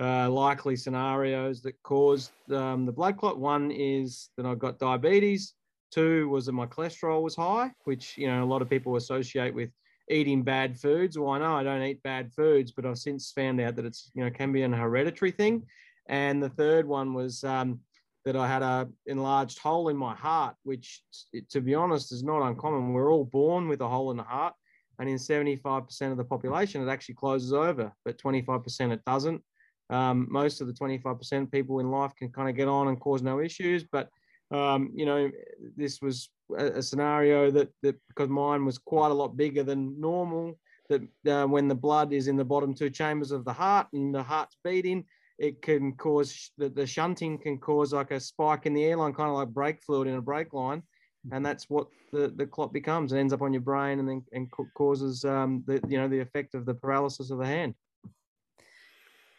uh, 0.00 0.30
likely 0.30 0.76
scenarios 0.76 1.60
that 1.62 1.74
caused 1.82 2.30
um, 2.52 2.86
the 2.86 2.92
blood 2.92 3.16
clot. 3.16 3.38
One 3.38 3.70
is 3.70 4.30
that 4.36 4.46
I 4.46 4.54
got 4.54 4.78
diabetes. 4.78 5.54
Two 5.90 6.28
was 6.28 6.46
that 6.46 6.52
my 6.52 6.66
cholesterol 6.66 7.22
was 7.22 7.34
high, 7.34 7.72
which 7.84 8.16
you 8.16 8.28
know 8.28 8.44
a 8.44 8.46
lot 8.46 8.62
of 8.62 8.70
people 8.70 8.96
associate 8.96 9.54
with 9.54 9.70
eating 10.10 10.42
bad 10.42 10.78
foods. 10.78 11.18
Well, 11.18 11.30
I 11.30 11.38
know 11.38 11.56
I 11.56 11.62
don't 11.62 11.82
eat 11.82 12.02
bad 12.02 12.32
foods, 12.32 12.72
but 12.72 12.86
I've 12.86 12.98
since 12.98 13.32
found 13.32 13.60
out 13.60 13.76
that 13.76 13.84
it's 13.84 14.10
you 14.14 14.24
know 14.24 14.30
can 14.30 14.52
be 14.52 14.62
an 14.62 14.72
hereditary 14.72 15.30
thing. 15.30 15.64
And 16.08 16.42
the 16.42 16.48
third 16.48 16.86
one 16.88 17.12
was 17.12 17.44
um, 17.44 17.80
that 18.24 18.36
I 18.36 18.46
had 18.46 18.62
a 18.62 18.88
enlarged 19.06 19.58
hole 19.58 19.88
in 19.88 19.96
my 19.96 20.14
heart, 20.14 20.54
which 20.62 21.02
to 21.50 21.60
be 21.60 21.74
honest 21.74 22.12
is 22.12 22.22
not 22.22 22.42
uncommon. 22.42 22.92
We're 22.92 23.12
all 23.12 23.24
born 23.24 23.68
with 23.68 23.80
a 23.80 23.88
hole 23.88 24.10
in 24.10 24.16
the 24.16 24.22
heart, 24.22 24.54
and 24.98 25.08
in 25.08 25.16
75% 25.16 26.10
of 26.10 26.16
the 26.16 26.24
population 26.24 26.86
it 26.86 26.90
actually 26.90 27.14
closes 27.16 27.52
over, 27.52 27.92
but 28.04 28.18
25% 28.18 28.92
it 28.92 29.04
doesn't. 29.04 29.42
Um, 29.90 30.26
most 30.30 30.60
of 30.60 30.66
the 30.66 30.72
25% 30.72 31.50
people 31.50 31.80
in 31.80 31.90
life 31.90 32.14
can 32.16 32.30
kind 32.30 32.48
of 32.48 32.56
get 32.56 32.68
on 32.68 32.88
and 32.88 33.00
cause 33.00 33.22
no 33.22 33.40
issues. 33.40 33.84
But, 33.84 34.10
um, 34.50 34.90
you 34.94 35.06
know, 35.06 35.30
this 35.76 36.02
was 36.02 36.28
a, 36.56 36.66
a, 36.78 36.82
scenario 36.82 37.50
that, 37.50 37.68
that 37.82 37.96
because 38.08 38.28
mine 38.28 38.64
was 38.64 38.78
quite 38.78 39.10
a 39.10 39.14
lot 39.14 39.36
bigger 39.36 39.62
than 39.62 40.00
normal, 40.00 40.58
that 40.88 41.02
uh, 41.26 41.46
when 41.46 41.68
the 41.68 41.74
blood 41.74 42.12
is 42.12 42.28
in 42.28 42.36
the 42.36 42.44
bottom 42.44 42.74
two 42.74 42.90
chambers 42.90 43.30
of 43.30 43.44
the 43.44 43.52
heart 43.52 43.88
and 43.92 44.14
the 44.14 44.22
heart's 44.22 44.56
beating, 44.64 45.04
it 45.38 45.62
can 45.62 45.92
cause 45.92 46.50
the, 46.58 46.68
the 46.68 46.86
shunting 46.86 47.38
can 47.38 47.58
cause 47.58 47.92
like 47.92 48.10
a 48.10 48.20
spike 48.20 48.66
in 48.66 48.74
the 48.74 48.84
airline, 48.84 49.14
kind 49.14 49.30
of 49.30 49.36
like 49.36 49.48
brake 49.48 49.82
fluid 49.84 50.08
in 50.08 50.14
a 50.14 50.22
brake 50.22 50.52
line. 50.52 50.82
And 51.30 51.44
that's 51.44 51.68
what 51.68 51.88
the, 52.12 52.32
the 52.34 52.46
clot 52.46 52.72
becomes. 52.72 53.12
It 53.12 53.18
ends 53.18 53.32
up 53.32 53.42
on 53.42 53.52
your 53.52 53.62
brain 53.62 53.98
and 53.98 54.08
then 54.08 54.24
and 54.32 54.48
causes 54.74 55.24
um, 55.24 55.62
the 55.66 55.80
you 55.88 55.98
know 55.98 56.08
the 56.08 56.20
effect 56.20 56.54
of 56.54 56.64
the 56.64 56.74
paralysis 56.74 57.30
of 57.30 57.38
the 57.38 57.46
hand. 57.46 57.74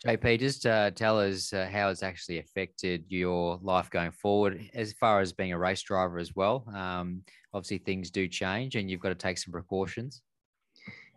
JP, 0.05 0.39
just 0.39 0.65
uh, 0.65 0.91
tell 0.91 1.19
us 1.19 1.51
uh, 1.51 1.67
how 1.71 1.89
it's 1.89 2.03
actually 2.03 2.39
affected 2.39 3.03
your 3.09 3.59
life 3.61 3.89
going 3.89 4.11
forward, 4.11 4.69
as 4.73 4.93
far 4.93 5.19
as 5.19 5.33
being 5.33 5.51
a 5.51 5.59
race 5.59 5.81
driver 5.81 6.19
as 6.19 6.35
well. 6.35 6.65
Um, 6.73 7.23
obviously, 7.53 7.79
things 7.79 8.09
do 8.09 8.27
change, 8.27 8.75
and 8.75 8.89
you've 8.89 9.01
got 9.01 9.09
to 9.09 9.15
take 9.15 9.37
some 9.37 9.51
precautions. 9.51 10.21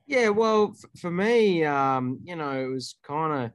Yeah, 0.07 0.31
well, 0.31 0.75
f- 0.77 1.01
for 1.01 1.13
me, 1.13 1.65
um, 1.65 2.19
you 2.25 2.35
know, 2.35 2.65
it 2.65 2.67
was 2.67 2.97
kind 3.05 3.45
of 3.45 3.53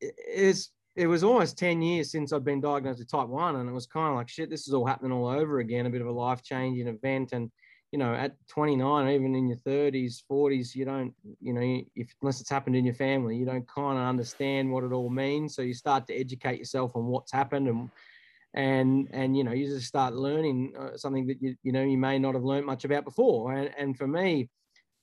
it's 0.00 0.70
it 0.96 1.06
was 1.06 1.22
almost 1.22 1.58
10 1.58 1.82
years 1.82 2.10
since 2.10 2.32
I'd 2.32 2.44
been 2.44 2.60
diagnosed 2.60 2.98
with 2.98 3.10
type 3.10 3.28
1 3.28 3.56
and 3.56 3.68
it 3.68 3.72
was 3.72 3.86
kind 3.86 4.08
of 4.08 4.16
like 4.16 4.28
shit 4.28 4.50
this 4.50 4.66
is 4.66 4.74
all 4.74 4.86
happening 4.86 5.12
all 5.12 5.28
over 5.28 5.60
again 5.60 5.86
a 5.86 5.90
bit 5.90 6.00
of 6.00 6.08
a 6.08 6.12
life 6.12 6.42
changing 6.42 6.88
event 6.88 7.32
and 7.32 7.50
you 7.92 7.98
know, 7.98 8.14
at 8.14 8.36
29, 8.48 9.08
even 9.08 9.34
in 9.34 9.48
your 9.48 9.58
30s, 9.58 10.22
40s, 10.30 10.74
you 10.74 10.84
don't, 10.84 11.12
you 11.40 11.52
know, 11.52 11.82
if 11.96 12.14
unless 12.22 12.40
it's 12.40 12.50
happened 12.50 12.76
in 12.76 12.84
your 12.84 12.94
family, 12.94 13.36
you 13.36 13.44
don't 13.44 13.66
kind 13.66 13.98
of 13.98 14.04
understand 14.04 14.70
what 14.70 14.84
it 14.84 14.92
all 14.92 15.10
means. 15.10 15.56
So 15.56 15.62
you 15.62 15.74
start 15.74 16.06
to 16.06 16.14
educate 16.14 16.58
yourself 16.58 16.94
on 16.94 17.06
what's 17.06 17.32
happened 17.32 17.68
and 17.68 17.90
and 18.54 19.08
and 19.12 19.36
you 19.36 19.44
know 19.44 19.52
you 19.52 19.66
just 19.66 19.86
start 19.86 20.14
learning 20.14 20.72
uh, 20.78 20.96
something 20.96 21.26
that 21.26 21.40
you 21.40 21.54
you 21.62 21.70
know 21.70 21.82
you 21.82 21.96
may 21.96 22.18
not 22.18 22.34
have 22.34 22.42
learned 22.42 22.66
much 22.66 22.84
about 22.84 23.04
before 23.04 23.52
and, 23.52 23.70
and 23.78 23.96
for 23.96 24.08
me 24.08 24.48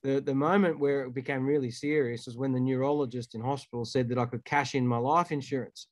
the 0.04 0.20
the 0.20 0.36
moment 0.36 0.80
where 0.80 1.04
it 1.04 1.14
became 1.14 1.46
really 1.46 1.72
serious 1.72 2.26
was 2.26 2.36
when 2.36 2.52
the 2.52 2.60
neurologist 2.60 3.36
in 3.36 3.42
hospital 3.42 3.86
said 3.86 4.10
that 4.10 4.18
I 4.18 4.26
could 4.26 4.44
cash 4.44 4.76
in 4.76 4.86
my 4.86 4.98
life 4.98 5.32
insurance 5.32 5.88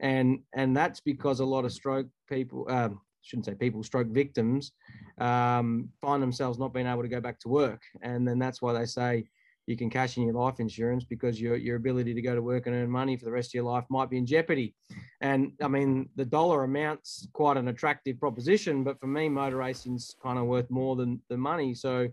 and 0.00 0.38
and 0.54 0.74
that's 0.74 1.00
because 1.00 1.40
a 1.40 1.44
lot 1.44 1.66
of 1.66 1.72
stroke 1.72 2.08
people 2.26 2.66
um, 2.70 3.00
shouldn't 3.24 3.46
say 3.46 3.54
people, 3.54 3.82
stroke 3.82 4.08
victims, 4.08 4.72
um, 5.18 5.88
find 6.00 6.22
themselves 6.22 6.58
not 6.58 6.74
being 6.74 6.86
able 6.86 7.02
to 7.02 7.08
go 7.08 7.20
back 7.20 7.40
to 7.40 7.48
work. 7.48 7.82
And 8.02 8.26
then 8.28 8.38
that's 8.38 8.60
why 8.60 8.72
they 8.72 8.84
say 8.84 9.24
you 9.66 9.76
can 9.76 9.88
cash 9.88 10.16
in 10.16 10.24
your 10.24 10.34
life 10.34 10.60
insurance 10.60 11.04
because 11.04 11.40
your, 11.40 11.56
your 11.56 11.76
ability 11.76 12.12
to 12.12 12.20
go 12.20 12.34
to 12.34 12.42
work 12.42 12.66
and 12.66 12.76
earn 12.76 12.90
money 12.90 13.16
for 13.16 13.24
the 13.24 13.32
rest 13.32 13.50
of 13.50 13.54
your 13.54 13.64
life 13.64 13.84
might 13.88 14.10
be 14.10 14.18
in 14.18 14.26
jeopardy. 14.26 14.74
And 15.22 15.52
I 15.62 15.68
mean, 15.68 16.10
the 16.16 16.24
dollar 16.24 16.64
amount's 16.64 17.26
quite 17.32 17.56
an 17.56 17.68
attractive 17.68 18.20
proposition, 18.20 18.84
but 18.84 19.00
for 19.00 19.06
me, 19.06 19.28
motor 19.28 19.56
racing's 19.56 20.14
kind 20.22 20.38
of 20.38 20.44
worth 20.44 20.70
more 20.70 20.96
than 20.96 21.22
the 21.30 21.38
money. 21.38 21.74
So, 21.74 22.08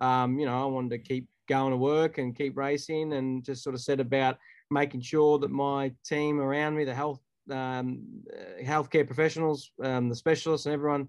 um, 0.00 0.38
you 0.38 0.46
know, 0.46 0.60
I 0.60 0.66
wanted 0.66 0.90
to 0.90 0.98
keep 0.98 1.28
going 1.48 1.70
to 1.70 1.76
work 1.76 2.18
and 2.18 2.36
keep 2.36 2.56
racing 2.56 3.12
and 3.12 3.44
just 3.44 3.62
sort 3.62 3.76
of 3.76 3.80
set 3.80 4.00
about 4.00 4.36
making 4.70 5.00
sure 5.00 5.38
that 5.38 5.50
my 5.50 5.92
team 6.04 6.40
around 6.40 6.74
me, 6.74 6.84
the 6.84 6.94
health 6.94 7.20
um, 7.50 8.02
uh, 8.32 8.62
healthcare 8.62 9.06
professionals, 9.06 9.70
um, 9.82 10.08
the 10.08 10.14
specialists, 10.14 10.66
and 10.66 10.72
everyone 10.72 11.08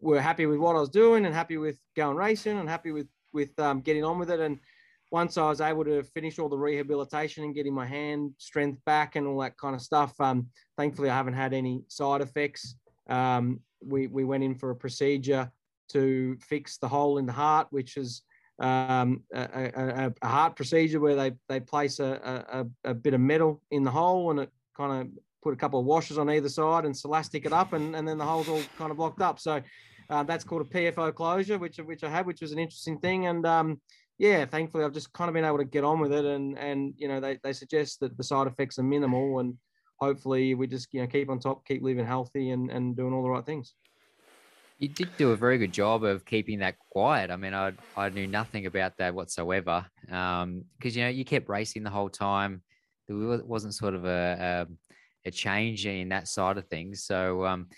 were 0.00 0.20
happy 0.20 0.46
with 0.46 0.58
what 0.58 0.76
I 0.76 0.80
was 0.80 0.88
doing 0.88 1.26
and 1.26 1.34
happy 1.34 1.56
with 1.56 1.78
going 1.96 2.16
racing 2.16 2.58
and 2.58 2.68
happy 2.68 2.92
with 2.92 3.08
with 3.32 3.58
um, 3.60 3.80
getting 3.80 4.04
on 4.04 4.18
with 4.18 4.30
it. 4.30 4.40
And 4.40 4.58
once 5.10 5.36
I 5.36 5.48
was 5.48 5.60
able 5.60 5.84
to 5.84 6.02
finish 6.02 6.38
all 6.38 6.48
the 6.48 6.58
rehabilitation 6.58 7.44
and 7.44 7.54
getting 7.54 7.74
my 7.74 7.86
hand 7.86 8.32
strength 8.38 8.84
back 8.84 9.16
and 9.16 9.26
all 9.26 9.38
that 9.40 9.56
kind 9.56 9.74
of 9.74 9.82
stuff, 9.82 10.14
um, 10.20 10.48
thankfully 10.76 11.10
I 11.10 11.16
haven't 11.16 11.34
had 11.34 11.52
any 11.52 11.82
side 11.88 12.20
effects. 12.20 12.76
Um, 13.08 13.60
we 13.84 14.06
we 14.06 14.24
went 14.24 14.44
in 14.44 14.54
for 14.54 14.70
a 14.70 14.76
procedure 14.76 15.50
to 15.90 16.36
fix 16.40 16.78
the 16.78 16.88
hole 16.88 17.18
in 17.18 17.26
the 17.26 17.32
heart, 17.32 17.66
which 17.70 17.96
is 17.96 18.22
um, 18.60 19.22
a, 19.32 19.72
a, 19.74 20.12
a, 20.22 20.26
heart 20.26 20.54
procedure 20.54 21.00
where 21.00 21.16
they 21.16 21.32
they 21.48 21.60
place 21.60 21.98
a, 21.98 22.66
a, 22.84 22.90
a 22.90 22.94
bit 22.94 23.14
of 23.14 23.20
metal 23.20 23.62
in 23.70 23.84
the 23.84 23.90
hole 23.90 24.30
and 24.30 24.40
it 24.40 24.50
kind 24.76 25.00
of 25.00 25.08
put 25.42 25.54
a 25.54 25.56
couple 25.56 25.80
of 25.80 25.86
washers 25.86 26.18
on 26.18 26.30
either 26.30 26.48
side 26.48 26.84
and 26.84 26.94
elastic 27.04 27.46
it 27.46 27.52
up, 27.52 27.72
and, 27.72 27.96
and 27.96 28.06
then 28.06 28.18
the 28.18 28.24
hole's 28.24 28.48
all 28.48 28.62
kind 28.76 28.90
of 28.90 28.96
blocked 28.96 29.22
up. 29.22 29.38
So 29.38 29.62
uh, 30.10 30.22
that's 30.24 30.44
called 30.44 30.62
a 30.62 30.64
PFO 30.64 31.14
closure, 31.14 31.58
which 31.58 31.78
which 31.78 32.04
I 32.04 32.10
had, 32.10 32.26
which 32.26 32.40
was 32.40 32.52
an 32.52 32.58
interesting 32.58 32.98
thing. 32.98 33.26
And 33.26 33.46
um, 33.46 33.80
yeah, 34.18 34.44
thankfully 34.44 34.84
I've 34.84 34.92
just 34.92 35.12
kind 35.12 35.28
of 35.28 35.34
been 35.34 35.44
able 35.44 35.58
to 35.58 35.64
get 35.64 35.84
on 35.84 36.00
with 36.00 36.12
it, 36.12 36.24
and 36.24 36.58
and 36.58 36.94
you 36.96 37.08
know 37.08 37.20
they, 37.20 37.38
they 37.42 37.52
suggest 37.52 38.00
that 38.00 38.16
the 38.16 38.24
side 38.24 38.46
effects 38.46 38.78
are 38.78 38.82
minimal, 38.82 39.38
and 39.38 39.56
hopefully 39.98 40.54
we 40.54 40.66
just 40.66 40.92
you 40.92 41.00
know 41.00 41.06
keep 41.06 41.30
on 41.30 41.38
top, 41.38 41.64
keep 41.64 41.82
living 41.82 42.04
healthy, 42.04 42.50
and 42.50 42.70
and 42.70 42.96
doing 42.96 43.14
all 43.14 43.22
the 43.22 43.30
right 43.30 43.46
things. 43.46 43.74
You 44.78 44.88
did 44.88 45.08
do 45.18 45.32
a 45.32 45.36
very 45.36 45.58
good 45.58 45.72
job 45.72 46.04
of 46.04 46.24
keeping 46.24 46.60
that 46.60 46.78
quiet. 46.78 47.30
I 47.30 47.36
mean, 47.36 47.54
I 47.54 47.72
I 47.96 48.08
knew 48.08 48.26
nothing 48.26 48.66
about 48.66 48.96
that 48.98 49.14
whatsoever, 49.14 49.86
because 50.02 50.42
um, 50.42 50.64
you 50.82 51.02
know 51.02 51.08
you 51.08 51.24
kept 51.24 51.48
racing 51.48 51.84
the 51.84 51.90
whole 51.90 52.10
time. 52.10 52.62
There 53.08 53.42
wasn't 53.44 53.74
sort 53.74 53.94
of 53.94 54.04
a, 54.04 54.66
a 54.68 54.89
a 55.24 55.30
change 55.30 55.86
in 55.86 56.08
that 56.10 56.28
side 56.28 56.58
of 56.58 56.66
things. 56.66 57.04
So, 57.04 57.44
um, 57.44 57.68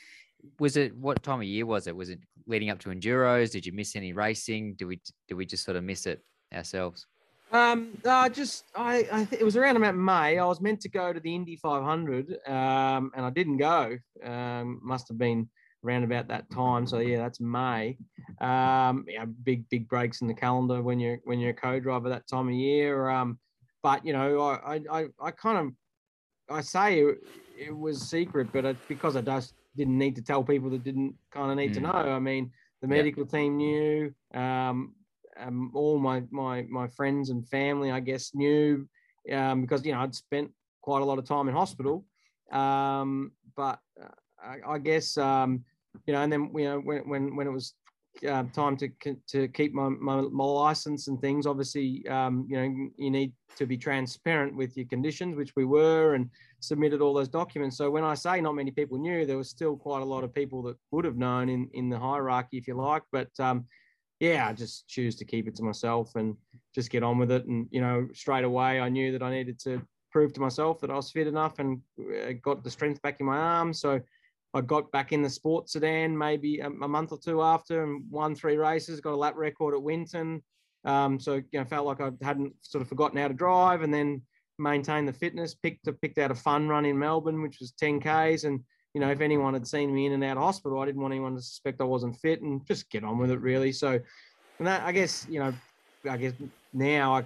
was 0.58 0.76
it 0.76 0.96
what 0.96 1.22
time 1.22 1.40
of 1.40 1.44
year 1.44 1.66
was 1.66 1.86
it? 1.86 1.94
Was 1.94 2.10
it 2.10 2.18
leading 2.46 2.70
up 2.70 2.78
to 2.80 2.90
enduros? 2.90 3.52
Did 3.52 3.64
you 3.64 3.72
miss 3.72 3.96
any 3.96 4.12
racing? 4.12 4.74
Did 4.74 4.86
we 4.86 5.00
did 5.28 5.34
we 5.34 5.46
just 5.46 5.64
sort 5.64 5.76
of 5.76 5.84
miss 5.84 6.06
it 6.06 6.24
ourselves? 6.52 7.06
Um, 7.52 7.98
I 8.08 8.28
just 8.30 8.64
I, 8.74 9.06
I 9.12 9.28
it 9.30 9.44
was 9.44 9.56
around 9.56 9.76
about 9.76 9.94
May. 9.94 10.38
I 10.38 10.44
was 10.44 10.60
meant 10.60 10.80
to 10.82 10.88
go 10.88 11.12
to 11.12 11.20
the 11.20 11.34
Indy 11.34 11.56
500, 11.56 12.38
um, 12.46 13.12
and 13.14 13.26
I 13.26 13.30
didn't 13.30 13.58
go. 13.58 13.98
Um, 14.24 14.80
must 14.82 15.08
have 15.08 15.18
been 15.18 15.48
around 15.84 16.04
about 16.04 16.28
that 16.28 16.50
time. 16.50 16.86
So 16.86 16.98
yeah, 16.98 17.18
that's 17.18 17.40
May. 17.40 17.98
Um, 18.40 19.04
yeah, 19.06 19.26
big 19.44 19.68
big 19.68 19.88
breaks 19.88 20.22
in 20.22 20.28
the 20.28 20.34
calendar 20.34 20.82
when 20.82 20.98
you're 20.98 21.18
when 21.24 21.40
you're 21.40 21.50
a 21.50 21.54
co-driver 21.54 22.08
that 22.08 22.26
time 22.26 22.48
of 22.48 22.54
year. 22.54 23.08
Um, 23.08 23.38
but 23.82 24.04
you 24.06 24.12
know, 24.12 24.40
I 24.40 24.80
I 24.90 25.06
I 25.20 25.30
kind 25.32 25.58
of 25.58 25.74
I 26.52 26.60
say 26.60 27.00
it, 27.00 27.18
it 27.58 27.76
was 27.76 28.00
secret, 28.00 28.48
but 28.52 28.64
it's 28.64 28.86
because 28.88 29.16
I 29.16 29.22
just 29.22 29.54
didn't 29.76 29.98
need 29.98 30.16
to 30.16 30.22
tell 30.22 30.42
people 30.42 30.70
that 30.70 30.84
didn't 30.84 31.14
kind 31.30 31.50
of 31.50 31.56
need 31.56 31.72
mm. 31.72 31.74
to 31.74 31.80
know. 31.80 31.92
I 31.92 32.18
mean, 32.18 32.50
the 32.80 32.88
medical 32.88 33.26
team 33.26 33.56
knew. 33.56 34.14
Um, 34.34 34.94
um, 35.38 35.70
all 35.74 35.98
my 35.98 36.22
my 36.30 36.66
my 36.68 36.86
friends 36.88 37.30
and 37.30 37.48
family, 37.48 37.90
I 37.90 38.00
guess, 38.00 38.34
knew 38.34 38.86
um, 39.32 39.62
because 39.62 39.84
you 39.84 39.92
know 39.92 40.00
I'd 40.00 40.14
spent 40.14 40.50
quite 40.82 41.02
a 41.02 41.04
lot 41.04 41.18
of 41.18 41.26
time 41.26 41.48
in 41.48 41.54
hospital. 41.54 42.04
Um, 42.50 43.32
but 43.56 43.78
uh, 44.02 44.08
I, 44.42 44.74
I, 44.74 44.78
guess 44.78 45.16
um, 45.16 45.64
you 46.06 46.12
know, 46.12 46.20
and 46.20 46.32
then 46.32 46.50
you 46.54 46.64
know 46.64 46.80
when 46.80 47.08
when 47.08 47.36
when 47.36 47.46
it 47.46 47.50
was 47.50 47.74
uh, 48.28 48.44
time 48.54 48.76
to 48.76 48.88
to 49.28 49.48
keep 49.48 49.72
my, 49.72 49.88
my, 49.88 50.20
my 50.20 50.44
license 50.44 51.08
and 51.08 51.20
things. 51.20 51.46
Obviously, 51.46 52.06
um, 52.08 52.46
you 52.48 52.56
know, 52.56 52.88
you 52.96 53.10
need 53.10 53.32
to 53.56 53.66
be 53.66 53.76
transparent 53.76 54.54
with 54.54 54.76
your 54.76 54.86
conditions, 54.86 55.36
which 55.36 55.54
we 55.56 55.64
were, 55.64 56.14
and 56.14 56.30
submitted 56.60 57.00
all 57.00 57.14
those 57.14 57.28
documents. 57.28 57.76
So 57.76 57.90
when 57.90 58.04
I 58.04 58.14
say 58.14 58.40
not 58.40 58.54
many 58.54 58.70
people 58.70 58.98
knew, 58.98 59.26
there 59.26 59.36
was 59.36 59.50
still 59.50 59.76
quite 59.76 60.02
a 60.02 60.06
lot 60.06 60.24
of 60.24 60.34
people 60.34 60.62
that 60.64 60.76
would 60.90 61.04
have 61.04 61.16
known 61.16 61.48
in 61.48 61.68
in 61.74 61.88
the 61.88 61.98
hierarchy, 61.98 62.58
if 62.58 62.68
you 62.68 62.74
like. 62.74 63.02
But 63.10 63.30
um, 63.38 63.66
yeah, 64.20 64.46
I 64.48 64.52
just 64.52 64.86
choose 64.88 65.16
to 65.16 65.24
keep 65.24 65.48
it 65.48 65.56
to 65.56 65.64
myself 65.64 66.14
and 66.14 66.36
just 66.74 66.90
get 66.90 67.02
on 67.02 67.18
with 67.18 67.32
it. 67.32 67.46
And 67.46 67.66
you 67.70 67.80
know, 67.80 68.08
straight 68.14 68.44
away, 68.44 68.80
I 68.80 68.88
knew 68.88 69.12
that 69.12 69.22
I 69.22 69.30
needed 69.30 69.58
to 69.60 69.82
prove 70.12 70.32
to 70.34 70.40
myself 70.40 70.80
that 70.80 70.90
I 70.90 70.94
was 70.94 71.10
fit 71.10 71.26
enough 71.26 71.58
and 71.58 71.80
uh, 71.98 72.32
got 72.42 72.62
the 72.62 72.70
strength 72.70 73.02
back 73.02 73.18
in 73.18 73.26
my 73.26 73.38
arms. 73.38 73.80
So 73.80 74.00
I 74.54 74.60
got 74.60 74.90
back 74.92 75.12
in 75.12 75.22
the 75.22 75.30
sports 75.30 75.72
sedan 75.72 76.16
maybe 76.16 76.60
a, 76.60 76.66
a, 76.66 76.88
month 76.88 77.12
or 77.12 77.18
two 77.18 77.42
after 77.42 77.82
and 77.82 78.02
won 78.10 78.34
three 78.34 78.56
races, 78.56 79.00
got 79.00 79.14
a 79.14 79.16
lap 79.16 79.34
record 79.36 79.74
at 79.74 79.82
Winton. 79.82 80.42
Um, 80.84 81.18
so 81.18 81.34
you 81.34 81.58
know, 81.58 81.64
felt 81.64 81.86
like 81.86 82.00
I 82.00 82.10
hadn't 82.22 82.54
sort 82.60 82.82
of 82.82 82.88
forgotten 82.88 83.18
how 83.18 83.28
to 83.28 83.34
drive, 83.34 83.82
and 83.82 83.94
then 83.94 84.22
maintained 84.58 85.08
the 85.08 85.12
fitness. 85.12 85.54
Picked 85.54 85.88
picked 86.00 86.18
out 86.18 86.30
a 86.30 86.34
fun 86.34 86.68
run 86.68 86.84
in 86.84 86.98
Melbourne, 86.98 87.42
which 87.42 87.58
was 87.60 87.72
10 87.72 88.00
k's, 88.00 88.44
and 88.44 88.60
you 88.94 89.00
know 89.00 89.10
if 89.10 89.20
anyone 89.20 89.54
had 89.54 89.66
seen 89.66 89.94
me 89.94 90.06
in 90.06 90.12
and 90.12 90.24
out 90.24 90.36
of 90.36 90.42
hospital, 90.42 90.80
I 90.80 90.86
didn't 90.86 91.00
want 91.00 91.14
anyone 91.14 91.36
to 91.36 91.42
suspect 91.42 91.80
I 91.80 91.84
wasn't 91.84 92.16
fit, 92.16 92.42
and 92.42 92.66
just 92.66 92.90
get 92.90 93.04
on 93.04 93.18
with 93.18 93.30
it 93.30 93.40
really. 93.40 93.72
So, 93.72 94.00
and 94.58 94.66
that 94.66 94.82
I 94.82 94.92
guess 94.92 95.26
you 95.30 95.38
know, 95.38 95.54
I 96.08 96.16
guess 96.16 96.34
now 96.72 97.14
I 97.16 97.24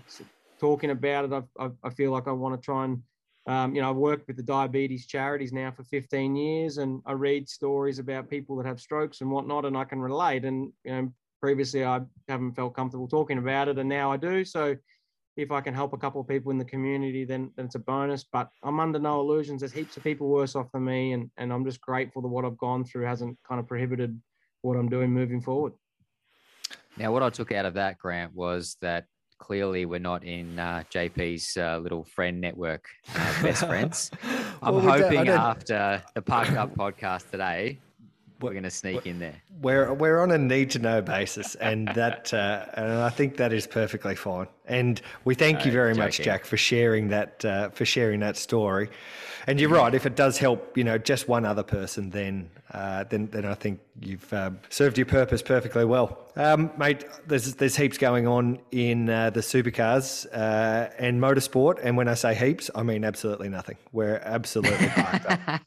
talking 0.60 0.90
about 0.90 1.24
it, 1.24 1.32
I, 1.32 1.64
I, 1.64 1.70
I 1.84 1.90
feel 1.90 2.10
like 2.10 2.28
I 2.28 2.32
want 2.32 2.60
to 2.60 2.64
try 2.64 2.84
and 2.84 3.02
um, 3.46 3.74
you 3.74 3.80
know, 3.80 3.90
I've 3.90 3.96
worked 3.96 4.26
with 4.26 4.36
the 4.36 4.42
diabetes 4.42 5.06
charities 5.06 5.52
now 5.52 5.70
for 5.70 5.84
15 5.84 6.34
years, 6.34 6.78
and 6.78 7.00
I 7.06 7.12
read 7.12 7.48
stories 7.48 8.00
about 8.00 8.28
people 8.28 8.56
that 8.56 8.66
have 8.66 8.80
strokes 8.80 9.20
and 9.20 9.30
whatnot, 9.30 9.64
and 9.64 9.76
I 9.76 9.84
can 9.84 10.00
relate. 10.00 10.44
And 10.44 10.72
you 10.84 10.92
know, 10.92 11.12
previously 11.40 11.84
I 11.84 12.00
haven't 12.28 12.56
felt 12.56 12.74
comfortable 12.74 13.06
talking 13.06 13.38
about 13.38 13.68
it, 13.68 13.78
and 13.78 13.88
now 13.88 14.10
I 14.10 14.16
do. 14.16 14.44
So, 14.44 14.76
if 15.36 15.52
I 15.52 15.60
can 15.60 15.74
help 15.74 15.92
a 15.92 15.98
couple 15.98 16.20
of 16.20 16.26
people 16.26 16.50
in 16.50 16.56
the 16.56 16.64
community, 16.64 17.24
then, 17.24 17.50
then 17.56 17.66
it's 17.66 17.74
a 17.74 17.78
bonus. 17.78 18.24
But 18.24 18.48
I'm 18.64 18.80
under 18.80 18.98
no 18.98 19.20
illusions. 19.20 19.60
There's 19.60 19.72
heaps 19.72 19.96
of 19.96 20.02
people 20.02 20.28
worse 20.28 20.56
off 20.56 20.72
than 20.72 20.84
me, 20.84 21.12
and 21.12 21.30
and 21.36 21.52
I'm 21.52 21.64
just 21.64 21.80
grateful 21.80 22.22
that 22.22 22.28
what 22.28 22.44
I've 22.44 22.58
gone 22.58 22.84
through 22.84 23.04
hasn't 23.04 23.38
kind 23.46 23.60
of 23.60 23.68
prohibited 23.68 24.20
what 24.62 24.76
I'm 24.76 24.88
doing 24.88 25.12
moving 25.12 25.40
forward. 25.40 25.74
Now, 26.96 27.12
what 27.12 27.22
I 27.22 27.30
took 27.30 27.52
out 27.52 27.66
of 27.66 27.74
that, 27.74 27.98
Grant, 27.98 28.34
was 28.34 28.76
that 28.80 29.04
clearly 29.38 29.86
we're 29.86 29.98
not 29.98 30.24
in 30.24 30.58
uh, 30.58 30.82
JP's 30.92 31.56
uh, 31.56 31.78
little 31.78 32.04
friend 32.04 32.40
network, 32.40 32.88
uh, 33.14 33.42
best 33.42 33.66
friends. 33.66 34.10
I'm 34.62 34.74
well, 34.74 34.98
hoping 34.98 35.28
after 35.28 36.02
the 36.14 36.22
Parked 36.22 36.56
Up 36.56 36.74
podcast 36.76 37.30
today, 37.30 37.78
we're 38.40 38.52
going 38.52 38.64
to 38.64 38.70
sneak 38.70 39.06
in 39.06 39.18
there. 39.18 39.40
We're 39.62 39.92
we're 39.94 40.20
on 40.20 40.30
a 40.30 40.38
need 40.38 40.70
to 40.72 40.78
know 40.78 41.00
basis, 41.00 41.54
and 41.56 41.88
that 41.88 42.32
uh, 42.34 42.66
and 42.74 42.92
I 42.92 43.08
think 43.08 43.36
that 43.38 43.52
is 43.52 43.66
perfectly 43.66 44.14
fine. 44.14 44.46
And 44.66 45.00
we 45.24 45.34
thank 45.34 45.64
you 45.64 45.72
very 45.72 45.94
much, 45.94 46.20
Jack, 46.20 46.44
for 46.44 46.56
sharing 46.56 47.08
that 47.08 47.44
uh, 47.44 47.70
for 47.70 47.84
sharing 47.84 48.20
that 48.20 48.36
story. 48.36 48.90
And 49.48 49.60
you're 49.60 49.70
right. 49.70 49.94
If 49.94 50.06
it 50.06 50.16
does 50.16 50.38
help, 50.38 50.76
you 50.76 50.82
know, 50.82 50.98
just 50.98 51.28
one 51.28 51.44
other 51.44 51.62
person, 51.62 52.10
then 52.10 52.50
uh, 52.72 53.04
then 53.04 53.28
then 53.28 53.44
I 53.44 53.54
think 53.54 53.78
you've 54.00 54.32
um, 54.32 54.58
served 54.70 54.98
your 54.98 55.06
purpose 55.06 55.40
perfectly 55.40 55.84
well, 55.84 56.18
um, 56.34 56.72
mate. 56.76 57.04
There's 57.28 57.54
there's 57.54 57.76
heaps 57.76 57.96
going 57.96 58.26
on 58.26 58.58
in 58.72 59.08
uh, 59.08 59.30
the 59.30 59.40
supercars 59.40 60.26
uh, 60.32 60.90
and 60.98 61.20
motorsport, 61.20 61.78
and 61.82 61.96
when 61.96 62.08
I 62.08 62.14
say 62.14 62.34
heaps, 62.34 62.70
I 62.74 62.82
mean 62.82 63.04
absolutely 63.04 63.48
nothing. 63.48 63.76
We're 63.92 64.20
absolutely 64.24 64.88
parked 64.94 65.26
up. 65.26 65.40
I 65.46 65.60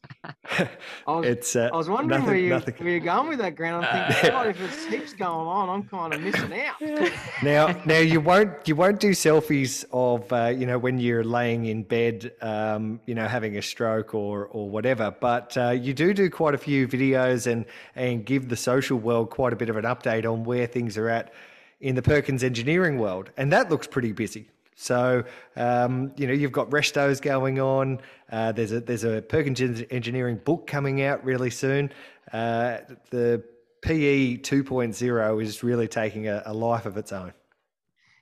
was, 1.07 1.25
it's 1.25 1.55
uh, 1.55 1.69
I 1.71 1.77
was 1.77 1.89
wondering 1.89 2.09
nothing, 2.09 2.25
where, 2.25 2.35
you, 2.37 2.49
nothing. 2.49 2.75
where 2.77 2.89
you're 2.89 2.99
going 2.99 3.29
with 3.29 3.39
that, 3.39 3.55
Grant. 3.55 3.83
I'm 3.83 4.09
thinking, 4.09 4.31
oh, 4.35 4.49
if 4.49 4.61
it's 4.61 4.85
heaps 4.85 5.13
going 5.13 5.47
on, 5.47 5.69
I'm 5.69 5.83
kind 5.83 6.13
of 6.13 6.21
missing 6.21 6.53
out. 6.53 7.11
now, 7.43 7.67
now 7.85 7.99
you 7.99 8.19
won't 8.19 8.67
you 8.67 8.75
won't 8.75 8.99
do 8.99 9.11
selfies 9.11 9.85
of 9.91 10.31
uh, 10.33 10.47
you 10.47 10.65
know 10.65 10.77
when 10.77 10.99
you're 10.99 11.23
laying 11.23 11.65
in 11.65 11.83
bed, 11.83 12.31
um, 12.41 12.99
you 13.05 13.15
know 13.15 13.27
having 13.27 13.57
a 13.57 13.61
stroke 13.61 14.13
or 14.13 14.47
or 14.47 14.69
whatever, 14.69 15.15
but 15.19 15.55
uh, 15.57 15.69
you 15.69 15.93
do 15.93 16.13
do 16.13 16.29
quite 16.29 16.55
a 16.55 16.59
few 16.59 16.87
videos 16.87 17.47
and 17.47 17.65
and 17.95 18.25
give 18.25 18.49
the 18.49 18.57
social 18.57 18.97
world 18.97 19.29
quite 19.29 19.53
a 19.53 19.55
bit 19.55 19.69
of 19.69 19.77
an 19.77 19.85
update 19.85 20.25
on 20.31 20.43
where 20.43 20.67
things 20.67 20.97
are 20.97 21.09
at 21.09 21.33
in 21.81 21.95
the 21.95 22.01
Perkins 22.01 22.43
engineering 22.43 22.97
world, 22.97 23.29
and 23.37 23.51
that 23.51 23.69
looks 23.69 23.87
pretty 23.87 24.11
busy. 24.11 24.49
So 24.81 25.25
um, 25.57 26.13
you 26.15 26.25
know 26.25 26.31
you've 26.31 26.53
got 26.53 26.69
restos 26.69 27.21
going 27.21 27.59
on. 27.59 27.99
Uh, 28.31 28.53
there's 28.53 28.71
a 28.71 28.79
there's 28.79 29.03
a 29.03 29.21
Perkins 29.21 29.61
engineering 29.91 30.39
book 30.45 30.67
coming 30.67 31.03
out 31.03 31.23
really 31.25 31.49
soon. 31.49 31.91
Uh, 32.31 32.77
the 33.09 33.43
PE 33.81 34.37
2.0 34.37 35.43
is 35.43 35.63
really 35.63 35.87
taking 35.87 36.29
a, 36.29 36.43
a, 36.45 36.53
life 36.53 36.85
of 36.85 36.95
its 36.95 37.11
own. 37.11 37.33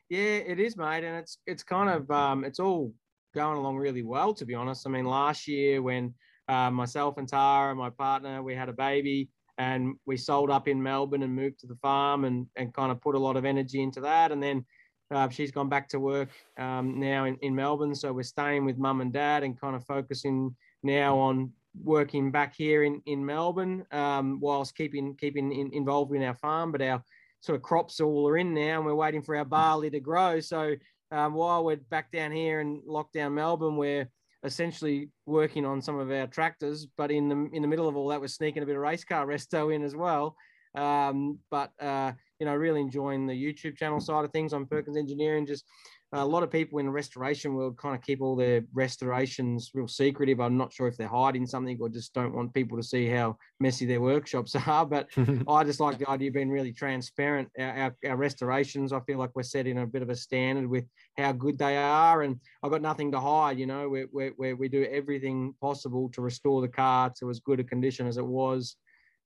Yeah, 0.10 0.20
it 0.20 0.60
is, 0.60 0.76
mate, 0.76 1.04
and 1.04 1.18
it's 1.18 1.38
it's 1.46 1.62
kind 1.62 1.92
of 1.92 2.10
um, 2.10 2.44
it's 2.44 2.60
all 2.60 2.92
going 3.36 3.58
along 3.58 3.78
really 3.78 4.02
well, 4.02 4.34
to 4.34 4.44
be 4.44 4.56
honest. 4.56 4.88
I 4.88 4.90
mean, 4.90 5.06
last 5.06 5.48
year 5.48 5.84
when 5.84 6.16
uh, 6.48 6.72
myself 6.72 7.20
and 7.20 7.30
Tara, 7.30 7.76
my 7.76 7.92
partner, 7.92 8.42
we 8.42 8.56
had 8.56 8.68
a 8.68 8.74
baby 8.74 9.30
and 9.60 9.96
we 10.08 10.18
sold 10.18 10.50
up 10.50 10.68
in 10.68 10.82
Melbourne 10.82 11.22
and 11.22 11.36
moved 11.36 11.60
to 11.60 11.68
the 11.68 11.76
farm 11.76 12.26
and, 12.26 12.48
and 12.56 12.74
kind 12.74 12.92
of 12.92 13.00
put 13.00 13.14
a 13.14 13.20
lot 13.20 13.38
of 13.38 13.46
energy 13.46 13.84
into 13.84 14.02
that. 14.02 14.32
And 14.32 14.42
then 14.42 14.66
uh, 15.12 15.30
she's 15.30 15.52
gone 15.52 15.70
back 15.70 15.88
to 15.90 16.00
work 16.00 16.30
um, 16.58 17.00
now 17.00 17.26
in, 17.26 17.38
in 17.42 17.56
Melbourne. 17.56 17.96
So 17.96 18.12
we're 18.12 18.24
staying 18.24 18.66
with 18.66 18.78
mum 18.78 19.02
and 19.02 19.14
dad 19.14 19.44
and 19.44 19.60
kind 19.60 19.76
of 19.76 19.86
focusing 19.86 20.56
now 20.84 21.18
on 21.18 21.52
working 21.84 22.32
back 22.32 22.56
here 22.56 22.84
in, 22.84 23.02
in 23.06 23.26
Melbourne 23.26 23.86
um, 23.92 24.40
whilst 24.40 24.76
keeping 24.76 25.16
keeping 25.16 25.52
in, 25.52 25.72
involved 25.74 26.14
in 26.14 26.24
our 26.24 26.36
farm. 26.36 26.72
But 26.72 26.82
our 26.82 27.04
sort 27.42 27.56
of 27.56 27.62
crops 27.62 28.00
all 28.00 28.28
are 28.28 28.38
in 28.38 28.54
now 28.54 28.78
and 28.78 28.86
we're 28.86 28.96
waiting 28.96 29.22
for 29.22 29.36
our 29.36 29.46
barley 29.46 29.90
to 29.92 30.00
grow. 30.00 30.40
So 30.40 30.76
um, 31.12 31.34
while 31.34 31.64
we're 31.64 31.78
back 31.78 32.12
down 32.12 32.32
here 32.32 32.60
in 32.60 32.82
lockdown 32.82 33.34
Melbourne, 33.34 33.78
we're 33.78 34.10
essentially 34.44 35.10
working 35.26 35.66
on 35.66 35.82
some 35.82 35.98
of 35.98 36.12
our 36.12 36.28
tractors, 36.28 36.88
but 36.98 37.12
in 37.12 37.30
the 37.30 37.50
in 37.54 37.62
the 37.62 37.68
middle 37.68 37.88
of 37.88 37.96
all 37.96 38.10
that, 38.10 38.20
we're 38.20 38.28
sneaking 38.28 38.64
a 38.64 38.66
bit 38.66 38.76
of 38.76 38.82
race 38.82 39.04
car 39.04 39.26
resto 39.26 39.74
in 39.74 39.84
as 39.84 39.96
well. 39.96 40.36
Um, 40.76 41.40
but 41.50 41.72
uh, 41.82 42.12
you 42.40 42.46
know, 42.46 42.56
really 42.56 42.82
enjoying 42.82 43.26
the 43.26 43.34
YouTube 43.34 43.78
channel 43.78 44.00
side 44.00 44.26
of 44.26 44.32
things 44.32 44.54
on 44.54 44.66
Perkins 44.66 44.98
Engineering. 44.98 45.46
Just 45.46 45.66
a 46.14 46.26
lot 46.26 46.44
of 46.44 46.50
people 46.50 46.80
in 46.80 46.86
the 46.86 46.92
restoration 46.92 47.54
world 47.54 47.78
kind 47.78 47.94
of 47.94 48.02
keep 48.02 48.22
all 48.22 48.36
their 48.36 48.64
restorations 48.74 49.72
real 49.74 49.90
secretive. 49.90 50.40
I'm 50.40 50.56
not 50.56 50.72
sure 50.72 50.88
if 50.88 50.96
they're 50.96 51.08
hiding 51.08 51.46
something 51.46 51.78
or 51.82 51.90
just 51.90 52.14
don't 52.14 52.34
want 52.34 52.54
people 52.54 52.78
to 52.78 52.84
see 52.84 53.08
how 53.10 53.38
messy 53.60 53.86
their 53.86 54.00
workshops 54.00 54.56
are. 54.68 54.86
But 54.86 55.10
I 55.50 55.64
just 55.66 55.82
like 55.82 55.98
the 55.98 56.10
idea 56.10 56.30
of 56.30 56.36
being 56.36 56.50
really 56.50 56.72
transparent. 56.72 57.50
Our, 57.60 57.68
our, 57.68 57.96
our, 58.08 58.16
restorations, 58.16 58.94
I 58.94 59.02
feel 59.02 59.18
like 59.18 59.32
we're 59.36 59.44
setting 59.44 59.80
a 59.80 59.86
bit 59.86 60.02
of 60.02 60.10
a 60.10 60.16
standard 60.16 60.68
with 60.68 60.86
how 61.18 61.34
good 61.34 61.58
they 61.58 61.76
are. 61.76 62.22
And 62.22 62.40
I've 62.64 62.72
got 62.72 62.82
nothing 62.82 63.12
to 63.12 63.20
hide, 63.20 63.60
you 63.60 63.66
know, 63.66 63.90
we 63.90 64.06
we 64.38 64.54
we 64.54 64.70
do 64.70 64.86
everything 64.86 65.54
possible 65.60 66.10
to 66.14 66.22
restore 66.22 66.62
the 66.62 66.70
car 66.70 67.12
to 67.20 67.30
as 67.30 67.42
good 67.42 67.60
a 67.60 67.64
condition 67.66 68.08
as 68.08 68.18
it 68.18 68.26
was 68.26 68.78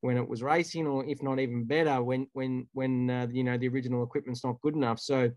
when 0.02 0.18
it 0.18 0.28
was 0.28 0.44
racing, 0.44 0.88
or 0.88 1.06
if 1.06 1.22
not 1.24 1.40
even 1.40 1.64
better, 1.64 2.04
when 2.04 2.28
when 2.34 2.68
when 2.74 3.10
uh, 3.10 3.28
you 3.32 3.44
know 3.44 3.58
the 3.58 3.68
original 3.70 4.04
equipment's 4.04 4.44
not 4.44 4.62
good 4.62 4.76
enough. 4.76 5.00
So 5.00 5.32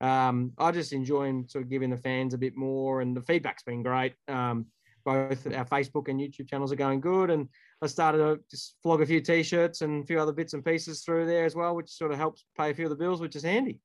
um, 0.00 0.52
I 0.58 0.70
just 0.70 0.92
enjoy 0.92 1.42
sort 1.46 1.64
of 1.64 1.70
giving 1.70 1.90
the 1.90 1.96
fans 1.96 2.34
a 2.34 2.38
bit 2.38 2.56
more, 2.56 3.00
and 3.00 3.16
the 3.16 3.22
feedback's 3.22 3.62
been 3.62 3.82
great. 3.82 4.14
Um, 4.28 4.66
both 5.04 5.46
our 5.46 5.64
Facebook 5.64 6.08
and 6.08 6.20
YouTube 6.20 6.48
channels 6.48 6.72
are 6.72 6.76
going 6.76 7.00
good, 7.00 7.30
and 7.30 7.48
I 7.80 7.86
started 7.86 8.18
to 8.18 8.40
just 8.50 8.76
flog 8.82 9.00
a 9.00 9.06
few 9.06 9.20
t-shirts 9.20 9.80
and 9.80 10.02
a 10.02 10.06
few 10.06 10.20
other 10.20 10.32
bits 10.32 10.52
and 10.52 10.64
pieces 10.64 11.02
through 11.02 11.26
there 11.26 11.44
as 11.44 11.54
well, 11.54 11.74
which 11.74 11.90
sort 11.90 12.12
of 12.12 12.18
helps 12.18 12.44
pay 12.58 12.70
a 12.70 12.74
few 12.74 12.84
of 12.84 12.90
the 12.90 12.96
bills, 12.96 13.20
which 13.20 13.36
is 13.36 13.42
handy. 13.42 13.80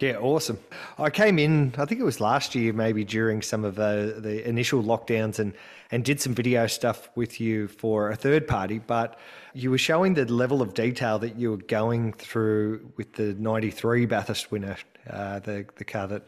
Yeah, 0.00 0.16
awesome. 0.16 0.58
I 0.98 1.08
came 1.10 1.38
in, 1.38 1.72
I 1.78 1.84
think 1.84 2.00
it 2.00 2.04
was 2.04 2.20
last 2.20 2.56
year, 2.56 2.72
maybe 2.72 3.04
during 3.04 3.42
some 3.42 3.64
of 3.64 3.76
the, 3.76 4.16
the 4.18 4.46
initial 4.48 4.82
lockdowns, 4.82 5.38
and 5.38 5.54
and 5.92 6.04
did 6.04 6.20
some 6.20 6.34
video 6.34 6.66
stuff 6.66 7.08
with 7.14 7.40
you 7.40 7.68
for 7.68 8.10
a 8.10 8.16
third 8.16 8.48
party. 8.48 8.80
But 8.80 9.16
you 9.52 9.70
were 9.70 9.78
showing 9.78 10.14
the 10.14 10.24
level 10.24 10.62
of 10.62 10.74
detail 10.74 11.20
that 11.20 11.36
you 11.36 11.52
were 11.52 11.58
going 11.58 12.12
through 12.14 12.90
with 12.96 13.12
the 13.12 13.34
'93 13.34 14.06
Bathurst 14.06 14.50
winner, 14.50 14.76
uh, 15.08 15.38
the 15.38 15.64
the 15.76 15.84
car 15.84 16.08
that 16.08 16.24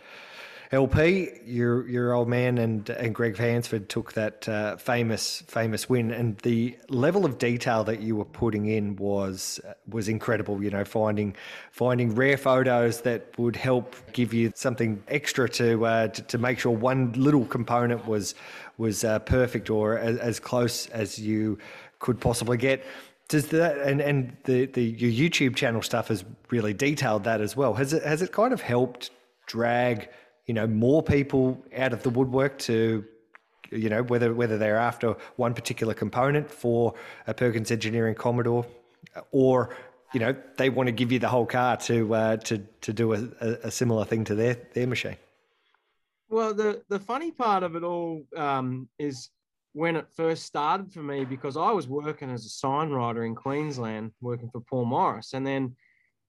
LP, 0.72 1.30
your 1.44 1.88
your 1.88 2.12
old 2.12 2.28
man 2.28 2.58
and 2.58 2.88
and 2.90 3.14
Greg 3.14 3.36
Hansford 3.36 3.88
took 3.88 4.14
that 4.14 4.48
uh, 4.48 4.76
famous 4.76 5.42
famous 5.46 5.88
win, 5.88 6.10
and 6.10 6.38
the 6.38 6.76
level 6.88 7.24
of 7.24 7.38
detail 7.38 7.84
that 7.84 8.00
you 8.00 8.16
were 8.16 8.24
putting 8.24 8.66
in 8.66 8.96
was 8.96 9.60
was 9.88 10.08
incredible. 10.08 10.62
You 10.62 10.70
know, 10.70 10.84
finding 10.84 11.36
finding 11.70 12.14
rare 12.14 12.36
photos 12.36 13.02
that 13.02 13.38
would 13.38 13.54
help 13.54 13.94
give 14.12 14.34
you 14.34 14.52
something 14.56 15.02
extra 15.08 15.48
to 15.50 15.86
uh, 15.86 16.08
to, 16.08 16.22
to, 16.22 16.38
make 16.38 16.58
sure 16.58 16.72
one 16.72 17.12
little 17.12 17.44
component 17.44 18.06
was 18.06 18.34
was 18.76 19.04
uh, 19.04 19.20
perfect 19.20 19.70
or 19.70 19.98
as, 19.98 20.18
as 20.18 20.40
close 20.40 20.88
as 20.88 21.18
you 21.18 21.58
could 22.00 22.20
possibly 22.20 22.56
get. 22.56 22.84
Does 23.28 23.48
that 23.48 23.78
and 23.78 24.00
and 24.00 24.36
the 24.44 24.66
the 24.66 24.82
your 24.82 25.12
YouTube 25.12 25.54
channel 25.54 25.82
stuff 25.82 26.08
has 26.08 26.24
really 26.50 26.74
detailed 26.74 27.22
that 27.24 27.40
as 27.40 27.56
well? 27.56 27.74
Has 27.74 27.92
it 27.92 28.02
has 28.02 28.20
it 28.20 28.32
kind 28.32 28.52
of 28.52 28.60
helped 28.60 29.10
drag 29.46 30.08
you 30.46 30.54
know 30.54 30.66
more 30.66 31.02
people 31.02 31.64
out 31.76 31.92
of 31.92 32.02
the 32.02 32.10
woodwork 32.10 32.58
to 32.58 33.04
you 33.70 33.88
know 33.88 34.02
whether 34.04 34.32
whether 34.34 34.58
they're 34.58 34.78
after 34.78 35.16
one 35.36 35.54
particular 35.54 35.94
component 35.94 36.50
for 36.50 36.94
a 37.26 37.34
Perkins 37.34 37.70
Engineering 37.70 38.14
Commodore 38.14 38.66
or 39.32 39.76
you 40.12 40.20
know 40.20 40.34
they 40.56 40.70
want 40.70 40.86
to 40.86 40.92
give 40.92 41.12
you 41.12 41.18
the 41.18 41.28
whole 41.28 41.46
car 41.46 41.76
to 41.76 42.14
uh, 42.14 42.36
to 42.38 42.58
to 42.80 42.92
do 42.92 43.12
a, 43.14 43.28
a, 43.64 43.70
similar 43.70 44.04
thing 44.04 44.24
to 44.24 44.34
their 44.34 44.56
their 44.74 44.86
machine. 44.86 45.16
Well, 46.28 46.54
the 46.54 46.82
the 46.88 46.98
funny 46.98 47.30
part 47.30 47.62
of 47.62 47.76
it 47.76 47.82
all 47.82 48.24
um, 48.36 48.88
is 48.98 49.30
when 49.72 49.96
it 49.96 50.06
first 50.08 50.44
started 50.44 50.92
for 50.92 51.02
me 51.02 51.24
because 51.24 51.56
I 51.56 51.70
was 51.72 51.86
working 51.86 52.30
as 52.30 52.46
a 52.46 52.48
sign 52.48 52.90
writer 52.90 53.24
in 53.24 53.34
Queensland, 53.34 54.12
working 54.20 54.48
for 54.50 54.60
Paul 54.60 54.86
Morris, 54.86 55.34
and 55.34 55.46
then 55.46 55.76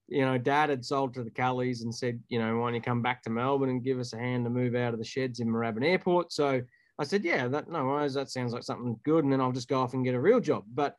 you 0.08 0.24
know, 0.24 0.38
Dad 0.38 0.70
had 0.70 0.84
sold 0.84 1.14
to 1.14 1.22
the 1.22 1.30
Kellys 1.30 1.82
and 1.82 1.94
said, 1.94 2.20
you 2.28 2.38
know, 2.38 2.56
why 2.56 2.68
don't 2.68 2.74
you 2.74 2.80
come 2.80 3.02
back 3.02 3.22
to 3.22 3.30
Melbourne 3.30 3.68
and 3.68 3.84
give 3.84 3.98
us 3.98 4.14
a 4.14 4.18
hand 4.18 4.44
to 4.44 4.50
move 4.50 4.74
out 4.74 4.94
of 4.94 4.98
the 4.98 5.04
sheds 5.04 5.40
in 5.40 5.48
Moorabbin 5.48 5.84
Airport? 5.84 6.32
So 6.32 6.62
I 6.98 7.04
said, 7.04 7.24
yeah, 7.24 7.46
that 7.48 7.70
no 7.70 7.84
worries, 7.84 8.14
that 8.14 8.30
sounds 8.30 8.52
like 8.52 8.64
something 8.64 8.98
good, 9.04 9.24
and 9.24 9.32
then 9.32 9.40
I'll 9.40 9.52
just 9.52 9.68
go 9.68 9.80
off 9.80 9.94
and 9.94 10.04
get 10.04 10.14
a 10.14 10.20
real 10.20 10.40
job. 10.40 10.64
But 10.74 10.96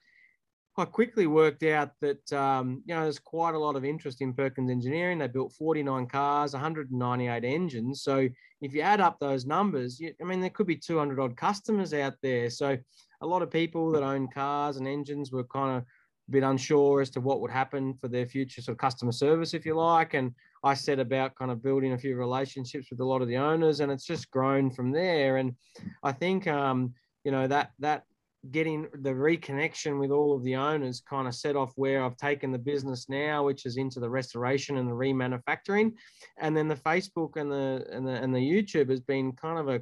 I 0.80 0.86
quickly 0.86 1.28
worked 1.28 1.64
out 1.64 1.92
that 2.00 2.32
um, 2.32 2.82
you 2.86 2.96
know 2.96 3.04
there's 3.04 3.20
quite 3.20 3.54
a 3.54 3.60
lot 3.60 3.76
of 3.76 3.84
interest 3.84 4.22
in 4.22 4.34
Perkins 4.34 4.72
Engineering. 4.72 5.18
They 5.18 5.28
built 5.28 5.54
49 5.54 6.08
cars, 6.08 6.54
198 6.54 7.44
engines. 7.44 8.02
So 8.02 8.30
if 8.62 8.74
you 8.74 8.82
add 8.82 9.02
up 9.02 9.18
those 9.20 9.46
numbers, 9.46 10.00
you, 10.00 10.14
I 10.22 10.24
mean 10.24 10.40
there 10.40 10.50
could 10.50 10.68
be 10.68 10.78
200 10.78 11.20
odd 11.20 11.36
customers 11.36 11.94
out 11.94 12.16
there. 12.24 12.50
So 12.50 12.78
a 13.22 13.28
lot 13.28 13.42
of 13.42 13.52
people 13.52 13.92
that 13.92 14.04
own 14.04 14.30
cars 14.30 14.78
and 14.78 14.88
engines 14.88 15.32
were 15.32 15.44
kind 15.44 15.78
of 15.78 15.84
bit 16.30 16.44
unsure 16.44 17.02
as 17.02 17.10
to 17.12 17.22
what 17.22 17.42
would 17.42 17.52
happen 17.52 17.94
for 17.96 18.08
their 18.08 18.26
future 18.26 18.62
sort 18.62 18.74
of 18.74 18.80
customer 18.80 19.12
service, 19.12 19.54
if 19.54 19.66
you 19.66 19.76
like. 19.76 20.14
And 20.14 20.34
I 20.64 20.74
set 20.74 21.00
about 21.00 21.36
kind 21.36 21.52
of 21.52 21.64
building 21.64 21.94
a 21.94 21.98
few 21.98 22.16
relationships 22.16 22.88
with 22.90 23.00
a 23.00 23.06
lot 23.06 23.22
of 23.22 23.28
the 23.28 23.38
owners, 23.38 23.80
and 23.80 23.92
it's 23.92 24.06
just 24.06 24.30
grown 24.32 24.70
from 24.70 24.92
there. 24.92 25.38
And 25.38 25.56
I 26.04 26.12
think 26.12 26.48
um, 26.48 26.94
you 27.24 27.32
know 27.32 27.48
that 27.48 27.72
that 27.80 28.04
getting 28.52 28.88
the 29.02 29.10
reconnection 29.10 30.00
with 30.00 30.12
all 30.12 30.34
of 30.34 30.44
the 30.44 30.56
owners 30.56 31.02
kind 31.02 31.28
of 31.28 31.36
set 31.36 31.58
off 31.58 31.74
where 31.76 32.04
I've 32.04 32.16
taken 32.16 32.52
the 32.52 32.58
business 32.58 33.10
now, 33.10 33.44
which 33.44 33.66
is 33.66 33.76
into 33.76 34.00
the 34.00 34.10
restoration 34.10 34.78
and 34.78 34.88
the 34.88 34.94
remanufacturing, 34.94 35.92
and 36.38 36.56
then 36.56 36.68
the 36.68 36.76
Facebook 36.76 37.36
and 37.36 37.52
the 37.52 37.86
and 37.92 38.08
the 38.08 38.14
and 38.14 38.34
the 38.34 38.40
YouTube 38.40 38.90
has 38.90 39.02
been 39.02 39.34
kind 39.34 39.60
of 39.60 39.68
a 39.70 39.82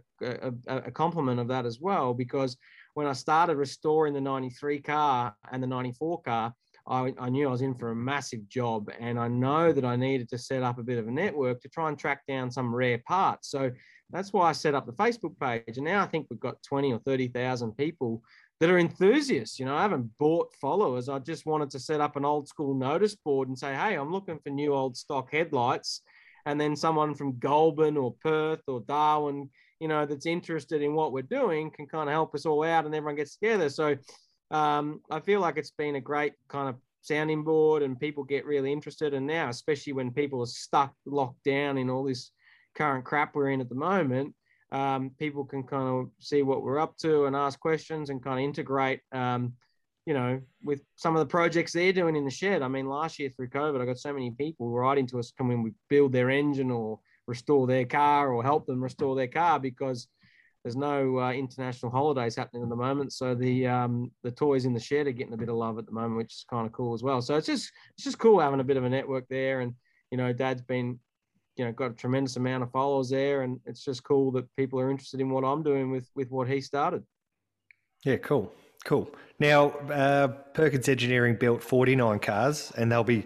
a, 0.67 0.77
a 0.77 0.91
complement 0.91 1.39
of 1.39 1.47
that 1.47 1.65
as 1.65 1.79
well 1.79 2.13
because 2.13 2.57
when 2.97 3.05
I 3.05 3.13
started 3.13 3.57
restoring 3.57 4.15
the 4.15 4.21
93 4.21 4.79
car 4.79 5.35
and 5.51 5.61
the 5.61 5.67
94 5.67 6.19
car, 6.23 6.51
I, 6.87 7.13
I, 7.19 7.29
knew 7.29 7.47
I 7.47 7.51
was 7.51 7.61
in 7.61 7.75
for 7.75 7.91
a 7.91 7.95
massive 7.95 8.49
job. 8.49 8.89
And 8.99 9.19
I 9.19 9.27
know 9.27 9.71
that 9.71 9.85
I 9.85 9.95
needed 9.95 10.27
to 10.29 10.37
set 10.39 10.63
up 10.63 10.79
a 10.79 10.83
bit 10.83 10.97
of 10.97 11.07
a 11.07 11.11
network 11.11 11.61
to 11.61 11.69
try 11.69 11.89
and 11.89 11.99
track 11.99 12.21
down 12.27 12.49
some 12.49 12.73
rare 12.73 12.97
parts. 13.07 13.51
So 13.51 13.69
that's 14.09 14.33
why 14.33 14.49
I 14.49 14.53
set 14.53 14.73
up 14.73 14.87
the 14.87 14.93
Facebook 14.93 15.39
page. 15.39 15.77
And 15.77 15.85
now 15.85 16.01
I 16.01 16.07
think 16.07 16.25
we've 16.31 16.39
got 16.39 16.63
20 16.63 16.91
or 16.91 16.97
30,000 17.05 17.73
people 17.73 18.23
that 18.59 18.71
are 18.71 18.79
enthusiasts. 18.79 19.59
You 19.59 19.67
know, 19.67 19.75
I 19.75 19.83
haven't 19.83 20.09
bought 20.17 20.51
followers. 20.59 21.07
I 21.07 21.19
just 21.19 21.45
wanted 21.45 21.69
to 21.69 21.79
set 21.79 22.01
up 22.01 22.15
an 22.15 22.25
old 22.25 22.47
school 22.47 22.73
notice 22.73 23.13
board 23.13 23.47
and 23.47 23.59
say, 23.59 23.75
hey, 23.75 23.93
I'm 23.93 24.11
looking 24.11 24.39
for 24.39 24.49
new 24.49 24.73
old 24.73 24.97
stock 24.97 25.31
headlights. 25.31 26.01
And 26.47 26.59
then 26.59 26.75
someone 26.75 27.13
from 27.13 27.37
Goulburn 27.37 27.95
or 27.95 28.15
Perth 28.23 28.61
or 28.67 28.79
Darwin, 28.79 29.51
you 29.79 29.87
know, 29.87 30.05
that's 30.05 30.25
interested 30.25 30.81
in 30.81 30.93
what 30.93 31.11
we're 31.11 31.21
doing 31.21 31.71
can 31.71 31.87
kind 31.87 32.09
of 32.09 32.13
help 32.13 32.33
us 32.33 32.45
all 32.45 32.63
out 32.63 32.85
and 32.85 32.95
everyone 32.95 33.15
gets 33.15 33.35
together. 33.35 33.69
So 33.69 33.95
um, 34.51 35.01
I 35.11 35.19
feel 35.19 35.39
like 35.39 35.57
it's 35.57 35.71
been 35.71 35.95
a 35.95 36.01
great 36.01 36.33
kind 36.47 36.69
of 36.69 36.75
sounding 37.01 37.43
board 37.43 37.83
and 37.83 37.99
people 37.99 38.23
get 38.23 38.45
really 38.45 38.71
interested. 38.71 39.13
And 39.13 39.27
now, 39.27 39.49
especially 39.49 39.93
when 39.93 40.11
people 40.11 40.41
are 40.41 40.47
stuck, 40.47 40.93
locked 41.05 41.43
down 41.43 41.77
in 41.77 41.89
all 41.89 42.03
this 42.03 42.31
current 42.75 43.05
crap 43.05 43.35
we're 43.35 43.51
in 43.51 43.61
at 43.61 43.69
the 43.69 43.75
moment, 43.75 44.33
um, 44.71 45.11
people 45.17 45.45
can 45.45 45.63
kind 45.63 45.87
of 45.87 46.11
see 46.19 46.41
what 46.41 46.63
we're 46.63 46.79
up 46.79 46.97
to 46.97 47.25
and 47.25 47.35
ask 47.35 47.59
questions 47.59 48.09
and 48.09 48.23
kind 48.23 48.39
of 48.39 48.43
integrate, 48.43 48.99
um, 49.13 49.53
you 50.05 50.13
know, 50.13 50.41
with 50.63 50.81
some 50.95 51.15
of 51.15 51.19
the 51.19 51.31
projects 51.31 51.73
they're 51.73 51.93
doing 51.93 52.15
in 52.15 52.25
the 52.25 52.31
shed. 52.31 52.61
I 52.61 52.67
mean, 52.67 52.87
last 52.87 53.19
year 53.19 53.29
through 53.29 53.49
COVID, 53.49 53.81
I 53.81 53.85
got 53.85 53.97
so 53.97 54.13
many 54.13 54.31
people 54.31 54.69
writing 54.69 55.07
to 55.07 55.19
us, 55.19 55.31
come 55.37 55.51
in, 55.51 55.63
we 55.63 55.71
build 55.89 56.11
their 56.11 56.29
engine 56.29 56.71
or 56.71 56.99
restore 57.27 57.67
their 57.67 57.85
car 57.85 58.31
or 58.31 58.43
help 58.43 58.65
them 58.65 58.83
restore 58.83 59.15
their 59.15 59.27
car 59.27 59.59
because 59.59 60.07
there's 60.63 60.75
no 60.75 61.19
uh, 61.19 61.31
international 61.31 61.91
holidays 61.91 62.35
happening 62.35 62.63
at 62.63 62.69
the 62.69 62.75
moment. 62.75 63.13
So 63.13 63.35
the 63.35 63.67
um, 63.67 64.11
the 64.23 64.31
toys 64.31 64.65
in 64.65 64.73
the 64.73 64.79
shed 64.79 65.07
are 65.07 65.11
getting 65.11 65.33
a 65.33 65.37
bit 65.37 65.49
of 65.49 65.55
love 65.55 65.77
at 65.77 65.85
the 65.85 65.91
moment, 65.91 66.17
which 66.17 66.33
is 66.33 66.45
kind 66.49 66.65
of 66.65 66.73
cool 66.73 66.93
as 66.93 67.03
well. 67.03 67.21
So 67.21 67.35
it's 67.35 67.47
just 67.47 67.71
it's 67.95 68.03
just 68.03 68.19
cool 68.19 68.39
having 68.39 68.59
a 68.59 68.65
bit 68.65 68.77
of 68.77 68.83
a 68.83 68.89
network 68.89 69.27
there, 69.29 69.61
and 69.61 69.73
you 70.11 70.17
know, 70.17 70.33
Dad's 70.33 70.61
been 70.61 70.99
you 71.55 71.65
know 71.65 71.71
got 71.71 71.91
a 71.91 71.93
tremendous 71.93 72.35
amount 72.35 72.63
of 72.63 72.71
followers 72.71 73.09
there, 73.09 73.43
and 73.43 73.59
it's 73.65 73.83
just 73.83 74.03
cool 74.03 74.31
that 74.31 74.53
people 74.55 74.79
are 74.79 74.91
interested 74.91 75.21
in 75.21 75.29
what 75.29 75.43
I'm 75.43 75.63
doing 75.63 75.91
with 75.91 76.09
with 76.15 76.31
what 76.31 76.49
he 76.49 76.59
started. 76.59 77.03
Yeah, 78.03 78.17
cool, 78.17 78.53
cool. 78.83 79.09
Now 79.39 79.69
uh, 79.69 80.27
Perkins 80.27 80.89
Engineering 80.89 81.35
built 81.35 81.63
49 81.63 82.19
cars, 82.19 82.73
and 82.77 82.91
they'll 82.91 83.03
be 83.03 83.25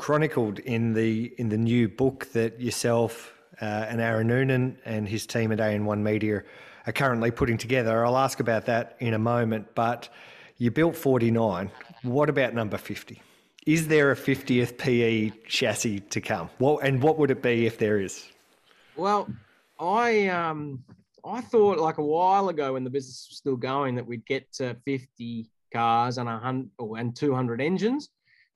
chronicled 0.00 0.58
in 0.60 0.94
the 0.94 1.30
in 1.36 1.50
the 1.50 1.58
new 1.58 1.86
book 1.86 2.26
that 2.32 2.58
yourself 2.58 3.34
uh, 3.60 3.84
and 3.90 4.00
Aaron 4.00 4.28
Noonan 4.28 4.78
and 4.86 5.06
his 5.06 5.26
team 5.26 5.52
at 5.52 5.58
AN1 5.58 5.98
Media 5.98 6.42
are 6.86 6.92
currently 6.92 7.30
putting 7.30 7.58
together. 7.58 8.06
I'll 8.06 8.16
ask 8.16 8.40
about 8.40 8.64
that 8.64 8.96
in 9.00 9.12
a 9.12 9.18
moment, 9.18 9.74
but 9.74 10.08
you 10.56 10.70
built 10.70 10.96
49. 10.96 11.70
What 12.02 12.30
about 12.30 12.54
number 12.54 12.78
50? 12.78 13.20
Is 13.66 13.88
there 13.88 14.10
a 14.10 14.16
50th 14.16 14.78
PE 14.78 15.32
chassis 15.46 16.00
to 16.00 16.20
come? 16.22 16.48
What 16.56 16.82
and 16.82 17.02
what 17.02 17.18
would 17.18 17.30
it 17.30 17.42
be 17.42 17.66
if 17.66 17.76
there 17.76 18.00
is? 18.00 18.26
Well, 18.96 19.28
I 19.78 20.28
um 20.28 20.82
I 21.26 21.42
thought 21.42 21.78
like 21.78 21.98
a 21.98 22.04
while 22.04 22.48
ago 22.48 22.72
when 22.72 22.84
the 22.84 22.90
business 22.90 23.26
was 23.28 23.36
still 23.36 23.56
going 23.56 23.96
that 23.96 24.06
we'd 24.06 24.24
get 24.24 24.50
to 24.54 24.74
50 24.86 25.50
cars 25.70 26.16
and 26.16 26.26
hundred 26.26 26.70
and 26.96 27.14
200 27.14 27.60
engines, 27.60 28.08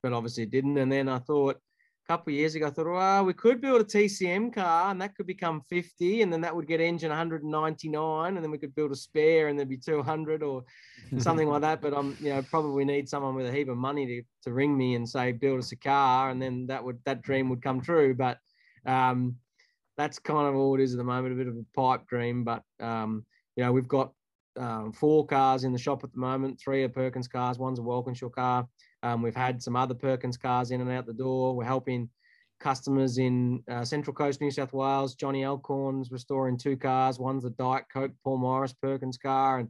but 0.05 0.13
obviously 0.13 0.43
it 0.43 0.51
didn't. 0.51 0.77
And 0.77 0.91
then 0.91 1.09
I 1.09 1.17
thought 1.17 1.55
a 1.55 2.07
couple 2.07 2.31
of 2.31 2.37
years 2.37 2.53
ago, 2.53 2.67
I 2.67 2.69
thought, 2.69 2.85
well, 2.85 3.25
we 3.25 3.33
could 3.33 3.59
build 3.59 3.81
a 3.81 3.83
TCM 3.83 4.53
car 4.53 4.91
and 4.91 5.01
that 5.01 5.15
could 5.15 5.25
become 5.25 5.61
50, 5.61 6.21
and 6.21 6.31
then 6.31 6.41
that 6.41 6.55
would 6.55 6.67
get 6.67 6.79
engine 6.79 7.09
199, 7.09 8.35
and 8.35 8.43
then 8.43 8.51
we 8.51 8.59
could 8.59 8.75
build 8.75 8.91
a 8.91 8.95
spare 8.95 9.47
and 9.47 9.57
there'd 9.57 9.67
be 9.67 9.77
200 9.77 10.43
or 10.43 10.63
something 11.17 11.49
like 11.49 11.61
that. 11.61 11.81
But 11.81 11.97
I'm, 11.97 12.15
you 12.19 12.29
know, 12.29 12.43
probably 12.43 12.85
need 12.85 13.09
someone 13.09 13.33
with 13.33 13.47
a 13.47 13.51
heap 13.51 13.67
of 13.67 13.77
money 13.77 14.05
to, 14.05 14.21
to 14.43 14.53
ring 14.53 14.77
me 14.77 14.93
and 14.93 15.09
say, 15.09 15.31
build 15.31 15.57
us 15.57 15.71
a 15.71 15.75
car, 15.75 16.29
and 16.29 16.39
then 16.39 16.67
that 16.67 16.83
would 16.83 16.99
that 17.05 17.23
dream 17.23 17.49
would 17.49 17.63
come 17.63 17.81
true. 17.81 18.13
But 18.13 18.37
um, 18.85 19.37
that's 19.97 20.19
kind 20.19 20.47
of 20.47 20.53
all 20.53 20.75
it 20.75 20.83
is 20.83 20.93
at 20.93 20.99
the 20.99 21.03
moment, 21.03 21.33
a 21.33 21.37
bit 21.37 21.47
of 21.47 21.55
a 21.55 21.65
pipe 21.75 22.05
dream. 22.05 22.43
But 22.43 22.61
um, 22.79 23.25
you 23.55 23.63
know, 23.63 23.71
we've 23.71 23.87
got 23.87 24.13
um, 24.55 24.91
four 24.91 25.25
cars 25.25 25.63
in 25.63 25.73
the 25.73 25.79
shop 25.79 26.03
at 26.03 26.11
the 26.13 26.19
moment. 26.19 26.59
Three 26.63 26.83
are 26.83 26.89
Perkins 26.89 27.27
cars, 27.27 27.57
one's 27.57 27.79
a 27.79 27.81
Walkinshaw 27.81 28.29
car. 28.29 28.67
Um, 29.05 29.21
we've 29.21 29.35
had 29.35 29.61
some 29.61 29.75
other 29.75 29.93
Perkins 29.93 30.35
cars 30.35 30.71
in 30.71 30.81
and 30.81 30.89
out 30.89 31.05
the 31.05 31.13
door. 31.13 31.55
We're 31.55 31.63
helping 31.63 32.09
customers 32.59 33.19
in 33.19 33.61
uh, 33.69 33.85
Central 33.85 34.15
Coast, 34.15 34.41
New 34.41 34.49
South 34.49 34.73
Wales. 34.73 35.13
Johnny 35.13 35.43
Elkhorn's 35.43 36.11
restoring 36.11 36.57
two 36.57 36.75
cars. 36.75 37.19
One's 37.19 37.45
a 37.45 37.51
Diet 37.51 37.85
Coke 37.93 38.13
Paul 38.23 38.39
Morris 38.39 38.73
Perkins 38.73 39.19
car, 39.19 39.59
and 39.59 39.69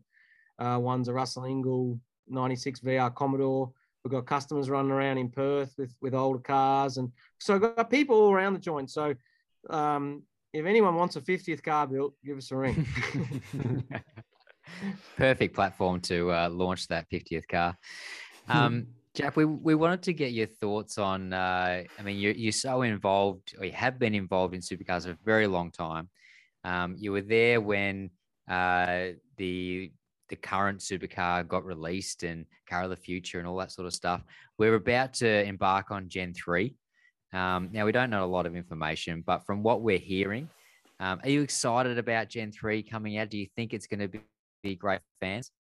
uh, 0.57 0.79
one's 0.79 1.09
a 1.09 1.13
Russell 1.13 1.43
Ingall 1.43 1.99
96 2.29 2.79
VR 2.79 3.13
Commodore. 3.13 3.73
We've 4.05 4.11
got 4.11 4.25
customers 4.25 4.69
running 4.69 4.91
around 4.91 5.17
in 5.17 5.29
Perth 5.29 5.73
with, 5.77 5.93
with 5.99 6.13
older 6.13 6.39
cars. 6.39 6.95
And 6.95 7.11
so 7.37 7.55
I've 7.55 7.61
got 7.61 7.89
people 7.89 8.15
all 8.15 8.31
around 8.31 8.53
the 8.53 8.59
joint. 8.59 8.89
So 8.89 9.15
um, 9.69 10.23
if 10.53 10.65
anyone 10.65 10.95
wants 10.95 11.17
a 11.17 11.21
50th 11.21 11.61
car 11.61 11.87
built, 11.87 12.13
give 12.23 12.37
us 12.37 12.51
a 12.51 12.55
ring. 12.55 12.87
Perfect 15.17 15.53
platform 15.53 15.99
to 16.01 16.31
uh, 16.31 16.49
launch 16.49 16.87
that 16.87 17.09
50th 17.09 17.49
car. 17.49 17.77
Um, 18.47 18.87
Jack, 19.15 19.37
we, 19.37 19.45
we 19.45 19.75
wanted 19.75 20.01
to 20.03 20.13
get 20.13 20.33
your 20.33 20.45
thoughts 20.45 20.97
on. 20.97 21.31
Uh, 21.31 21.83
I 21.97 22.01
mean, 22.03 22.17
you're, 22.17 22.33
you're 22.33 22.51
so 22.51 22.81
involved, 22.81 23.55
or 23.57 23.65
you 23.65 23.71
have 23.71 23.97
been 23.97 24.13
involved 24.13 24.53
in 24.53 24.59
supercars 24.59 25.05
for 25.05 25.11
a 25.11 25.17
very 25.23 25.47
long 25.47 25.71
time. 25.71 26.09
Um, 26.65 26.95
you 26.97 27.13
were 27.13 27.21
there 27.21 27.61
when 27.61 28.09
uh, 28.49 29.11
the 29.37 29.91
the 30.27 30.35
current 30.35 30.79
supercar 30.79 31.47
got 31.47 31.63
released 31.63 32.23
and 32.23 32.45
Car 32.67 32.83
of 32.83 32.89
the 32.89 32.95
Future 32.95 33.39
and 33.39 33.47
all 33.47 33.55
that 33.57 33.71
sort 33.71 33.85
of 33.85 33.93
stuff. 33.93 34.21
We're 34.57 34.75
about 34.75 35.13
to 35.15 35.43
embark 35.43 35.91
on 35.91 36.09
Gen 36.09 36.33
3. 36.33 36.75
Um, 37.31 37.69
now, 37.71 37.85
we 37.85 37.91
don't 37.91 38.09
know 38.09 38.25
a 38.25 38.27
lot 38.27 38.47
of 38.47 38.55
information, 38.55 39.23
but 39.25 39.45
from 39.45 39.61
what 39.61 39.81
we're 39.81 39.99
hearing, 39.99 40.49
um, 40.99 41.21
are 41.23 41.29
you 41.29 41.41
excited 41.41 41.99
about 41.99 42.29
Gen 42.29 42.51
3 42.51 42.81
coming 42.81 43.19
out? 43.19 43.29
Do 43.29 43.37
you 43.37 43.47
think 43.55 43.73
it's 43.73 43.85
going 43.85 43.99
to 43.99 44.07
be, 44.07 44.21
be 44.63 44.75
great 44.75 45.01
fans? 45.21 45.51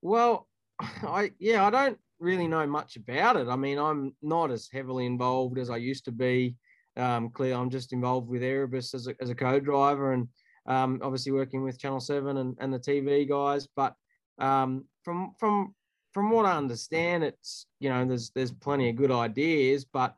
Well, 0.00 0.46
I 0.80 1.32
yeah, 1.40 1.66
I 1.66 1.70
don't 1.70 1.98
really 2.18 2.48
know 2.48 2.66
much 2.66 2.96
about 2.96 3.36
it. 3.36 3.48
I 3.48 3.56
mean, 3.56 3.78
I'm 3.78 4.14
not 4.22 4.50
as 4.50 4.68
heavily 4.72 5.06
involved 5.06 5.58
as 5.58 5.70
I 5.70 5.76
used 5.76 6.04
to 6.06 6.12
be. 6.12 6.54
Um, 6.96 7.30
clearly, 7.30 7.54
I'm 7.54 7.70
just 7.70 7.92
involved 7.92 8.28
with 8.28 8.42
Erebus 8.42 8.94
as 8.94 9.06
a, 9.06 9.14
as 9.20 9.30
a 9.30 9.34
co-driver 9.34 10.12
and 10.12 10.28
um, 10.66 11.00
obviously 11.02 11.32
working 11.32 11.62
with 11.62 11.78
Channel 11.78 12.00
Seven 12.00 12.38
and, 12.38 12.56
and 12.58 12.72
the 12.72 12.78
TV 12.78 13.28
guys. 13.28 13.68
But 13.76 13.94
um, 14.38 14.84
from 15.02 15.34
from 15.38 15.74
from 16.12 16.30
what 16.30 16.46
I 16.46 16.56
understand, 16.56 17.24
it's 17.24 17.66
you 17.80 17.90
know 17.90 18.04
there's 18.04 18.30
there's 18.30 18.52
plenty 18.52 18.88
of 18.88 18.96
good 18.96 19.10
ideas. 19.10 19.84
But 19.84 20.14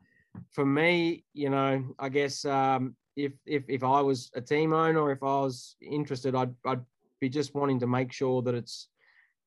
for 0.51 0.65
me, 0.65 1.25
you 1.33 1.49
know, 1.49 1.83
I 1.99 2.09
guess 2.09 2.45
um, 2.45 2.95
if 3.15 3.33
if 3.45 3.63
if 3.67 3.83
I 3.83 4.01
was 4.01 4.31
a 4.33 4.41
team 4.41 4.73
owner 4.73 5.11
if 5.11 5.21
I 5.21 5.41
was 5.41 5.75
interested, 5.81 6.35
I'd 6.35 6.53
I'd 6.65 6.83
be 7.19 7.29
just 7.29 7.53
wanting 7.53 7.79
to 7.81 7.87
make 7.87 8.11
sure 8.11 8.41
that 8.43 8.55
it's 8.55 8.87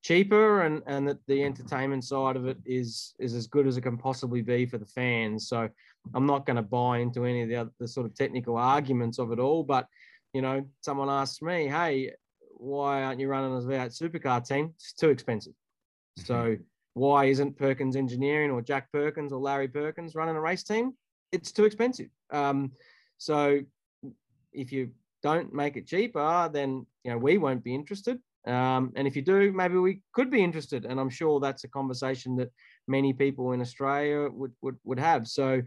cheaper 0.03 0.63
and 0.63 0.83
and 0.87 1.07
that 1.07 1.19
the 1.29 1.45
entertainment 1.45 2.05
side 2.05 2.37
of 2.37 2.47
it 2.47 2.59
is 2.65 3.15
is 3.19 3.35
as 3.35 3.47
good 3.47 3.67
as 3.67 3.77
it 3.77 3.83
can 3.83 3.97
possibly 3.97 4.43
be 4.43 4.67
for 4.67 4.79
the 4.79 4.87
fans. 4.87 5.49
So 5.49 5.69
I'm 6.15 6.27
not 6.27 6.45
going 6.45 6.57
to 6.57 6.63
buy 6.63 6.99
into 6.99 7.25
any 7.25 7.43
of 7.43 7.49
the 7.49 7.57
other 7.57 7.71
the 7.79 7.89
sort 7.89 8.07
of 8.07 8.15
technical 8.15 8.57
arguments 8.57 9.19
of 9.19 9.33
it 9.33 9.39
all. 9.39 9.63
But 9.63 9.87
you 10.35 10.43
know, 10.43 10.67
someone 10.81 11.09
asked 11.09 11.43
me, 11.43 11.69
"Hey, 11.69 12.13
why 12.57 13.05
aren't 13.05 13.21
you 13.21 13.29
running 13.29 13.57
a 13.57 13.61
V8 13.61 13.91
supercar 13.91 14.47
team? 14.47 14.75
It's 14.77 14.93
too 14.93 15.11
expensive." 15.11 15.55
So 16.19 16.57
why 16.95 17.27
isn't 17.27 17.57
Perkins 17.57 17.97
Engineering 17.97 18.51
or 18.51 18.61
Jack 18.61 18.93
Perkins 18.93 19.33
or 19.33 19.41
Larry 19.41 19.69
Perkins 19.69 20.15
running 20.15 20.37
a 20.37 20.41
race 20.41 20.63
team? 20.63 20.93
It's 21.31 21.53
too 21.53 21.65
expensive. 21.65 22.09
Um, 22.31 22.73
so 23.19 23.61
if 24.53 24.73
you 24.73 24.91
don't 25.23 25.55
make 25.55 25.77
it 25.77 25.87
cheaper, 25.87 26.51
then 26.53 26.87
you 27.05 27.13
know 27.13 27.19
we 27.19 27.39
won't 27.39 27.65
be 27.65 27.75
interested. 27.75 28.21
Um, 28.47 28.93
and 28.97 29.07
if 29.07 29.15
you 29.15 29.23
do, 29.23 29.53
maybe 29.53 29.77
we 29.77 30.01
could 30.13 30.31
be 30.31 30.43
interested. 30.43 30.85
And 30.85 30.99
I'm 30.99 31.11
sure 31.11 31.41
that's 31.41 31.65
a 31.65 31.69
conversation 31.69 32.37
that 32.37 32.51
many 32.89 33.13
people 33.13 33.53
in 33.53 33.61
Australia 33.61 34.29
would 34.31 34.53
would, 34.63 34.77
would 34.85 34.99
have. 34.99 35.29
So 35.29 35.63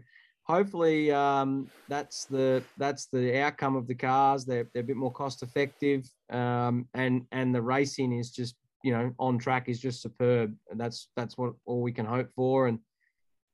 hopefully 0.46 1.10
um, 1.10 1.68
that's 1.88 2.24
the 2.26 2.62
that's 2.78 3.06
the 3.06 3.38
outcome 3.40 3.76
of 3.76 3.86
the 3.86 3.94
cars. 3.94 4.44
They're, 4.44 4.68
they're 4.72 4.82
a 4.82 4.86
bit 4.86 4.96
more 4.96 5.12
cost 5.12 5.42
effective, 5.42 6.08
um, 6.30 6.86
and 6.94 7.26
and 7.32 7.54
the 7.54 7.62
racing 7.62 8.12
is 8.12 8.30
just 8.30 8.56
you 8.82 8.92
know 8.92 9.12
on 9.18 9.38
track 9.38 9.68
is 9.68 9.80
just 9.80 10.02
superb. 10.02 10.54
And 10.70 10.78
that's 10.78 11.08
that's 11.16 11.36
what 11.36 11.54
all 11.64 11.82
we 11.82 11.92
can 11.92 12.06
hope 12.06 12.30
for. 12.34 12.68
And 12.68 12.78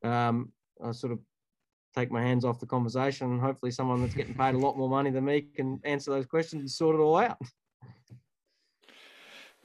um, 0.02 0.52
I 0.84 0.92
sort 0.92 1.12
of 1.12 1.20
take 1.94 2.10
my 2.10 2.22
hands 2.22 2.44
off 2.44 2.60
the 2.60 2.66
conversation. 2.66 3.30
And 3.30 3.40
hopefully, 3.40 3.72
someone 3.72 4.02
that's 4.02 4.14
getting 4.14 4.34
paid 4.34 4.54
a 4.54 4.58
lot 4.58 4.76
more 4.76 4.88
money 4.88 5.10
than 5.10 5.24
me 5.24 5.42
can 5.42 5.80
answer 5.84 6.10
those 6.10 6.26
questions 6.26 6.60
and 6.60 6.70
sort 6.70 6.96
it 6.96 7.00
all 7.00 7.16
out. 7.16 7.38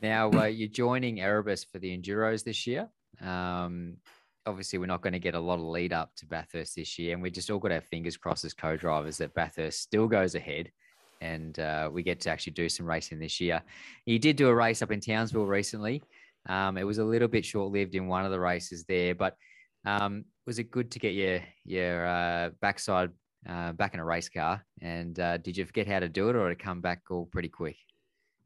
Now 0.02 0.30
uh, 0.32 0.46
you're 0.46 0.68
joining 0.68 1.20
Erebus 1.20 1.64
for 1.64 1.80
the 1.80 1.98
Enduros 1.98 2.44
this 2.44 2.68
year. 2.68 2.88
Um, 3.20 3.98
obviously, 4.46 4.78
we're 4.78 4.86
not 4.86 5.02
going 5.02 5.14
to 5.14 5.20
get 5.20 5.34
a 5.34 5.40
lot 5.40 5.56
of 5.56 5.62
lead 5.62 5.92
up 5.92 6.16
to 6.18 6.28
Bathurst 6.28 6.76
this 6.76 7.00
year, 7.00 7.14
and 7.14 7.22
we 7.22 7.32
just 7.32 7.50
all 7.50 7.58
got 7.58 7.72
our 7.72 7.82
fingers 7.82 8.16
crossed 8.16 8.46
as 8.46 8.54
co-drivers 8.54 9.18
that 9.18 9.34
Bathurst 9.34 9.82
still 9.82 10.08
goes 10.08 10.36
ahead, 10.36 10.72
and 11.20 11.58
uh, 11.60 11.90
we 11.92 12.04
get 12.04 12.20
to 12.22 12.30
actually 12.30 12.54
do 12.54 12.70
some 12.70 12.86
racing 12.86 13.18
this 13.18 13.42
year. 13.42 13.64
You 14.06 14.20
did 14.20 14.36
do 14.36 14.50
a 14.50 14.56
race 14.56 14.84
up 14.84 14.92
in 14.92 15.00
Townsville 15.00 15.48
recently. 15.48 16.04
Um, 16.48 16.78
it 16.78 16.84
was 16.84 17.00
a 17.00 17.04
little 17.04 17.28
bit 17.28 17.44
short-lived 17.44 17.96
in 17.96 18.08
one 18.08 18.24
of 18.24 18.32
the 18.32 18.40
races 18.40 18.86
there, 18.86 19.16
but 19.16 19.36
um, 19.84 20.26
was 20.46 20.60
it 20.60 20.70
good 20.70 20.92
to 20.92 21.00
get 21.00 21.14
your 21.14 21.40
your 21.66 22.06
uh, 22.06 22.50
backside 22.62 23.10
uh, 23.50 23.72
back 23.74 23.96
in 23.96 24.00
a 24.00 24.06
race 24.06 24.30
car? 24.30 24.64
And 24.80 25.20
uh, 25.20 25.38
did 25.38 25.58
you 25.58 25.66
forget 25.66 25.88
how 25.88 26.00
to 26.00 26.08
do 26.08 26.30
it, 26.30 26.36
or 26.36 26.50
did 26.50 26.60
it 26.60 26.64
come 26.64 26.82
back 26.82 27.02
all 27.10 27.26
pretty 27.26 27.50
quick? 27.50 27.78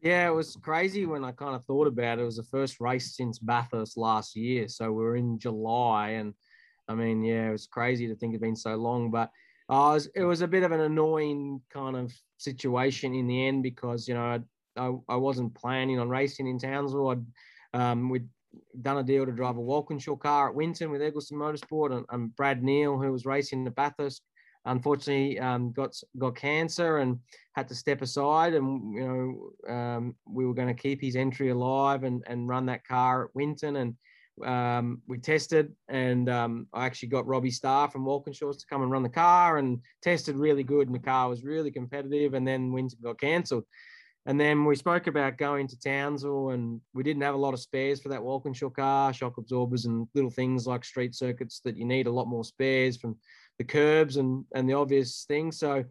Yeah, 0.02 0.28
it 0.28 0.34
was 0.34 0.58
crazy 0.62 1.06
when 1.06 1.24
I 1.24 1.32
kind 1.32 1.56
of 1.56 1.64
thought 1.66 1.86
about 1.86 2.18
it. 2.18 2.24
It 2.24 2.26
was 2.26 2.38
the 2.38 2.43
first 2.43 2.80
race 2.80 3.16
since 3.16 3.38
Bathurst 3.38 3.97
last 3.97 4.36
year. 4.36 4.68
So 4.68 4.91
we're 4.91 5.16
in 5.16 5.38
July. 5.38 6.10
And 6.12 6.34
I 6.88 6.95
mean, 6.95 7.24
yeah, 7.24 7.49
it 7.49 7.52
was 7.52 7.68
crazy 7.68 8.08
to 8.08 8.16
think 8.16 8.32
it'd 8.32 8.41
been 8.41 8.56
so 8.56 8.76
long. 8.76 9.12
But 9.12 9.30
uh, 9.70 9.91
it, 9.91 9.93
was, 9.93 10.06
it 10.16 10.24
was 10.24 10.41
a 10.41 10.47
bit 10.47 10.64
of 10.64 10.72
an 10.72 10.80
annoying 10.80 11.62
kind 11.72 11.95
of 11.95 12.12
situation 12.38 13.14
in 13.14 13.28
the 13.28 13.47
end 13.47 13.62
because, 13.62 14.08
you 14.08 14.16
know, 14.16 14.24
I, 14.24 14.39
I, 14.76 15.14
I 15.14 15.16
wasn't 15.18 15.54
planning 15.54 15.99
on 15.99 16.10
racing 16.10 16.47
in 16.47 16.58
Townsville. 16.58 17.10
I'd, 17.10 17.26
um, 17.80 18.10
we'd 18.10 18.28
done 18.82 18.97
a 18.97 19.04
deal 19.04 19.28
to 19.28 19.32
drive 19.32 19.58
a 19.58 19.62
Walkinshaw 19.62 20.16
car 20.16 20.49
at 20.49 20.56
Winton 20.56 20.89
with 20.89 21.04
Eggleston 21.04 21.38
Motorsport 21.38 21.95
and, 21.95 22.06
and 22.10 22.36
Brad 22.36 22.64
Neill, 22.64 22.97
who 22.97 23.12
was 23.12 23.28
racing 23.28 23.64
the 23.64 23.72
Bathurst 23.72 24.24
unfortunately 24.66 25.39
um, 25.39 25.72
got 25.72 25.95
got 26.18 26.36
cancer 26.36 26.97
and 26.97 27.20
had 27.53 27.68
to 27.68 27.76
step 27.76 28.01
aside. 28.01 28.53
And 28.53 28.93
you 28.93 29.53
know, 29.68 29.74
um, 29.74 30.16
we 30.26 30.45
were 30.45 30.53
going 30.53 30.74
to 30.74 30.82
keep 30.82 31.01
his 31.01 31.16
entry 31.16 31.49
alive 31.49 32.03
and 32.03 32.24
and 32.28 32.47
run 32.47 32.66
that 32.68 32.86
car 32.86 33.26
at 33.26 33.36
Winton. 33.36 33.76
And 33.78 33.95
um, 34.45 35.01
we 35.07 35.18
tested, 35.18 35.74
and 35.89 36.30
um, 36.30 36.68
I 36.74 36.86
actually 36.86 37.09
got 37.09 37.28
Robbie 37.28 37.51
Starr 37.51 37.89
from 37.89 38.05
Walkinshaws 38.05 38.59
to 38.59 38.66
come 38.68 38.82
and 38.82 38.91
run 38.91 39.03
the 39.03 39.09
car, 39.09 39.57
and 39.57 39.80
tested 40.01 40.36
really 40.36 40.64
good. 40.64 40.88
And 40.88 40.95
the 40.95 40.99
car 40.99 41.30
was 41.30 41.43
really 41.43 41.72
competitive. 41.72 42.34
And 42.34 42.47
then 42.47 42.72
Winton 42.72 42.99
got 43.03 43.20
cancelled. 43.20 43.66
And 44.28 44.39
then 44.39 44.66
we 44.66 44.76
spoke 44.76 45.07
about 45.07 45.39
going 45.39 45.68
to 45.68 45.80
Townsville, 45.80 46.51
and 46.51 46.80
we 46.93 47.01
didn't 47.01 47.24
have 47.24 47.34
a 47.34 47.39
lot 47.39 47.55
of 47.55 47.59
spares 47.59 47.99
for 47.99 48.09
that 48.09 48.22
Walkinshaw 48.22 48.70
car, 48.70 49.12
shock 49.14 49.38
absorbers, 49.38 49.86
and 49.86 50.07
little 50.14 50.30
things 50.30 50.68
like 50.68 50.86
street 50.86 51.16
circuits 51.16 51.59
that 51.66 51.76
you 51.76 51.86
need 51.86 52.05
a 52.05 52.12
lot 52.12 52.28
more 52.28 52.43
spares 52.43 52.97
from 52.97 53.18
the 53.62 53.74
curbs 53.74 54.18
and 54.18 54.43
and 54.55 54.68
the 54.68 54.74
obvious 54.74 55.26
things. 55.28 55.59
So 55.59 55.86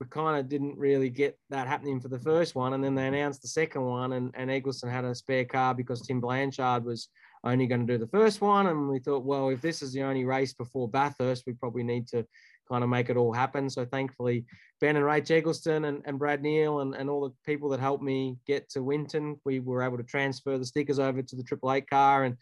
we 0.00 0.06
kind 0.08 0.38
of 0.38 0.48
didn't 0.48 0.76
really 0.76 1.08
get 1.08 1.38
that 1.50 1.66
happening 1.66 2.00
for 2.00 2.08
the 2.08 2.18
first 2.18 2.54
one, 2.54 2.74
and 2.74 2.82
then 2.84 2.94
they 2.94 3.06
announced 3.06 3.42
the 3.42 3.48
second 3.48 3.82
one, 3.82 4.12
and 4.12 4.30
and 4.34 4.50
Eggleston 4.50 4.90
had 4.90 5.04
a 5.04 5.14
spare 5.14 5.44
car 5.44 5.74
because 5.74 6.02
Tim 6.02 6.20
Blanchard 6.20 6.84
was 6.84 7.08
only 7.44 7.66
going 7.66 7.86
to 7.86 7.92
do 7.92 7.98
the 7.98 8.18
first 8.18 8.40
one, 8.40 8.66
and 8.66 8.88
we 8.88 8.98
thought, 8.98 9.24
well, 9.24 9.48
if 9.50 9.60
this 9.60 9.82
is 9.82 9.92
the 9.92 10.02
only 10.02 10.24
race 10.24 10.54
before 10.54 10.88
Bathurst, 10.88 11.44
we 11.46 11.52
probably 11.52 11.82
need 11.82 12.06
to 12.08 12.26
kind 12.70 12.82
of 12.82 12.90
make 12.90 13.10
it 13.10 13.16
all 13.16 13.32
happen. 13.32 13.68
So 13.68 13.84
thankfully, 13.84 14.46
Ben 14.80 14.96
and 14.96 15.04
Rach 15.04 15.30
Eggleston 15.30 15.84
and, 15.84 16.02
and 16.06 16.18
Brad 16.18 16.42
Neill 16.42 16.80
and, 16.80 16.94
and 16.94 17.10
all 17.10 17.22
the 17.28 17.34
people 17.44 17.68
that 17.70 17.80
helped 17.80 18.02
me 18.02 18.38
get 18.46 18.70
to 18.70 18.82
Winton, 18.82 19.38
we 19.44 19.60
were 19.60 19.82
able 19.82 19.98
to 19.98 20.02
transfer 20.02 20.56
the 20.56 20.64
stickers 20.64 20.98
over 20.98 21.20
to 21.22 21.36
the 21.36 21.42
Triple 21.42 21.72
Eight 21.72 21.88
car 21.90 22.24
and 22.24 22.36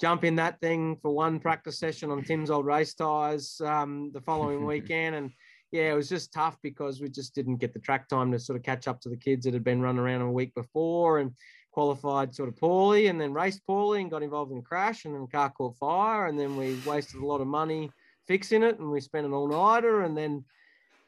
jump 0.00 0.24
in 0.24 0.36
that 0.36 0.60
thing 0.60 0.96
for 1.00 1.14
one 1.14 1.38
practice 1.38 1.78
session 1.78 2.10
on 2.10 2.22
Tim's 2.22 2.50
old 2.50 2.66
race 2.66 2.94
tires 2.94 3.60
um, 3.64 4.10
the 4.12 4.20
following 4.20 4.66
weekend. 4.66 5.16
And 5.16 5.30
yeah, 5.72 5.92
it 5.92 5.96
was 5.96 6.08
just 6.08 6.32
tough 6.32 6.56
because 6.62 7.00
we 7.00 7.08
just 7.08 7.34
didn't 7.34 7.56
get 7.56 7.72
the 7.72 7.80
track 7.80 8.08
time 8.08 8.32
to 8.32 8.38
sort 8.38 8.58
of 8.58 8.64
catch 8.64 8.88
up 8.88 9.00
to 9.00 9.08
the 9.08 9.16
kids 9.16 9.44
that 9.44 9.54
had 9.54 9.64
been 9.64 9.80
running 9.80 10.00
around 10.00 10.22
a 10.22 10.30
week 10.30 10.54
before 10.54 11.18
and 11.18 11.32
qualified 11.72 12.34
sort 12.34 12.48
of 12.48 12.56
poorly 12.56 13.08
and 13.08 13.20
then 13.20 13.32
raced 13.32 13.66
poorly 13.66 14.00
and 14.00 14.10
got 14.10 14.22
involved 14.22 14.52
in 14.52 14.58
a 14.58 14.62
crash 14.62 15.04
and 15.04 15.14
then 15.14 15.22
the 15.22 15.28
car 15.28 15.50
caught 15.50 15.76
fire 15.76 16.26
and 16.26 16.38
then 16.38 16.56
we 16.56 16.78
wasted 16.86 17.20
a 17.20 17.26
lot 17.26 17.40
of 17.40 17.48
money 17.48 17.90
fixing 18.28 18.62
it 18.62 18.78
and 18.78 18.88
we 18.88 19.00
spent 19.00 19.26
an 19.26 19.32
all-nighter 19.32 20.02
and 20.02 20.16
then 20.16 20.44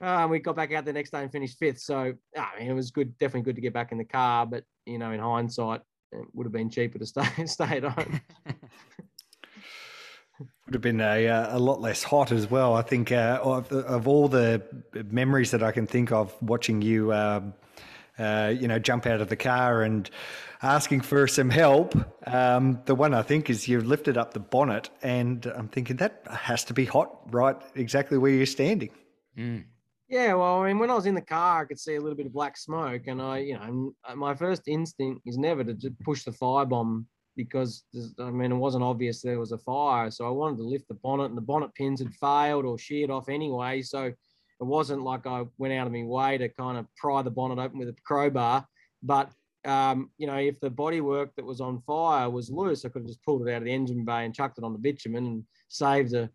uh, 0.01 0.26
we 0.28 0.39
got 0.39 0.57
back 0.57 0.72
out 0.72 0.84
the 0.84 0.93
next 0.93 1.11
day 1.11 1.22
and 1.22 1.32
finished 1.32 1.59
fifth. 1.59 1.80
So 1.80 2.14
I 2.37 2.59
mean, 2.59 2.68
it 2.68 2.74
was 2.74 2.91
good, 2.91 3.16
definitely 3.18 3.43
good 3.43 3.57
to 3.57 3.62
get 3.62 3.72
back 3.72 3.93
in 3.93 3.99
the 3.99 4.05
car. 4.05 4.47
But 4.47 4.64
you 4.84 4.99
know, 4.99 5.12
in 5.12 5.20
hindsight, 5.20 5.80
it 6.12 6.26
would 6.32 6.46
have 6.46 6.52
been 6.52 6.70
cheaper 6.70 6.98
to 6.98 7.07
stay 7.07 7.26
stay 7.46 7.78
at 7.78 7.84
home. 7.84 8.20
would 10.66 10.74
have 10.74 10.82
been 10.82 11.00
a, 11.00 11.28
uh, 11.28 11.57
a 11.57 11.61
lot 11.61 11.80
less 11.80 12.02
hot 12.02 12.32
as 12.32 12.50
well. 12.50 12.74
I 12.74 12.82
think 12.82 13.12
uh, 13.12 13.38
of, 13.42 13.70
of, 13.72 14.09
all 14.09 14.28
the 14.28 14.62
memories 14.92 15.52
that 15.52 15.62
I 15.62 15.70
can 15.70 15.86
think 15.86 16.11
of 16.11 16.34
watching 16.42 16.82
you, 16.82 17.12
um, 17.12 17.54
uh, 18.18 18.52
you 18.59 18.66
know, 18.66 18.78
jump 18.78 19.07
out 19.07 19.20
of 19.20 19.28
the 19.28 19.36
car 19.36 19.82
and 19.82 20.11
asking 20.62 21.02
for 21.02 21.28
some 21.28 21.50
help. 21.50 21.94
Um, 22.26 22.80
the 22.86 22.96
one 22.96 23.14
I 23.14 23.22
think 23.22 23.48
is 23.48 23.68
you 23.68 23.80
lifted 23.80 24.18
up 24.18 24.34
the 24.34 24.40
bonnet, 24.40 24.90
and 25.02 25.46
I'm 25.46 25.68
thinking 25.68 25.96
that 25.96 26.22
has 26.28 26.64
to 26.64 26.74
be 26.74 26.84
hot, 26.84 27.32
right? 27.32 27.57
Exactly 27.76 28.18
where 28.18 28.32
you're 28.32 28.46
standing. 28.46 28.90
Mm. 29.38 29.64
Yeah, 30.09 30.34
well, 30.34 30.62
I 30.62 30.68
mean, 30.68 30.78
when 30.78 30.90
I 30.90 30.94
was 30.94 31.07
in 31.07 31.16
the 31.16 31.20
car, 31.20 31.62
I 31.62 31.64
could 31.64 31.80
see 31.80 31.96
a 31.96 32.00
little 32.00 32.16
bit 32.16 32.26
of 32.26 32.32
black 32.32 32.57
smoke, 32.57 33.09
and 33.09 33.20
I, 33.20 33.38
you 33.38 33.54
know, 33.54 33.92
my 34.14 34.34
first 34.36 34.62
instinct 34.68 35.22
is 35.26 35.36
never 35.36 35.64
to 35.64 35.74
just 35.74 35.98
push 36.00 36.22
the 36.22 36.30
firebomb 36.30 37.07
because 37.36 37.84
I 38.18 38.30
mean, 38.30 38.52
it 38.52 38.57
wasn't 38.57 38.84
obvious 38.84 39.20
there 39.20 39.40
was 39.40 39.52
a 39.52 39.59
fire, 39.59 40.11
so 40.11 40.24
I 40.24 40.30
wanted 40.30 40.59
to 40.59 40.62
lift 40.62 40.86
the 40.88 40.94
bonnet, 40.94 41.24
and 41.26 41.36
the 41.36 41.42
bonnet 41.42 41.74
pins 41.74 42.00
had 42.00 42.14
failed 42.14 42.64
or 42.64 42.78
sheared 42.78 43.11
off 43.11 43.28
anyway, 43.28 43.82
so 43.82 44.04
it 44.04 44.14
wasn't 44.61 45.02
like 45.02 45.26
I 45.26 45.44
went 45.59 45.74
out 45.74 45.88
of 45.88 45.92
my 45.92 46.04
way 46.04 46.38
to 46.38 46.48
kind 46.50 46.78
of 46.78 46.86
pry 46.96 47.22
the 47.22 47.30
bonnet 47.30 47.59
open 47.61 47.78
with 47.78 47.88
a 47.88 47.96
crowbar, 48.04 48.64
but 49.02 49.32
um, 49.64 50.12
you 50.18 50.28
know, 50.28 50.36
if 50.36 50.61
the 50.61 50.70
bodywork 50.70 51.30
that 51.36 51.44
was 51.44 51.61
on 51.61 51.80
fire 51.80 52.30
was 52.30 52.48
loose, 52.48 52.84
I 52.84 52.90
could 52.90 53.02
have 53.02 53.09
just 53.09 53.24
pulled 53.24 53.46
it 53.46 53.52
out 53.52 53.59
of 53.59 53.64
the 53.64 53.72
engine 53.74 54.04
bay 54.04 54.24
and 54.24 54.32
chucked 54.32 54.59
it 54.59 54.64
on 54.64 54.72
the 54.72 54.78
bitumen 54.78 55.26
and 55.26 55.44
saved 55.66 56.14
a 56.14 56.30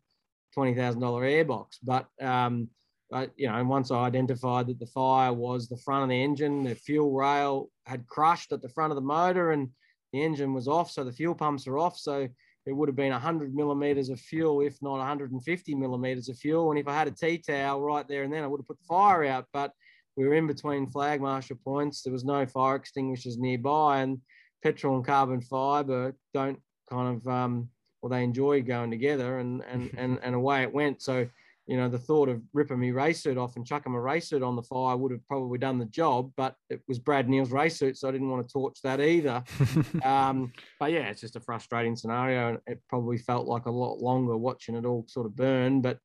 twenty 0.53 0.75
thousand 0.75 0.99
dollar 0.99 1.23
airbox. 1.23 1.77
But 1.81 2.07
um, 2.21 2.67
but 3.11 3.31
you 3.35 3.47
know, 3.47 3.63
once 3.65 3.91
I 3.91 4.05
identified 4.05 4.67
that 4.67 4.79
the 4.79 4.85
fire 4.85 5.33
was 5.33 5.67
the 5.67 5.77
front 5.77 6.03
of 6.03 6.09
the 6.09 6.23
engine, 6.23 6.63
the 6.63 6.73
fuel 6.73 7.11
rail 7.11 7.69
had 7.85 8.07
crushed 8.07 8.53
at 8.53 8.61
the 8.61 8.69
front 8.69 8.91
of 8.91 8.95
the 8.95 9.01
motor, 9.01 9.51
and 9.51 9.69
the 10.13 10.23
engine 10.23 10.53
was 10.53 10.69
off, 10.69 10.89
so 10.89 11.03
the 11.03 11.11
fuel 11.11 11.35
pumps 11.35 11.67
are 11.67 11.77
off. 11.77 11.99
So 11.99 12.29
it 12.65 12.71
would 12.71 12.87
have 12.87 12.95
been 12.95 13.11
100 13.11 13.53
millimeters 13.53 14.09
of 14.09 14.19
fuel, 14.19 14.61
if 14.61 14.81
not 14.81 14.97
150 14.97 15.75
millimeters 15.75 16.29
of 16.29 16.37
fuel. 16.37 16.71
And 16.71 16.79
if 16.79 16.87
I 16.87 16.93
had 16.93 17.09
a 17.09 17.11
tea 17.11 17.37
towel 17.37 17.81
right 17.81 18.07
there 18.07 18.23
and 18.23 18.31
then, 18.31 18.43
I 18.43 18.47
would 18.47 18.61
have 18.61 18.67
put 18.67 18.79
the 18.79 18.85
fire 18.85 19.25
out. 19.25 19.45
But 19.51 19.73
we 20.15 20.25
were 20.25 20.35
in 20.35 20.47
between 20.47 20.89
flag 20.89 21.19
marshal 21.19 21.57
points. 21.63 22.03
There 22.03 22.13
was 22.13 22.23
no 22.23 22.45
fire 22.45 22.75
extinguishers 22.75 23.37
nearby, 23.37 24.01
and 24.01 24.21
petrol 24.63 24.95
and 24.95 25.05
carbon 25.05 25.41
fiber 25.41 26.15
don't 26.33 26.59
kind 26.89 27.17
of 27.17 27.27
um, 27.27 27.69
well, 28.01 28.09
they 28.09 28.23
enjoy 28.23 28.61
going 28.61 28.91
together, 28.91 29.39
and 29.39 29.63
and 29.69 29.91
and 29.97 30.19
and 30.23 30.35
away 30.35 30.63
it 30.63 30.73
went. 30.73 31.01
So 31.01 31.27
you 31.67 31.77
know, 31.77 31.87
the 31.87 31.99
thought 31.99 32.27
of 32.27 32.41
ripping 32.53 32.79
my 32.79 32.87
race 32.89 33.21
suit 33.21 33.37
off 33.37 33.55
and 33.55 33.65
chucking 33.65 33.91
my 33.91 33.99
race 33.99 34.29
suit 34.29 34.43
on 34.43 34.55
the 34.55 34.63
fire 34.63 34.97
would 34.97 35.11
have 35.11 35.25
probably 35.27 35.57
done 35.57 35.77
the 35.77 35.85
job, 35.85 36.31
but 36.35 36.55
it 36.69 36.81
was 36.87 36.99
Brad 36.99 37.29
Neill's 37.29 37.51
race 37.51 37.77
suit, 37.77 37.97
so 37.97 38.07
I 38.07 38.11
didn't 38.11 38.29
want 38.29 38.45
to 38.45 38.51
torch 38.51 38.79
that 38.83 38.99
either. 38.99 39.43
um, 40.03 40.51
but 40.79 40.91
yeah, 40.91 41.09
it's 41.09 41.21
just 41.21 41.35
a 41.35 41.39
frustrating 41.39 41.95
scenario, 41.95 42.49
and 42.49 42.57
it 42.65 42.81
probably 42.89 43.17
felt 43.17 43.47
like 43.47 43.67
a 43.67 43.71
lot 43.71 43.99
longer 43.99 44.35
watching 44.35 44.75
it 44.75 44.85
all 44.85 45.05
sort 45.07 45.27
of 45.27 45.35
burn. 45.35 45.81
But 45.81 45.99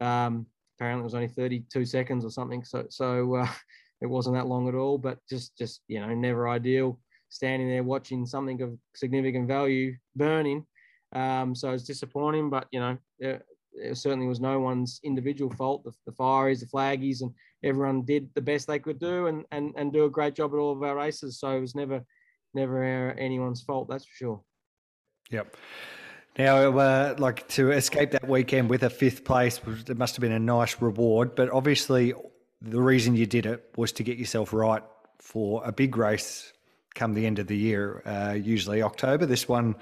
um, 0.00 0.46
apparently, 0.76 1.02
it 1.02 1.04
was 1.04 1.14
only 1.14 1.28
32 1.28 1.84
seconds 1.84 2.24
or 2.24 2.30
something, 2.30 2.64
so 2.64 2.86
so 2.90 3.36
uh, 3.36 3.48
it 4.00 4.06
wasn't 4.06 4.34
that 4.36 4.48
long 4.48 4.68
at 4.68 4.74
all. 4.74 4.98
But 4.98 5.18
just 5.30 5.56
just 5.56 5.82
you 5.86 6.00
know, 6.00 6.12
never 6.14 6.48
ideal. 6.48 6.98
standing 7.28 7.68
there 7.68 7.84
watching 7.84 8.26
something 8.26 8.60
of 8.60 8.76
significant 8.94 9.46
value 9.46 9.96
burning. 10.16 10.66
Um, 11.12 11.54
so 11.54 11.72
it's 11.72 11.84
disappointing, 11.84 12.50
but 12.50 12.66
you 12.72 12.80
know, 12.80 12.98
it, 13.76 13.96
certainly 13.96 14.26
was 14.26 14.40
no 14.40 14.60
one's 14.60 15.00
individual 15.04 15.50
fault. 15.54 15.84
The, 15.84 15.92
the 16.06 16.12
fireys, 16.12 16.60
the 16.60 16.66
flaggies, 16.66 17.22
and 17.22 17.32
everyone 17.62 18.02
did 18.02 18.28
the 18.34 18.40
best 18.40 18.66
they 18.66 18.78
could 18.78 18.98
do 18.98 19.26
and, 19.26 19.44
and, 19.52 19.72
and 19.76 19.92
do 19.92 20.04
a 20.04 20.10
great 20.10 20.34
job 20.34 20.52
at 20.52 20.58
all 20.58 20.72
of 20.72 20.82
our 20.82 20.96
races. 20.96 21.40
So 21.40 21.56
it 21.56 21.60
was 21.60 21.74
never, 21.74 22.04
never 22.54 23.12
anyone's 23.12 23.62
fault. 23.62 23.88
That's 23.88 24.04
for 24.04 24.14
sure. 24.14 24.40
Yep. 25.30 25.56
Now, 26.38 26.78
uh, 26.78 27.14
like 27.18 27.48
to 27.48 27.72
escape 27.72 28.10
that 28.10 28.28
weekend 28.28 28.68
with 28.68 28.82
a 28.82 28.90
fifth 28.90 29.24
place, 29.24 29.58
it 29.88 29.96
must 29.96 30.16
have 30.16 30.20
been 30.20 30.32
a 30.32 30.38
nice 30.38 30.80
reward. 30.82 31.34
But 31.34 31.50
obviously, 31.50 32.12
the 32.60 32.80
reason 32.80 33.16
you 33.16 33.26
did 33.26 33.46
it 33.46 33.72
was 33.76 33.92
to 33.92 34.02
get 34.02 34.18
yourself 34.18 34.52
right 34.52 34.82
for 35.18 35.62
a 35.64 35.72
big 35.72 35.96
race 35.96 36.52
come 36.94 37.14
the 37.14 37.26
end 37.26 37.38
of 37.38 37.46
the 37.46 37.56
year, 37.56 38.02
uh, 38.06 38.32
usually 38.32 38.82
October. 38.82 39.26
This 39.26 39.48
one 39.48 39.76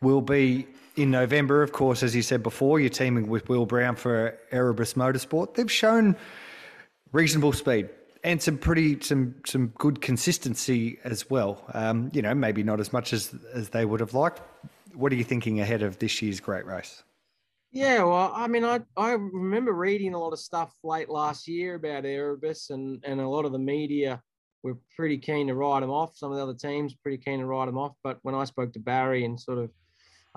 will 0.00 0.20
be 0.20 0.66
in 0.98 1.10
November, 1.10 1.62
of 1.62 1.72
course, 1.72 2.02
as 2.02 2.14
you 2.14 2.22
said 2.22 2.42
before. 2.42 2.80
You're 2.80 2.90
teaming 2.90 3.28
with 3.28 3.48
Will 3.48 3.66
Brown 3.66 3.96
for 3.96 4.38
Erebus 4.50 4.94
Motorsport. 4.94 5.54
They've 5.54 5.70
shown 5.70 6.16
reasonable 7.12 7.52
speed 7.52 7.88
and 8.24 8.42
some 8.42 8.58
pretty 8.58 9.00
some 9.00 9.34
some 9.46 9.68
good 9.78 10.00
consistency 10.00 10.98
as 11.04 11.30
well. 11.30 11.64
Um, 11.72 12.10
you 12.12 12.22
know, 12.22 12.34
maybe 12.34 12.62
not 12.62 12.80
as 12.80 12.92
much 12.92 13.12
as 13.12 13.34
as 13.54 13.70
they 13.70 13.84
would 13.84 14.00
have 14.00 14.14
liked, 14.14 14.40
what 14.94 15.12
are 15.12 15.16
you 15.16 15.24
thinking 15.24 15.60
ahead 15.60 15.82
of 15.82 15.98
this 15.98 16.20
year's 16.20 16.40
great 16.40 16.66
race? 16.66 17.02
Yeah, 17.70 18.02
well, 18.04 18.32
I 18.34 18.48
mean, 18.48 18.64
I, 18.64 18.80
I 18.96 19.12
remember 19.12 19.72
reading 19.72 20.14
a 20.14 20.18
lot 20.18 20.32
of 20.32 20.38
stuff 20.38 20.74
late 20.82 21.10
last 21.10 21.46
year 21.46 21.74
about 21.74 22.06
Erebus, 22.06 22.70
and, 22.70 23.04
and 23.04 23.20
a 23.20 23.28
lot 23.28 23.44
of 23.44 23.52
the 23.52 23.58
media 23.58 24.22
were 24.62 24.78
pretty 24.96 25.18
keen 25.18 25.48
to 25.48 25.54
write 25.54 25.80
them 25.80 25.90
off. 25.90 26.16
Some 26.16 26.30
of 26.32 26.38
the 26.38 26.42
other 26.42 26.54
teams 26.54 26.94
pretty 26.94 27.18
keen 27.18 27.40
to 27.40 27.46
write 27.46 27.66
them 27.66 27.76
off. 27.76 27.94
But 28.02 28.18
when 28.22 28.34
I 28.34 28.44
spoke 28.44 28.72
to 28.72 28.78
Barry 28.78 29.26
and 29.26 29.38
sort 29.38 29.58
of, 29.58 29.70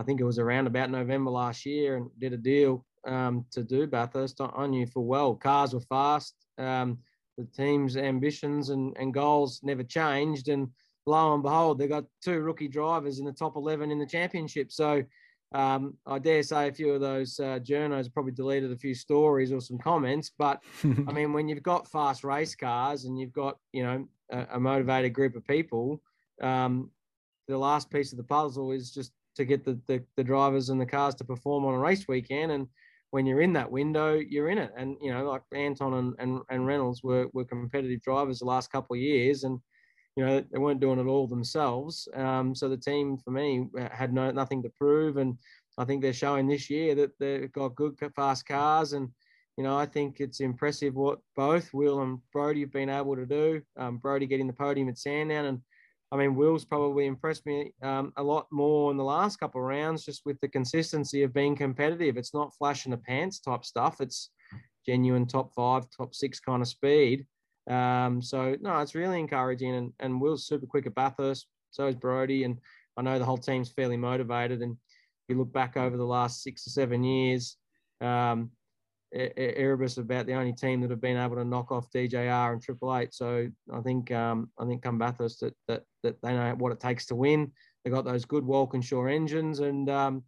I 0.01 0.03
think 0.03 0.19
it 0.19 0.25
was 0.25 0.39
around 0.39 0.65
about 0.65 0.89
November 0.89 1.29
last 1.29 1.63
year, 1.63 1.95
and 1.97 2.09
did 2.17 2.33
a 2.33 2.37
deal 2.37 2.83
um, 3.05 3.45
to 3.51 3.63
do 3.63 3.85
Bathurst, 3.85 4.41
I 4.41 4.65
knew 4.65 4.87
full 4.87 5.05
well 5.05 5.35
cars 5.35 5.75
were 5.75 5.79
fast. 5.81 6.33
Um, 6.57 6.97
the 7.37 7.45
team's 7.45 7.97
ambitions 7.97 8.69
and, 8.69 8.97
and 8.99 9.13
goals 9.13 9.59
never 9.61 9.83
changed, 9.83 10.47
and 10.47 10.69
lo 11.05 11.35
and 11.35 11.43
behold, 11.43 11.77
they 11.77 11.87
got 11.87 12.05
two 12.23 12.39
rookie 12.39 12.67
drivers 12.67 13.19
in 13.19 13.25
the 13.25 13.31
top 13.31 13.55
11 13.55 13.91
in 13.91 13.99
the 13.99 14.07
championship. 14.07 14.71
So 14.71 15.03
um, 15.53 15.95
I 16.07 16.17
dare 16.17 16.41
say 16.41 16.67
a 16.67 16.73
few 16.73 16.93
of 16.93 17.01
those 17.01 17.39
uh, 17.39 17.59
journos 17.59 18.11
probably 18.11 18.31
deleted 18.31 18.71
a 18.71 18.77
few 18.77 18.95
stories 18.95 19.51
or 19.51 19.61
some 19.61 19.77
comments. 19.77 20.31
But 20.35 20.63
I 20.83 21.11
mean, 21.11 21.31
when 21.31 21.47
you've 21.47 21.61
got 21.61 21.91
fast 21.91 22.23
race 22.23 22.55
cars 22.55 23.05
and 23.05 23.19
you've 23.19 23.33
got, 23.33 23.59
you 23.71 23.83
know, 23.83 24.07
a, 24.31 24.47
a 24.53 24.59
motivated 24.59 25.13
group 25.13 25.35
of 25.35 25.45
people, 25.45 26.01
um, 26.41 26.89
the 27.47 27.57
last 27.57 27.91
piece 27.91 28.11
of 28.13 28.17
the 28.17 28.23
puzzle 28.23 28.71
is 28.71 28.91
just 28.91 29.11
to 29.35 29.45
get 29.45 29.63
the, 29.63 29.79
the, 29.87 30.03
the 30.17 30.23
drivers 30.23 30.69
and 30.69 30.79
the 30.79 30.85
cars 30.85 31.15
to 31.15 31.23
perform 31.23 31.65
on 31.65 31.73
a 31.73 31.79
race 31.79 32.07
weekend. 32.07 32.51
And 32.51 32.67
when 33.11 33.25
you're 33.25 33.41
in 33.41 33.53
that 33.53 33.71
window, 33.71 34.13
you're 34.15 34.49
in 34.49 34.57
it. 34.57 34.71
And, 34.77 34.97
you 35.01 35.13
know, 35.13 35.29
like 35.29 35.41
Anton 35.53 35.93
and, 35.93 36.13
and, 36.19 36.41
and 36.49 36.65
Reynolds 36.65 37.03
were, 37.03 37.27
were 37.33 37.45
competitive 37.45 38.01
drivers 38.01 38.39
the 38.39 38.45
last 38.45 38.71
couple 38.71 38.95
of 38.95 39.01
years. 39.01 39.43
And, 39.43 39.59
you 40.15 40.25
know 40.25 40.43
they 40.51 40.59
weren't 40.59 40.79
doing 40.79 40.99
it 40.99 41.07
all 41.07 41.27
themselves. 41.27 42.07
Um, 42.15 42.53
so 42.53 42.67
the 42.67 42.77
team 42.77 43.17
for 43.17 43.31
me 43.31 43.67
had 43.91 44.13
no 44.13 44.31
nothing 44.31 44.61
to 44.63 44.69
prove, 44.69 45.17
and 45.17 45.37
I 45.77 45.85
think 45.85 46.01
they're 46.01 46.13
showing 46.13 46.47
this 46.47 46.69
year 46.69 46.95
that 46.95 47.17
they've 47.19 47.51
got 47.51 47.75
good 47.75 47.97
fast 48.15 48.45
cars, 48.45 48.93
and 48.93 49.09
you 49.57 49.63
know 49.63 49.77
I 49.77 49.85
think 49.85 50.19
it's 50.19 50.41
impressive 50.41 50.95
what 50.95 51.19
both 51.35 51.73
Will 51.73 52.01
and 52.01 52.19
Brodie 52.33 52.61
have 52.61 52.73
been 52.73 52.89
able 52.89 53.15
to 53.15 53.25
do. 53.25 53.61
Um, 53.77 53.97
Brodie 53.97 54.27
getting 54.27 54.47
the 54.47 54.53
podium 54.53 54.89
at 54.89 54.97
Sandown, 54.97 55.45
and 55.45 55.61
I 56.11 56.17
mean 56.17 56.35
Will's 56.35 56.65
probably 56.65 57.05
impressed 57.05 57.45
me 57.45 57.73
um, 57.81 58.11
a 58.17 58.23
lot 58.23 58.47
more 58.51 58.91
in 58.91 58.97
the 58.97 59.03
last 59.03 59.37
couple 59.37 59.61
of 59.61 59.67
rounds, 59.67 60.05
just 60.05 60.23
with 60.25 60.39
the 60.41 60.47
consistency 60.47 61.23
of 61.23 61.33
being 61.33 61.55
competitive. 61.55 62.17
It's 62.17 62.33
not 62.33 62.55
flash 62.55 62.85
in 62.85 62.91
the 62.91 62.97
pants 62.97 63.39
type 63.39 63.63
stuff. 63.63 64.01
It's 64.01 64.29
genuine 64.85 65.25
top 65.25 65.53
five, 65.53 65.85
top 65.95 66.13
six 66.13 66.39
kind 66.39 66.61
of 66.61 66.67
speed. 66.67 67.25
Um, 67.69 68.21
so 68.21 68.57
no, 68.59 68.79
it's 68.79 68.95
really 68.95 69.19
encouraging, 69.19 69.75
and 69.75 69.93
and 69.99 70.19
Will's 70.19 70.47
super 70.47 70.65
quick 70.65 70.85
at 70.85 70.95
Bathurst. 70.95 71.47
So 71.71 71.87
is 71.87 71.95
Brodie. 71.95 72.43
and 72.43 72.57
I 72.97 73.01
know 73.01 73.17
the 73.17 73.25
whole 73.25 73.37
team's 73.37 73.69
fairly 73.69 73.97
motivated. 73.97 74.61
And 74.61 74.73
if 74.73 75.29
you 75.29 75.37
look 75.37 75.53
back 75.53 75.77
over 75.77 75.97
the 75.97 76.05
last 76.05 76.43
six 76.43 76.67
or 76.67 76.71
seven 76.71 77.03
years, 77.03 77.55
um, 78.01 78.51
Erebus 79.13 79.97
are 79.97 80.01
about 80.01 80.25
the 80.25 80.33
only 80.33 80.53
team 80.53 80.81
that 80.81 80.89
have 80.89 81.01
been 81.01 81.17
able 81.17 81.35
to 81.35 81.43
knock 81.43 81.71
off 81.71 81.91
DJR 81.91 82.53
and 82.53 82.61
Triple 82.61 82.95
Eight. 82.95 83.13
So 83.13 83.47
I 83.73 83.81
think 83.81 84.11
um, 84.11 84.49
I 84.57 84.65
think 84.65 84.83
come 84.83 84.97
Bathurst 84.97 85.41
that, 85.41 85.53
that 85.67 85.83
that 86.03 86.21
they 86.21 86.33
know 86.33 86.55
what 86.57 86.71
it 86.71 86.79
takes 86.79 87.05
to 87.07 87.15
win. 87.15 87.51
They 87.83 87.91
got 87.91 88.05
those 88.05 88.25
good 88.25 88.45
Walkinshaw 88.45 89.05
engines, 89.05 89.59
and 89.59 89.89
um, 89.89 90.23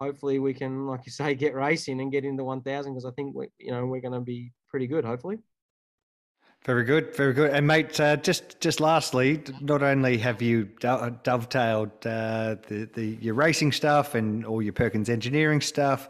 hopefully 0.00 0.38
we 0.38 0.52
can, 0.52 0.86
like 0.86 1.06
you 1.06 1.12
say, 1.12 1.34
get 1.36 1.54
racing 1.54 2.00
and 2.00 2.12
get 2.12 2.24
into 2.24 2.44
1,000 2.44 2.92
because 2.92 3.06
I 3.06 3.10
think 3.12 3.34
we, 3.34 3.48
you 3.58 3.70
know 3.70 3.86
we're 3.86 4.00
going 4.00 4.12
to 4.12 4.20
be 4.20 4.52
pretty 4.68 4.86
good. 4.86 5.04
Hopefully. 5.04 5.38
Very 6.64 6.84
good, 6.84 7.14
very 7.14 7.32
good. 7.32 7.52
And 7.52 7.66
mate, 7.66 7.98
uh, 8.00 8.16
just 8.16 8.60
just 8.60 8.80
lastly, 8.80 9.42
not 9.60 9.82
only 9.82 10.18
have 10.18 10.42
you 10.42 10.64
dovetailed 10.80 11.90
uh, 12.04 12.56
the, 12.66 12.90
the 12.92 13.18
your 13.20 13.34
racing 13.34 13.70
stuff 13.72 14.14
and 14.14 14.44
all 14.44 14.60
your 14.60 14.72
Perkins 14.72 15.08
engineering 15.08 15.60
stuff, 15.60 16.08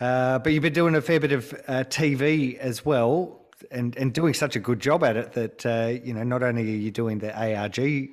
uh, 0.00 0.38
but 0.38 0.52
you've 0.52 0.62
been 0.62 0.72
doing 0.72 0.94
a 0.94 1.00
fair 1.00 1.20
bit 1.20 1.32
of 1.32 1.52
uh, 1.68 1.84
TV 1.84 2.56
as 2.58 2.84
well, 2.84 3.40
and 3.70 3.96
and 3.96 4.12
doing 4.12 4.34
such 4.34 4.56
a 4.56 4.60
good 4.60 4.80
job 4.80 5.04
at 5.04 5.16
it 5.16 5.32
that 5.32 5.66
uh, 5.66 5.92
you 6.02 6.14
know 6.14 6.24
not 6.24 6.42
only 6.42 6.62
are 6.62 6.76
you 6.76 6.90
doing 6.90 7.18
the 7.18 7.32
ARG 7.34 8.08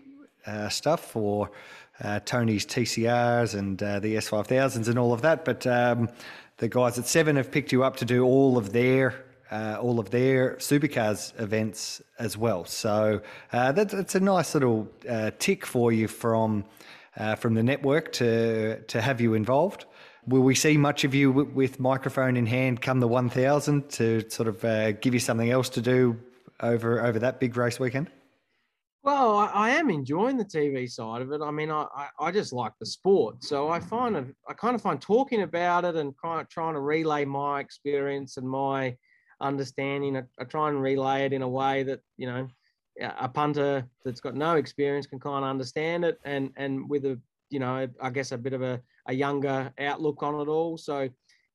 uh, 0.46 0.70
stuff 0.70 1.12
for 1.12 1.52
Tony's 2.26 2.66
TCRs 2.66 3.58
and 3.58 3.80
the 3.80 4.16
S5000s 4.18 4.88
and 4.88 5.00
all 5.00 5.14
of 5.14 5.24
that, 5.24 5.44
but 5.44 5.66
um, 5.66 6.10
the 6.58 6.68
guys 6.68 7.00
at 7.00 7.08
Seven 7.08 7.36
have 7.38 7.52
picked 7.52 7.72
you 7.72 7.84
up 7.84 7.98
to 7.98 8.06
do 8.06 8.24
all 8.24 8.58
of 8.58 8.72
their 8.72 9.26
uh, 9.52 9.78
all 9.82 10.00
of 10.00 10.10
their 10.10 10.56
supercars 10.56 11.40
events 11.40 12.02
as 12.20 12.38
well. 12.38 12.66
So 12.66 13.22
uh, 13.54 13.72
that, 13.72 13.90
that's 13.90 14.16
a 14.16 14.20
nice 14.20 14.54
little 14.54 14.90
uh, 15.10 15.32
tick 15.40 15.66
for 15.66 15.92
you 15.92 16.08
from 16.08 16.66
uh, 17.16 17.36
from 17.36 17.54
the 17.54 17.64
network 17.64 18.12
to 18.14 18.82
to 18.82 19.02
have 19.02 19.22
you 19.22 19.34
involved. 19.34 19.86
Will 20.28 20.42
we 20.42 20.56
see 20.56 20.78
much 20.78 21.06
of 21.06 21.16
you 21.16 21.30
w- 21.30 21.50
with 21.54 21.80
microphone 21.80 22.36
in 22.36 22.46
hand 22.46 22.82
come 22.82 23.00
the 23.00 23.08
1000 23.08 23.90
to 23.92 24.30
sort 24.30 24.50
of 24.50 24.64
uh, 24.66 24.92
give 24.94 25.14
you 25.14 25.22
something 25.22 25.50
else 25.50 25.70
to 25.70 25.82
do 25.82 26.20
over 26.60 27.06
over 27.06 27.20
that 27.20 27.40
big 27.40 27.56
race 27.56 27.80
weekend? 27.80 28.10
Well, 29.04 29.38
I, 29.38 29.46
I, 29.54 29.70
am 29.70 29.90
enjoying 29.90 30.36
the 30.36 30.44
TV 30.44 30.90
side 30.90 31.22
of 31.22 31.32
it. 31.32 31.42
I 31.42 31.50
mean, 31.50 31.72
I, 31.72 31.86
I, 31.96 32.10
I, 32.20 32.32
just 32.32 32.52
like 32.52 32.74
the 32.78 32.86
sport, 32.86 33.42
so 33.42 33.70
I 33.70 33.80
find 33.80 34.34
I 34.50 34.54
kind 34.54 34.76
of 34.76 34.82
find 34.82 35.00
talking 35.00 35.44
about 35.44 35.86
it 35.86 35.96
and 35.96 36.14
kind 36.22 36.42
of 36.42 36.50
trying 36.50 36.74
to 36.74 36.82
relay 36.82 37.24
my 37.24 37.62
experience 37.62 38.36
and 38.36 38.50
my 38.50 38.98
understanding. 39.40 40.18
I, 40.18 40.24
I 40.40 40.44
try 40.44 40.68
and 40.68 40.82
relay 40.82 41.24
it 41.24 41.32
in 41.32 41.42
a 41.42 41.48
way 41.48 41.84
that 41.84 42.02
you 42.18 42.28
know 42.28 42.50
a 43.00 43.30
punter 43.30 43.88
that's 44.04 44.20
got 44.20 44.36
no 44.36 44.58
experience 44.58 45.08
can 45.08 45.22
kind 45.22 45.46
of 45.46 45.52
understand 45.52 46.04
it, 46.04 46.18
and 46.26 46.52
and 46.58 46.90
with 46.90 47.06
a 47.06 47.18
you 47.50 47.60
know 47.60 47.88
I 48.02 48.10
guess 48.10 48.34
a 48.34 48.38
bit 48.38 48.52
of 48.52 48.62
a, 48.62 48.82
a 49.08 49.14
younger 49.14 49.72
outlook 49.80 50.24
on 50.24 50.36
it 50.36 50.48
all. 50.48 50.78
So 50.78 51.10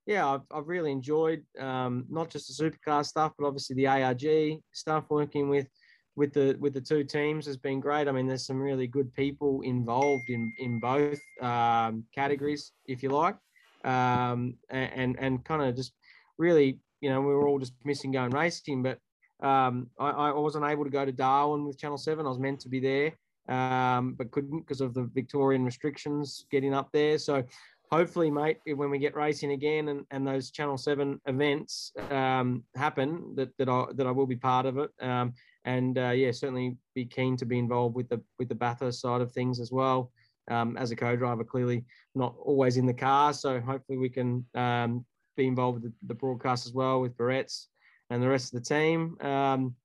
yeah, 0.06 0.26
I've, 0.26 0.42
I've 0.50 0.66
really 0.66 0.90
enjoyed 0.90 1.44
um, 1.58 2.04
not 2.08 2.30
just 2.30 2.48
the 2.48 2.64
supercar 2.64 3.04
stuff, 3.04 3.32
but 3.38 3.46
obviously 3.46 3.76
the 3.76 3.86
ARG 3.86 4.60
stuff. 4.72 5.04
Working 5.10 5.48
with 5.48 5.68
with 6.16 6.32
the 6.32 6.56
with 6.58 6.74
the 6.74 6.80
two 6.80 7.04
teams 7.04 7.46
has 7.46 7.56
been 7.56 7.80
great. 7.80 8.08
I 8.08 8.12
mean, 8.12 8.26
there's 8.26 8.46
some 8.46 8.60
really 8.60 8.86
good 8.86 9.12
people 9.14 9.60
involved 9.62 10.28
in 10.28 10.52
in 10.58 10.80
both 10.80 11.20
um, 11.40 12.04
categories, 12.14 12.72
if 12.86 13.02
you 13.02 13.10
like, 13.10 13.36
um, 13.84 14.54
and 14.70 15.16
and, 15.18 15.44
kind 15.44 15.62
of 15.62 15.76
just 15.76 15.92
really 16.36 16.80
you 17.02 17.10
know, 17.10 17.20
we 17.20 17.34
were 17.34 17.46
all 17.46 17.58
just 17.58 17.74
missing 17.84 18.12
going 18.12 18.30
racing. 18.30 18.82
But 18.82 18.98
um, 19.46 19.90
I, 19.98 20.10
I, 20.10 20.32
wasn't 20.32 20.64
able 20.64 20.84
to 20.84 20.90
go 20.90 21.04
to 21.04 21.12
Darwin 21.12 21.66
with 21.66 21.78
Channel 21.78 21.98
7. 21.98 22.24
I 22.24 22.28
was 22.28 22.38
meant 22.38 22.60
to 22.60 22.68
be 22.68 22.78
there, 22.80 23.12
um, 23.48 24.14
but 24.14 24.30
couldn't 24.30 24.60
because 24.60 24.80
of 24.80 24.94
the 24.94 25.04
Victorian 25.04 25.64
restrictions 25.64 26.46
getting 26.50 26.74
up 26.74 26.90
there. 26.92 27.18
So 27.18 27.44
hopefully, 27.90 28.30
mate, 28.30 28.58
when 28.74 28.90
we 28.90 28.98
get 28.98 29.14
racing 29.14 29.52
again 29.52 29.88
and, 29.88 30.06
and 30.10 30.26
those 30.26 30.50
Channel 30.50 30.78
7 30.78 31.20
events 31.26 31.92
um, 32.10 32.64
happen, 32.74 33.34
that, 33.36 33.50
that, 33.58 33.68
I, 33.68 33.84
that 33.94 34.06
I 34.06 34.10
will 34.10 34.26
be 34.26 34.36
part 34.36 34.64
of 34.64 34.78
it. 34.78 34.90
Um, 35.00 35.34
and 35.64 35.98
uh, 35.98 36.10
yeah, 36.10 36.32
certainly 36.32 36.76
be 36.94 37.04
keen 37.04 37.36
to 37.36 37.44
be 37.44 37.58
involved 37.58 37.94
with 37.94 38.08
the 38.08 38.20
with 38.38 38.48
the 38.48 38.54
Bathurst 38.54 39.00
side 39.00 39.20
of 39.20 39.30
things 39.30 39.60
as 39.60 39.70
well. 39.70 40.10
Um, 40.50 40.76
as 40.76 40.90
a 40.90 40.96
co-driver, 40.96 41.44
clearly 41.44 41.84
not 42.16 42.34
always 42.42 42.76
in 42.76 42.86
the 42.86 42.94
car, 42.94 43.32
so 43.32 43.60
hopefully 43.60 43.96
we 43.96 44.08
can 44.08 44.44
um, 44.56 45.04
be 45.36 45.46
involved 45.46 45.82
with 45.82 45.92
the, 45.92 46.06
the 46.08 46.14
broadcast 46.14 46.66
as 46.66 46.72
well 46.72 47.00
with 47.00 47.16
Barrett's 47.16 47.68
and 48.10 48.20
the 48.20 48.28
rest 48.28 48.52
of 48.52 48.60
the 48.60 48.66
team. 48.66 49.16
Um, 49.20 49.76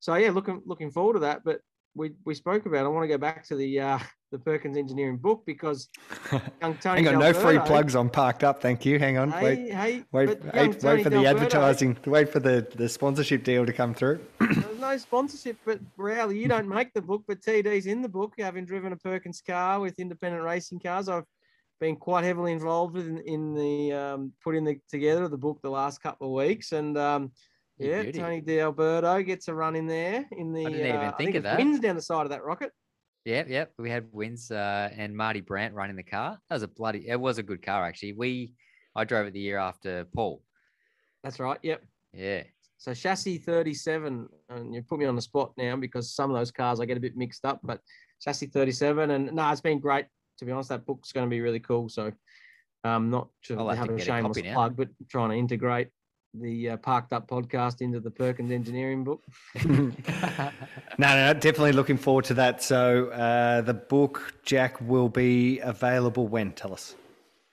so 0.00 0.14
yeah, 0.14 0.30
looking 0.30 0.62
looking 0.64 0.90
forward 0.90 1.14
to 1.14 1.18
that. 1.20 1.42
But 1.44 1.60
we 1.96 2.12
we 2.24 2.34
spoke 2.34 2.66
about. 2.66 2.84
I 2.84 2.88
want 2.88 3.04
to 3.04 3.08
go 3.08 3.18
back 3.18 3.44
to 3.46 3.56
the 3.56 3.80
uh, 3.80 3.98
the 4.30 4.38
Perkins 4.38 4.76
Engineering 4.76 5.16
book 5.16 5.42
because 5.46 5.88
young 6.62 6.76
Tony. 6.76 7.02
Hang 7.02 7.14
on, 7.14 7.18
no 7.20 7.32
free 7.32 7.58
plugs 7.60 7.96
on 7.96 8.10
Parked 8.10 8.44
Up. 8.44 8.60
Thank 8.60 8.84
you. 8.84 8.98
Hang 8.98 9.18
on. 9.18 9.32
Hey, 9.32 9.42
wait, 9.42 9.72
hey, 9.72 10.04
wait, 10.12 10.28
wait, 10.54 10.82
wait 10.82 11.02
for 11.02 11.10
the 11.10 11.26
advertising. 11.26 11.96
Wait 12.04 12.28
for 12.28 12.40
the, 12.40 12.66
the 12.74 12.88
sponsorship 12.88 13.42
deal 13.42 13.64
to 13.64 13.72
come 13.72 13.94
through. 13.94 14.20
There's 14.40 14.78
no 14.78 14.96
sponsorship, 14.98 15.56
but 15.64 15.80
Rowley, 15.96 16.38
you 16.38 16.48
don't 16.48 16.68
make 16.68 16.92
the 16.92 17.02
book, 17.02 17.24
but 17.26 17.40
TD's 17.40 17.86
in 17.86 18.02
the 18.02 18.08
book. 18.08 18.34
Having 18.38 18.66
driven 18.66 18.92
a 18.92 18.96
Perkins 18.96 19.40
car 19.40 19.80
with 19.80 19.98
independent 19.98 20.42
racing 20.42 20.80
cars, 20.80 21.08
I've 21.08 21.24
been 21.80 21.96
quite 21.96 22.24
heavily 22.24 22.52
involved 22.52 22.98
in, 22.98 23.18
in 23.18 23.54
the 23.54 23.92
um, 23.92 24.32
putting 24.42 24.64
the 24.64 24.78
together 24.88 25.24
of 25.24 25.30
the 25.30 25.38
book 25.38 25.60
the 25.62 25.70
last 25.70 26.02
couple 26.02 26.28
of 26.28 26.46
weeks, 26.46 26.72
and 26.72 26.96
um, 26.98 27.32
You 27.78 27.90
yeah, 27.90 28.02
beauty. 28.02 28.18
Tony 28.18 28.40
D'Alberto 28.40 29.22
gets 29.22 29.48
a 29.48 29.54
run 29.54 29.76
in 29.76 29.86
there 29.86 30.24
in 30.32 30.52
the. 30.52 30.66
I 30.66 30.70
didn't 30.70 30.86
even 30.86 31.00
uh, 31.00 31.12
think 31.16 31.30
of 31.30 31.36
it's 31.36 31.44
that. 31.44 31.58
Wynn's 31.58 31.80
down 31.80 31.96
the 31.96 32.02
side 32.02 32.22
of 32.22 32.30
that 32.30 32.42
rocket. 32.42 32.72
Yep, 33.26 33.48
yep. 33.48 33.72
We 33.78 33.90
had 33.90 34.06
Wynn's 34.12 34.50
uh, 34.50 34.88
and 34.96 35.14
Marty 35.14 35.40
Brandt 35.40 35.74
running 35.74 35.96
the 35.96 36.02
car. 36.02 36.38
That 36.48 36.54
was 36.54 36.62
a 36.62 36.68
bloody. 36.68 37.08
It 37.08 37.20
was 37.20 37.38
a 37.38 37.42
good 37.42 37.60
car 37.60 37.84
actually. 37.84 38.12
We, 38.12 38.54
I 38.94 39.04
drove 39.04 39.26
it 39.26 39.32
the 39.34 39.40
year 39.40 39.58
after 39.58 40.06
Paul. 40.14 40.42
That's 41.22 41.40
right. 41.40 41.58
Yep. 41.62 41.82
Yeah. 42.12 42.44
So 42.78 42.94
chassis 42.94 43.38
37, 43.38 44.28
and 44.48 44.74
you 44.74 44.82
put 44.82 44.98
me 44.98 45.06
on 45.06 45.16
the 45.16 45.22
spot 45.22 45.52
now 45.56 45.76
because 45.76 46.14
some 46.14 46.30
of 46.30 46.36
those 46.36 46.50
cars 46.50 46.78
I 46.78 46.84
get 46.84 46.96
a 46.96 47.00
bit 47.00 47.16
mixed 47.16 47.44
up, 47.44 47.60
but 47.64 47.80
chassis 48.22 48.46
37, 48.46 49.10
and 49.10 49.32
no, 49.32 49.50
it's 49.50 49.60
been 49.60 49.80
great. 49.80 50.06
To 50.38 50.44
be 50.44 50.52
honest, 50.52 50.68
that 50.68 50.86
book's 50.86 51.12
going 51.12 51.26
to 51.26 51.30
be 51.30 51.40
really 51.40 51.60
cool. 51.60 51.88
So, 51.88 52.12
um, 52.84 53.10
not 53.10 53.28
to 53.46 53.56
have 53.56 53.68
to 53.68 53.76
have 53.76 53.90
a 53.90 53.98
shameless 53.98 54.40
plug, 54.40 54.76
but 54.76 54.88
trying 55.10 55.30
to 55.30 55.36
integrate 55.36 55.88
the 56.40 56.70
uh, 56.70 56.76
Parked 56.78 57.12
Up 57.12 57.28
podcast 57.28 57.80
into 57.80 58.00
the 58.00 58.10
Perkins 58.10 58.50
Engineering 58.50 59.04
book. 59.04 59.22
No, 60.98 61.08
no, 61.08 61.34
definitely 61.34 61.72
looking 61.72 61.98
forward 61.98 62.24
to 62.26 62.34
that. 62.34 62.62
So 62.62 63.08
uh, 63.08 63.60
the 63.60 63.74
book, 63.74 64.34
Jack, 64.44 64.80
will 64.80 65.10
be 65.10 65.58
available 65.58 66.26
when? 66.26 66.52
Tell 66.52 66.72
us. 66.72 66.94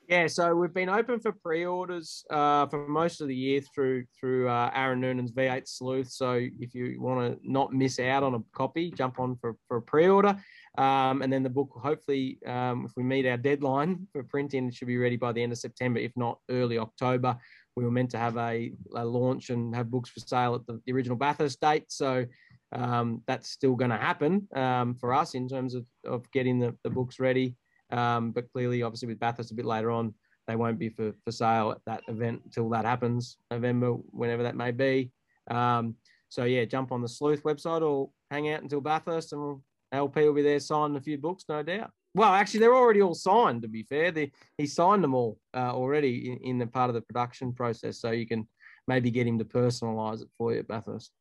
Yeah, 0.09 0.27
so 0.27 0.53
we've 0.53 0.73
been 0.73 0.89
open 0.89 1.19
for 1.19 1.31
pre-orders 1.31 2.25
uh, 2.29 2.67
for 2.67 2.88
most 2.88 3.21
of 3.21 3.29
the 3.29 3.36
year 3.36 3.61
through 3.61 4.03
through 4.19 4.49
uh, 4.49 4.69
Aaron 4.75 4.99
Noonan's 4.99 5.31
V8 5.31 5.67
Sleuth. 5.67 6.09
So 6.09 6.34
if 6.59 6.75
you 6.75 7.01
want 7.01 7.41
to 7.41 7.51
not 7.51 7.73
miss 7.73 7.99
out 7.99 8.21
on 8.21 8.36
a 8.36 8.39
copy, 8.53 8.91
jump 8.91 9.19
on 9.19 9.38
for, 9.38 9.55
for 9.67 9.77
a 9.77 9.81
pre-order, 9.81 10.38
um, 10.77 11.21
and 11.21 11.31
then 11.31 11.41
the 11.41 11.49
book. 11.49 11.71
Hopefully, 11.81 12.38
um, 12.45 12.86
if 12.86 12.91
we 12.97 13.03
meet 13.03 13.25
our 13.25 13.38
deadline 13.38 14.07
for 14.11 14.23
printing, 14.23 14.67
it 14.67 14.75
should 14.75 14.88
be 14.88 14.97
ready 14.97 15.15
by 15.15 15.31
the 15.31 15.41
end 15.41 15.53
of 15.53 15.57
September, 15.57 15.99
if 15.99 16.11
not 16.17 16.38
early 16.49 16.77
October. 16.77 17.38
We 17.76 17.84
were 17.84 17.91
meant 17.91 18.11
to 18.11 18.17
have 18.17 18.38
a, 18.38 18.71
a 18.95 19.05
launch 19.05 19.49
and 19.49 19.76
have 19.76 19.89
books 19.89 20.09
for 20.09 20.19
sale 20.19 20.55
at 20.55 20.65
the, 20.67 20.80
the 20.86 20.93
original 20.93 21.17
Bathurst 21.17 21.59
date, 21.59 21.86
so 21.88 22.26
um, 22.71 23.21
that's 23.28 23.49
still 23.49 23.76
going 23.76 23.91
to 23.91 23.97
happen 23.97 24.47
um, 24.55 24.95
for 24.95 25.13
us 25.13 25.34
in 25.36 25.47
terms 25.47 25.76
of, 25.76 25.86
of 26.05 26.30
getting 26.32 26.59
the, 26.59 26.76
the 26.84 26.89
books 26.89 27.19
ready. 27.19 27.55
Um, 27.91 28.32
but 28.32 28.51
clearly, 28.51 28.82
obviously, 28.82 29.07
with 29.07 29.19
Bathurst 29.19 29.51
a 29.51 29.55
bit 29.55 29.65
later 29.65 29.91
on, 29.91 30.13
they 30.47 30.55
won't 30.55 30.80
be 30.80 30.89
for, 30.89 31.13
for 31.24 31.32
sale 31.32 31.71
at 31.71 31.82
that 31.86 32.03
event 32.07 32.41
until 32.43 32.69
that 32.69 32.86
happens, 32.86 33.38
November, 33.49 33.91
whenever 33.91 34.43
that 34.43 34.55
may 34.55 34.71
be. 34.71 35.11
Um, 35.49 35.95
so, 36.30 36.45
yeah, 36.45 36.65
jump 36.65 36.91
on 36.91 37.01
the 37.01 37.07
Sleuth 37.07 37.43
website 37.43 37.82
or 37.82 38.09
hang 38.32 38.49
out 38.49 38.63
until 38.63 38.82
Bathurst 38.82 39.34
and 39.34 39.41
we'll, 39.41 39.61
LP 39.91 40.26
will 40.26 40.34
be 40.34 40.41
there 40.41 40.59
signing 40.59 40.97
a 40.97 41.01
few 41.01 41.17
books, 41.17 41.45
no 41.47 41.61
doubt. 41.61 41.91
Well, 42.16 42.32
actually, 42.32 42.59
they're 42.59 42.76
already 42.76 43.01
all 43.01 43.16
signed, 43.16 43.64
to 43.64 43.68
be 43.68 43.84
fair. 43.84 44.11
They, 44.11 44.32
he 44.57 44.68
signed 44.68 45.03
them 45.03 45.16
all 45.16 45.39
uh, 45.53 45.74
already 45.74 46.32
in, 46.32 46.38
in 46.49 46.57
the 46.59 46.68
part 46.68 46.89
of 46.89 46.93
the 46.93 47.01
production 47.01 47.53
process. 47.53 47.99
So 47.99 48.11
you 48.11 48.28
can 48.28 48.47
maybe 48.88 49.09
get 49.09 49.26
him 49.26 49.39
to 49.39 49.45
personalize 49.45 50.22
it 50.22 50.30
for 50.38 50.53
you 50.53 50.59
at 50.59 50.68
Bathurst. 50.68 51.11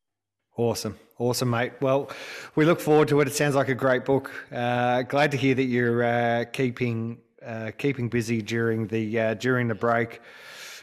Awesome. 0.57 0.99
Awesome, 1.19 1.49
mate. 1.49 1.73
Well, 1.81 2.11
we 2.57 2.67
look 2.67 2.79
forward 2.79 3.09
to 3.09 3.21
it. 3.23 3.29
It 3.29 3.35
sounds 3.35 3.55
like 3.55 3.71
a 3.71 3.75
great 3.75 4.05
book. 4.05 4.31
Uh, 4.53 5.01
glad 5.03 5.31
to 5.31 5.39
hear 5.39 5.55
that 5.55 5.65
you're 5.65 6.05
uh, 6.05 6.45
keeping 6.53 7.19
uh, 7.45 7.71
keeping 7.77 8.09
busy 8.09 8.43
during 8.43 8.87
the 8.87 9.19
uh, 9.19 9.35
during 9.35 9.69
the 9.69 9.75
break. 9.75 10.21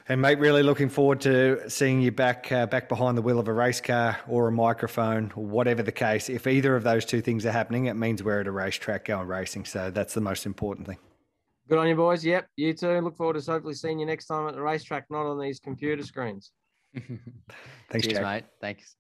And 0.10 0.20
mate, 0.20 0.39
really 0.39 0.64
looking 0.64 0.89
forward 0.89 1.22
to 1.22 1.70
seeing 1.70 2.01
you 2.01 2.12
back 2.12 2.51
uh, 2.51 2.66
back 2.66 2.89
behind 2.89 3.16
the 3.16 3.22
wheel 3.22 3.38
of 3.38 3.47
a 3.47 3.53
race 3.53 3.80
car 3.80 4.18
or 4.28 4.47
a 4.47 4.51
microphone, 4.51 5.32
or 5.36 5.45
whatever 5.45 5.84
the 5.84 5.91
case. 5.91 6.30
If 6.30 6.47
either 6.47 6.76
of 6.76 6.82
those 6.84 7.05
two 7.05 7.22
things 7.22 7.45
are 7.45 7.51
happening, 7.51 7.86
it 7.86 7.93
means 7.93 8.24
we're 8.24 8.39
at 8.39 8.47
a 8.47 8.51
racetrack 8.51 9.05
going 9.05 9.28
racing. 9.28 9.66
So 9.66 9.91
that's 9.91 10.16
the 10.16 10.22
most 10.22 10.47
important 10.47 10.88
thing. 10.88 10.97
Good 11.68 11.78
on 11.78 11.88
you, 11.88 11.95
boys. 11.95 12.26
Yep, 12.26 12.47
you 12.55 12.74
too. 12.74 12.99
Look 13.01 13.18
forward 13.18 13.39
to 13.39 13.51
hopefully 13.51 13.76
seeing 13.76 13.99
you 13.99 14.07
next 14.07 14.26
time 14.26 14.47
at 14.47 14.55
the 14.55 14.62
racetrack, 14.64 15.05
not 15.12 15.28
on 15.28 15.39
these 15.39 15.60
computer 15.60 16.01
screens. 16.01 16.53
Thanks, 16.95 18.07
Cheers, 18.07 18.18
Jack. 18.18 18.24
mate. 18.24 18.43
Thanks. 18.62 18.95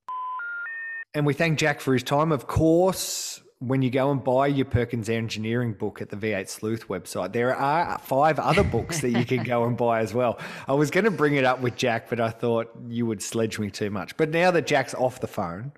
And 1.15 1.25
we 1.25 1.33
thank 1.33 1.57
Jack 1.57 1.81
for 1.81 1.93
his 1.93 2.03
time. 2.03 2.31
Of 2.31 2.45
course, 2.45 3.41
when 3.59 3.81
you 3.81 3.89
go 3.89 4.09
and 4.09 4.23
buy 4.23 4.47
your 4.47 4.65
Perkins 4.65 5.09
Engineering 5.09 5.73
book 5.73 6.01
at 6.01 6.09
the 6.09 6.15
V8 6.15 6.47
Sleuth 6.47 6.87
website, 6.87 7.33
there 7.33 7.53
are 7.53 7.97
five 7.99 8.39
other 8.39 8.63
books 8.63 9.01
that 9.01 9.09
you 9.09 9.25
can 9.25 9.43
go 9.43 9.65
and 9.65 9.75
buy 9.75 9.99
as 9.99 10.13
well. 10.13 10.39
I 10.67 10.73
was 10.73 10.89
going 10.89 11.03
to 11.03 11.11
bring 11.11 11.35
it 11.35 11.43
up 11.43 11.59
with 11.59 11.75
Jack, 11.75 12.09
but 12.09 12.21
I 12.21 12.29
thought 12.29 12.71
you 12.87 13.05
would 13.05 13.21
sledge 13.21 13.59
me 13.59 13.69
too 13.69 13.89
much. 13.89 14.15
But 14.15 14.29
now 14.29 14.49
that 14.51 14.65
Jack's 14.65 14.93
off 14.93 15.19
the 15.19 15.27
phone, 15.27 15.73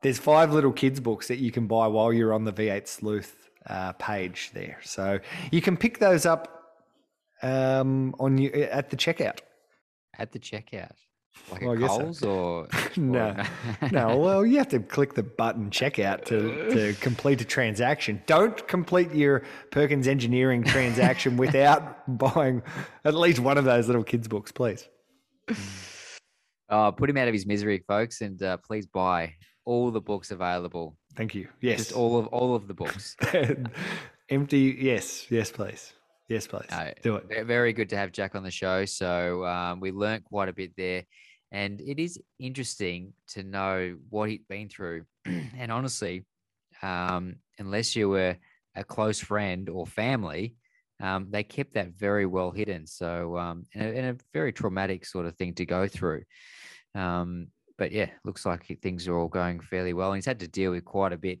there's 0.00 0.18
five 0.18 0.54
little 0.54 0.72
kids' 0.72 0.98
books 0.98 1.28
that 1.28 1.36
you 1.36 1.50
can 1.50 1.66
buy 1.66 1.86
while 1.86 2.14
you're 2.14 2.32
on 2.32 2.44
the 2.44 2.52
V8 2.52 2.88
Sleuth 2.88 3.50
uh, 3.66 3.92
page 3.92 4.52
there. 4.54 4.78
So 4.82 5.18
you 5.50 5.60
can 5.60 5.76
pick 5.76 5.98
those 5.98 6.24
up 6.24 6.78
um, 7.42 8.14
on 8.18 8.38
you 8.38 8.50
at 8.52 8.88
the 8.88 8.96
checkout. 8.96 9.40
At 10.18 10.32
the 10.32 10.38
checkout. 10.38 10.96
Like 11.50 11.62
Well, 11.62 11.72
at 11.72 11.78
guess 11.78 11.90
so. 11.90 11.98
Coles 11.98 12.22
or 12.22 12.68
No, 12.96 13.42
no. 13.92 14.16
Well, 14.26 14.44
you 14.44 14.58
have 14.58 14.68
to 14.68 14.80
click 14.80 15.14
the 15.14 15.22
button 15.22 15.70
checkout 15.70 16.24
to, 16.26 16.70
to 16.70 17.00
complete 17.00 17.40
a 17.40 17.44
transaction. 17.44 18.22
Don't 18.26 18.66
complete 18.66 19.12
your 19.12 19.42
Perkins 19.70 20.08
Engineering 20.08 20.64
transaction 20.64 21.36
without 21.38 22.18
buying 22.18 22.62
at 23.04 23.14
least 23.14 23.38
one 23.38 23.58
of 23.58 23.64
those 23.64 23.86
little 23.86 24.04
kids' 24.04 24.28
books, 24.28 24.50
please. 24.52 24.88
Uh, 26.68 26.90
put 26.90 27.08
him 27.08 27.16
out 27.16 27.28
of 27.28 27.34
his 27.34 27.46
misery, 27.46 27.84
folks, 27.86 28.20
and 28.22 28.42
uh, 28.42 28.56
please 28.56 28.86
buy 28.86 29.34
all 29.64 29.90
the 29.90 30.00
books 30.00 30.32
available. 30.32 30.96
Thank 31.14 31.34
you. 31.34 31.48
Yes. 31.60 31.78
Just 31.78 31.92
all 31.92 32.18
of 32.18 32.26
all 32.28 32.54
of 32.54 32.66
the 32.66 32.74
books. 32.74 33.16
Empty. 34.28 34.76
Yes. 34.80 35.30
Yes, 35.30 35.52
please. 35.52 35.92
Yes, 36.28 36.46
please. 36.46 36.66
No, 36.70 36.92
Do 37.02 37.16
it. 37.16 37.28
ve- 37.28 37.42
Very 37.42 37.72
good 37.72 37.88
to 37.90 37.96
have 37.96 38.12
Jack 38.12 38.34
on 38.34 38.42
the 38.42 38.50
show. 38.50 38.84
So 38.84 39.44
um, 39.44 39.80
we 39.80 39.92
learnt 39.92 40.24
quite 40.24 40.48
a 40.48 40.52
bit 40.52 40.72
there, 40.76 41.04
and 41.52 41.80
it 41.80 42.00
is 42.00 42.18
interesting 42.38 43.12
to 43.28 43.42
know 43.44 43.96
what 44.10 44.28
he'd 44.28 44.48
been 44.48 44.68
through. 44.68 45.04
and 45.24 45.70
honestly, 45.70 46.24
um, 46.82 47.36
unless 47.58 47.94
you 47.94 48.08
were 48.08 48.36
a 48.74 48.84
close 48.84 49.20
friend 49.20 49.68
or 49.68 49.86
family, 49.86 50.56
um, 51.00 51.28
they 51.30 51.44
kept 51.44 51.74
that 51.74 51.92
very 51.92 52.26
well 52.26 52.50
hidden. 52.50 52.86
So, 52.86 53.36
um, 53.38 53.64
and, 53.74 53.82
a, 53.82 53.98
and 53.98 54.06
a 54.08 54.24
very 54.32 54.52
traumatic 54.52 55.06
sort 55.06 55.26
of 55.26 55.36
thing 55.36 55.54
to 55.54 55.66
go 55.66 55.86
through. 55.86 56.22
Um, 56.94 57.48
but 57.78 57.92
yeah, 57.92 58.08
looks 58.24 58.46
like 58.46 58.66
things 58.82 59.06
are 59.06 59.16
all 59.16 59.28
going 59.28 59.60
fairly 59.60 59.92
well. 59.92 60.10
And 60.10 60.16
he's 60.16 60.26
had 60.26 60.40
to 60.40 60.48
deal 60.48 60.70
with 60.72 60.84
quite 60.84 61.12
a 61.12 61.18
bit 61.18 61.40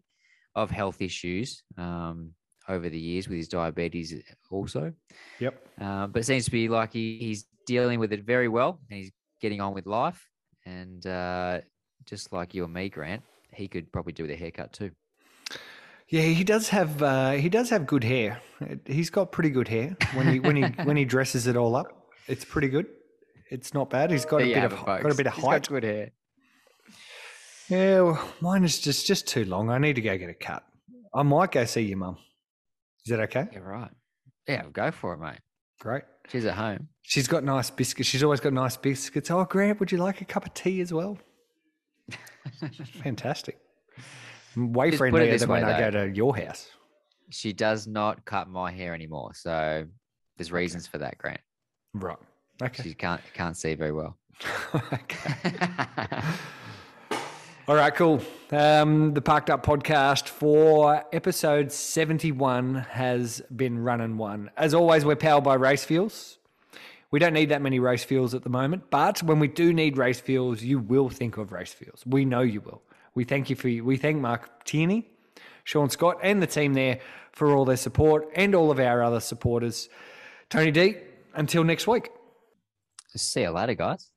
of 0.54 0.70
health 0.70 1.00
issues 1.00 1.62
um, 1.78 2.32
over 2.68 2.88
the 2.88 2.98
years 2.98 3.28
with 3.28 3.38
his 3.38 3.48
diabetes, 3.48 4.14
also. 4.50 4.92
Yep. 5.40 5.66
Uh, 5.80 6.06
but 6.06 6.20
it 6.20 6.24
seems 6.24 6.44
to 6.46 6.50
be 6.50 6.68
like 6.68 6.92
he, 6.92 7.18
he's 7.18 7.46
dealing 7.66 7.98
with 8.00 8.12
it 8.12 8.24
very 8.24 8.48
well 8.48 8.78
and 8.90 8.98
he's 8.98 9.12
getting 9.40 9.60
on 9.60 9.74
with 9.74 9.86
life. 9.86 10.26
And 10.64 11.06
uh, 11.06 11.60
just 12.04 12.32
like 12.32 12.54
you 12.54 12.64
and 12.64 12.72
me, 12.72 12.88
Grant, 12.88 13.22
he 13.52 13.68
could 13.68 13.92
probably 13.92 14.12
do 14.12 14.24
with 14.24 14.32
a 14.32 14.36
haircut 14.36 14.72
too. 14.72 14.90
Yeah, 16.08 16.22
he 16.22 16.44
does 16.44 16.68
have 16.68 17.02
uh, 17.02 17.32
he 17.32 17.48
does 17.48 17.68
have 17.70 17.84
good 17.86 18.04
hair. 18.04 18.40
He's 18.84 19.10
got 19.10 19.32
pretty 19.32 19.50
good 19.50 19.66
hair 19.66 19.96
when 20.14 20.28
he 20.28 20.38
when 20.38 20.54
he 20.56 20.62
when 20.84 20.96
he 20.96 21.04
dresses 21.04 21.46
it 21.48 21.56
all 21.56 21.74
up. 21.74 21.88
It's 22.28 22.44
pretty 22.44 22.68
good. 22.68 22.86
It's 23.50 23.74
not 23.74 23.90
bad. 23.90 24.10
He's 24.12 24.24
got 24.24 24.42
a 24.42 24.44
There 24.44 24.54
bit 24.54 24.64
of 24.64 24.72
it, 24.72 24.84
got 24.86 25.10
a 25.12 25.14
bit 25.14 25.26
of 25.26 25.34
He's 25.34 25.42
got 25.44 25.50
height. 25.50 25.68
good 25.68 25.82
hair. 25.84 26.10
Yeah, 27.68 28.00
well, 28.02 28.28
mine 28.40 28.64
is 28.64 28.78
just 28.80 29.06
just 29.06 29.26
too 29.26 29.44
long. 29.44 29.70
I 29.70 29.78
need 29.78 29.94
to 29.94 30.00
go 30.00 30.16
get 30.16 30.30
a 30.30 30.34
cut. 30.34 30.64
I 31.14 31.22
might 31.22 31.50
go 31.50 31.64
see 31.64 31.82
your 31.82 31.98
mum. 31.98 32.18
Is 33.06 33.10
that 33.10 33.20
okay? 33.20 33.46
Yeah, 33.52 33.60
right. 33.60 33.90
Yeah, 34.48 34.64
go 34.72 34.90
for 34.90 35.14
it, 35.14 35.20
mate. 35.20 35.38
Great. 35.78 36.02
She's 36.28 36.44
at 36.44 36.54
home. 36.54 36.88
She's 37.02 37.28
got 37.28 37.44
nice 37.44 37.70
biscuits. 37.70 38.08
She's 38.08 38.24
always 38.24 38.40
got 38.40 38.52
nice 38.52 38.76
biscuits. 38.76 39.30
Oh, 39.30 39.44
Grant, 39.44 39.78
would 39.78 39.92
you 39.92 39.98
like 39.98 40.20
a 40.22 40.24
cup 40.24 40.44
of 40.44 40.52
tea 40.54 40.80
as 40.80 40.92
well? 40.92 41.16
Fantastic. 43.04 43.58
Way 44.56 44.90
Just 44.90 44.98
friendlier 44.98 45.38
than 45.38 45.48
when 45.48 45.64
way, 45.64 45.72
I 45.72 45.78
go 45.78 45.90
to 45.92 46.12
your 46.12 46.36
house. 46.36 46.68
She 47.30 47.52
does 47.52 47.86
not 47.86 48.24
cut 48.24 48.48
my 48.48 48.72
hair 48.72 48.92
anymore. 48.92 49.34
So 49.34 49.86
there's 50.36 50.50
reasons 50.50 50.88
for 50.88 50.98
that, 50.98 51.16
Grant. 51.16 51.40
Right. 51.94 52.18
Okay. 52.60 52.82
She 52.82 52.94
can't 52.94 53.20
can't 53.34 53.56
see 53.56 53.74
very 53.74 53.92
well. 53.92 54.16
okay. 54.74 55.52
All 57.68 57.74
right, 57.74 57.94
cool. 57.94 58.22
Um, 58.52 59.12
the 59.14 59.20
Parked 59.20 59.50
Up 59.50 59.66
podcast 59.66 60.28
for 60.28 61.04
episode 61.12 61.72
71 61.72 62.74
has 62.90 63.42
been 63.54 63.80
run 63.80 64.00
and 64.00 64.18
won. 64.18 64.50
As 64.56 64.72
always, 64.72 65.04
we're 65.04 65.16
powered 65.16 65.44
by 65.44 65.54
Race 65.54 65.84
Fuels. 65.84 66.38
We 67.10 67.18
don't 67.18 67.32
need 67.32 67.48
that 67.48 67.62
many 67.62 67.78
race 67.78 68.04
fuels 68.04 68.34
at 68.34 68.42
the 68.42 68.50
moment, 68.50 68.84
but 68.90 69.22
when 69.22 69.38
we 69.38 69.48
do 69.48 69.72
need 69.72 69.96
race 69.96 70.20
fuels, 70.20 70.62
you 70.62 70.78
will 70.78 71.08
think 71.08 71.36
of 71.36 71.52
race 71.52 71.72
fuels. 71.72 72.04
We 72.06 72.24
know 72.24 72.40
you 72.40 72.60
will. 72.60 72.82
We 73.14 73.24
thank 73.24 73.48
you 73.48 73.56
for 73.56 73.68
we 73.68 73.96
thank 73.96 74.18
Mark 74.18 74.64
Tierney 74.64 75.08
Sean 75.66 75.90
Scott, 75.90 76.18
and 76.22 76.40
the 76.40 76.46
team 76.46 76.74
there 76.74 77.00
for 77.32 77.54
all 77.54 77.64
their 77.64 77.76
support 77.76 78.30
and 78.36 78.54
all 78.54 78.70
of 78.70 78.78
our 78.78 79.02
other 79.02 79.20
supporters. 79.20 79.88
Tony 80.48 80.70
D, 80.70 80.96
until 81.34 81.64
next 81.64 81.88
week. 81.88 82.10
See 83.16 83.42
you 83.42 83.50
later, 83.50 83.74
guys. 83.74 84.12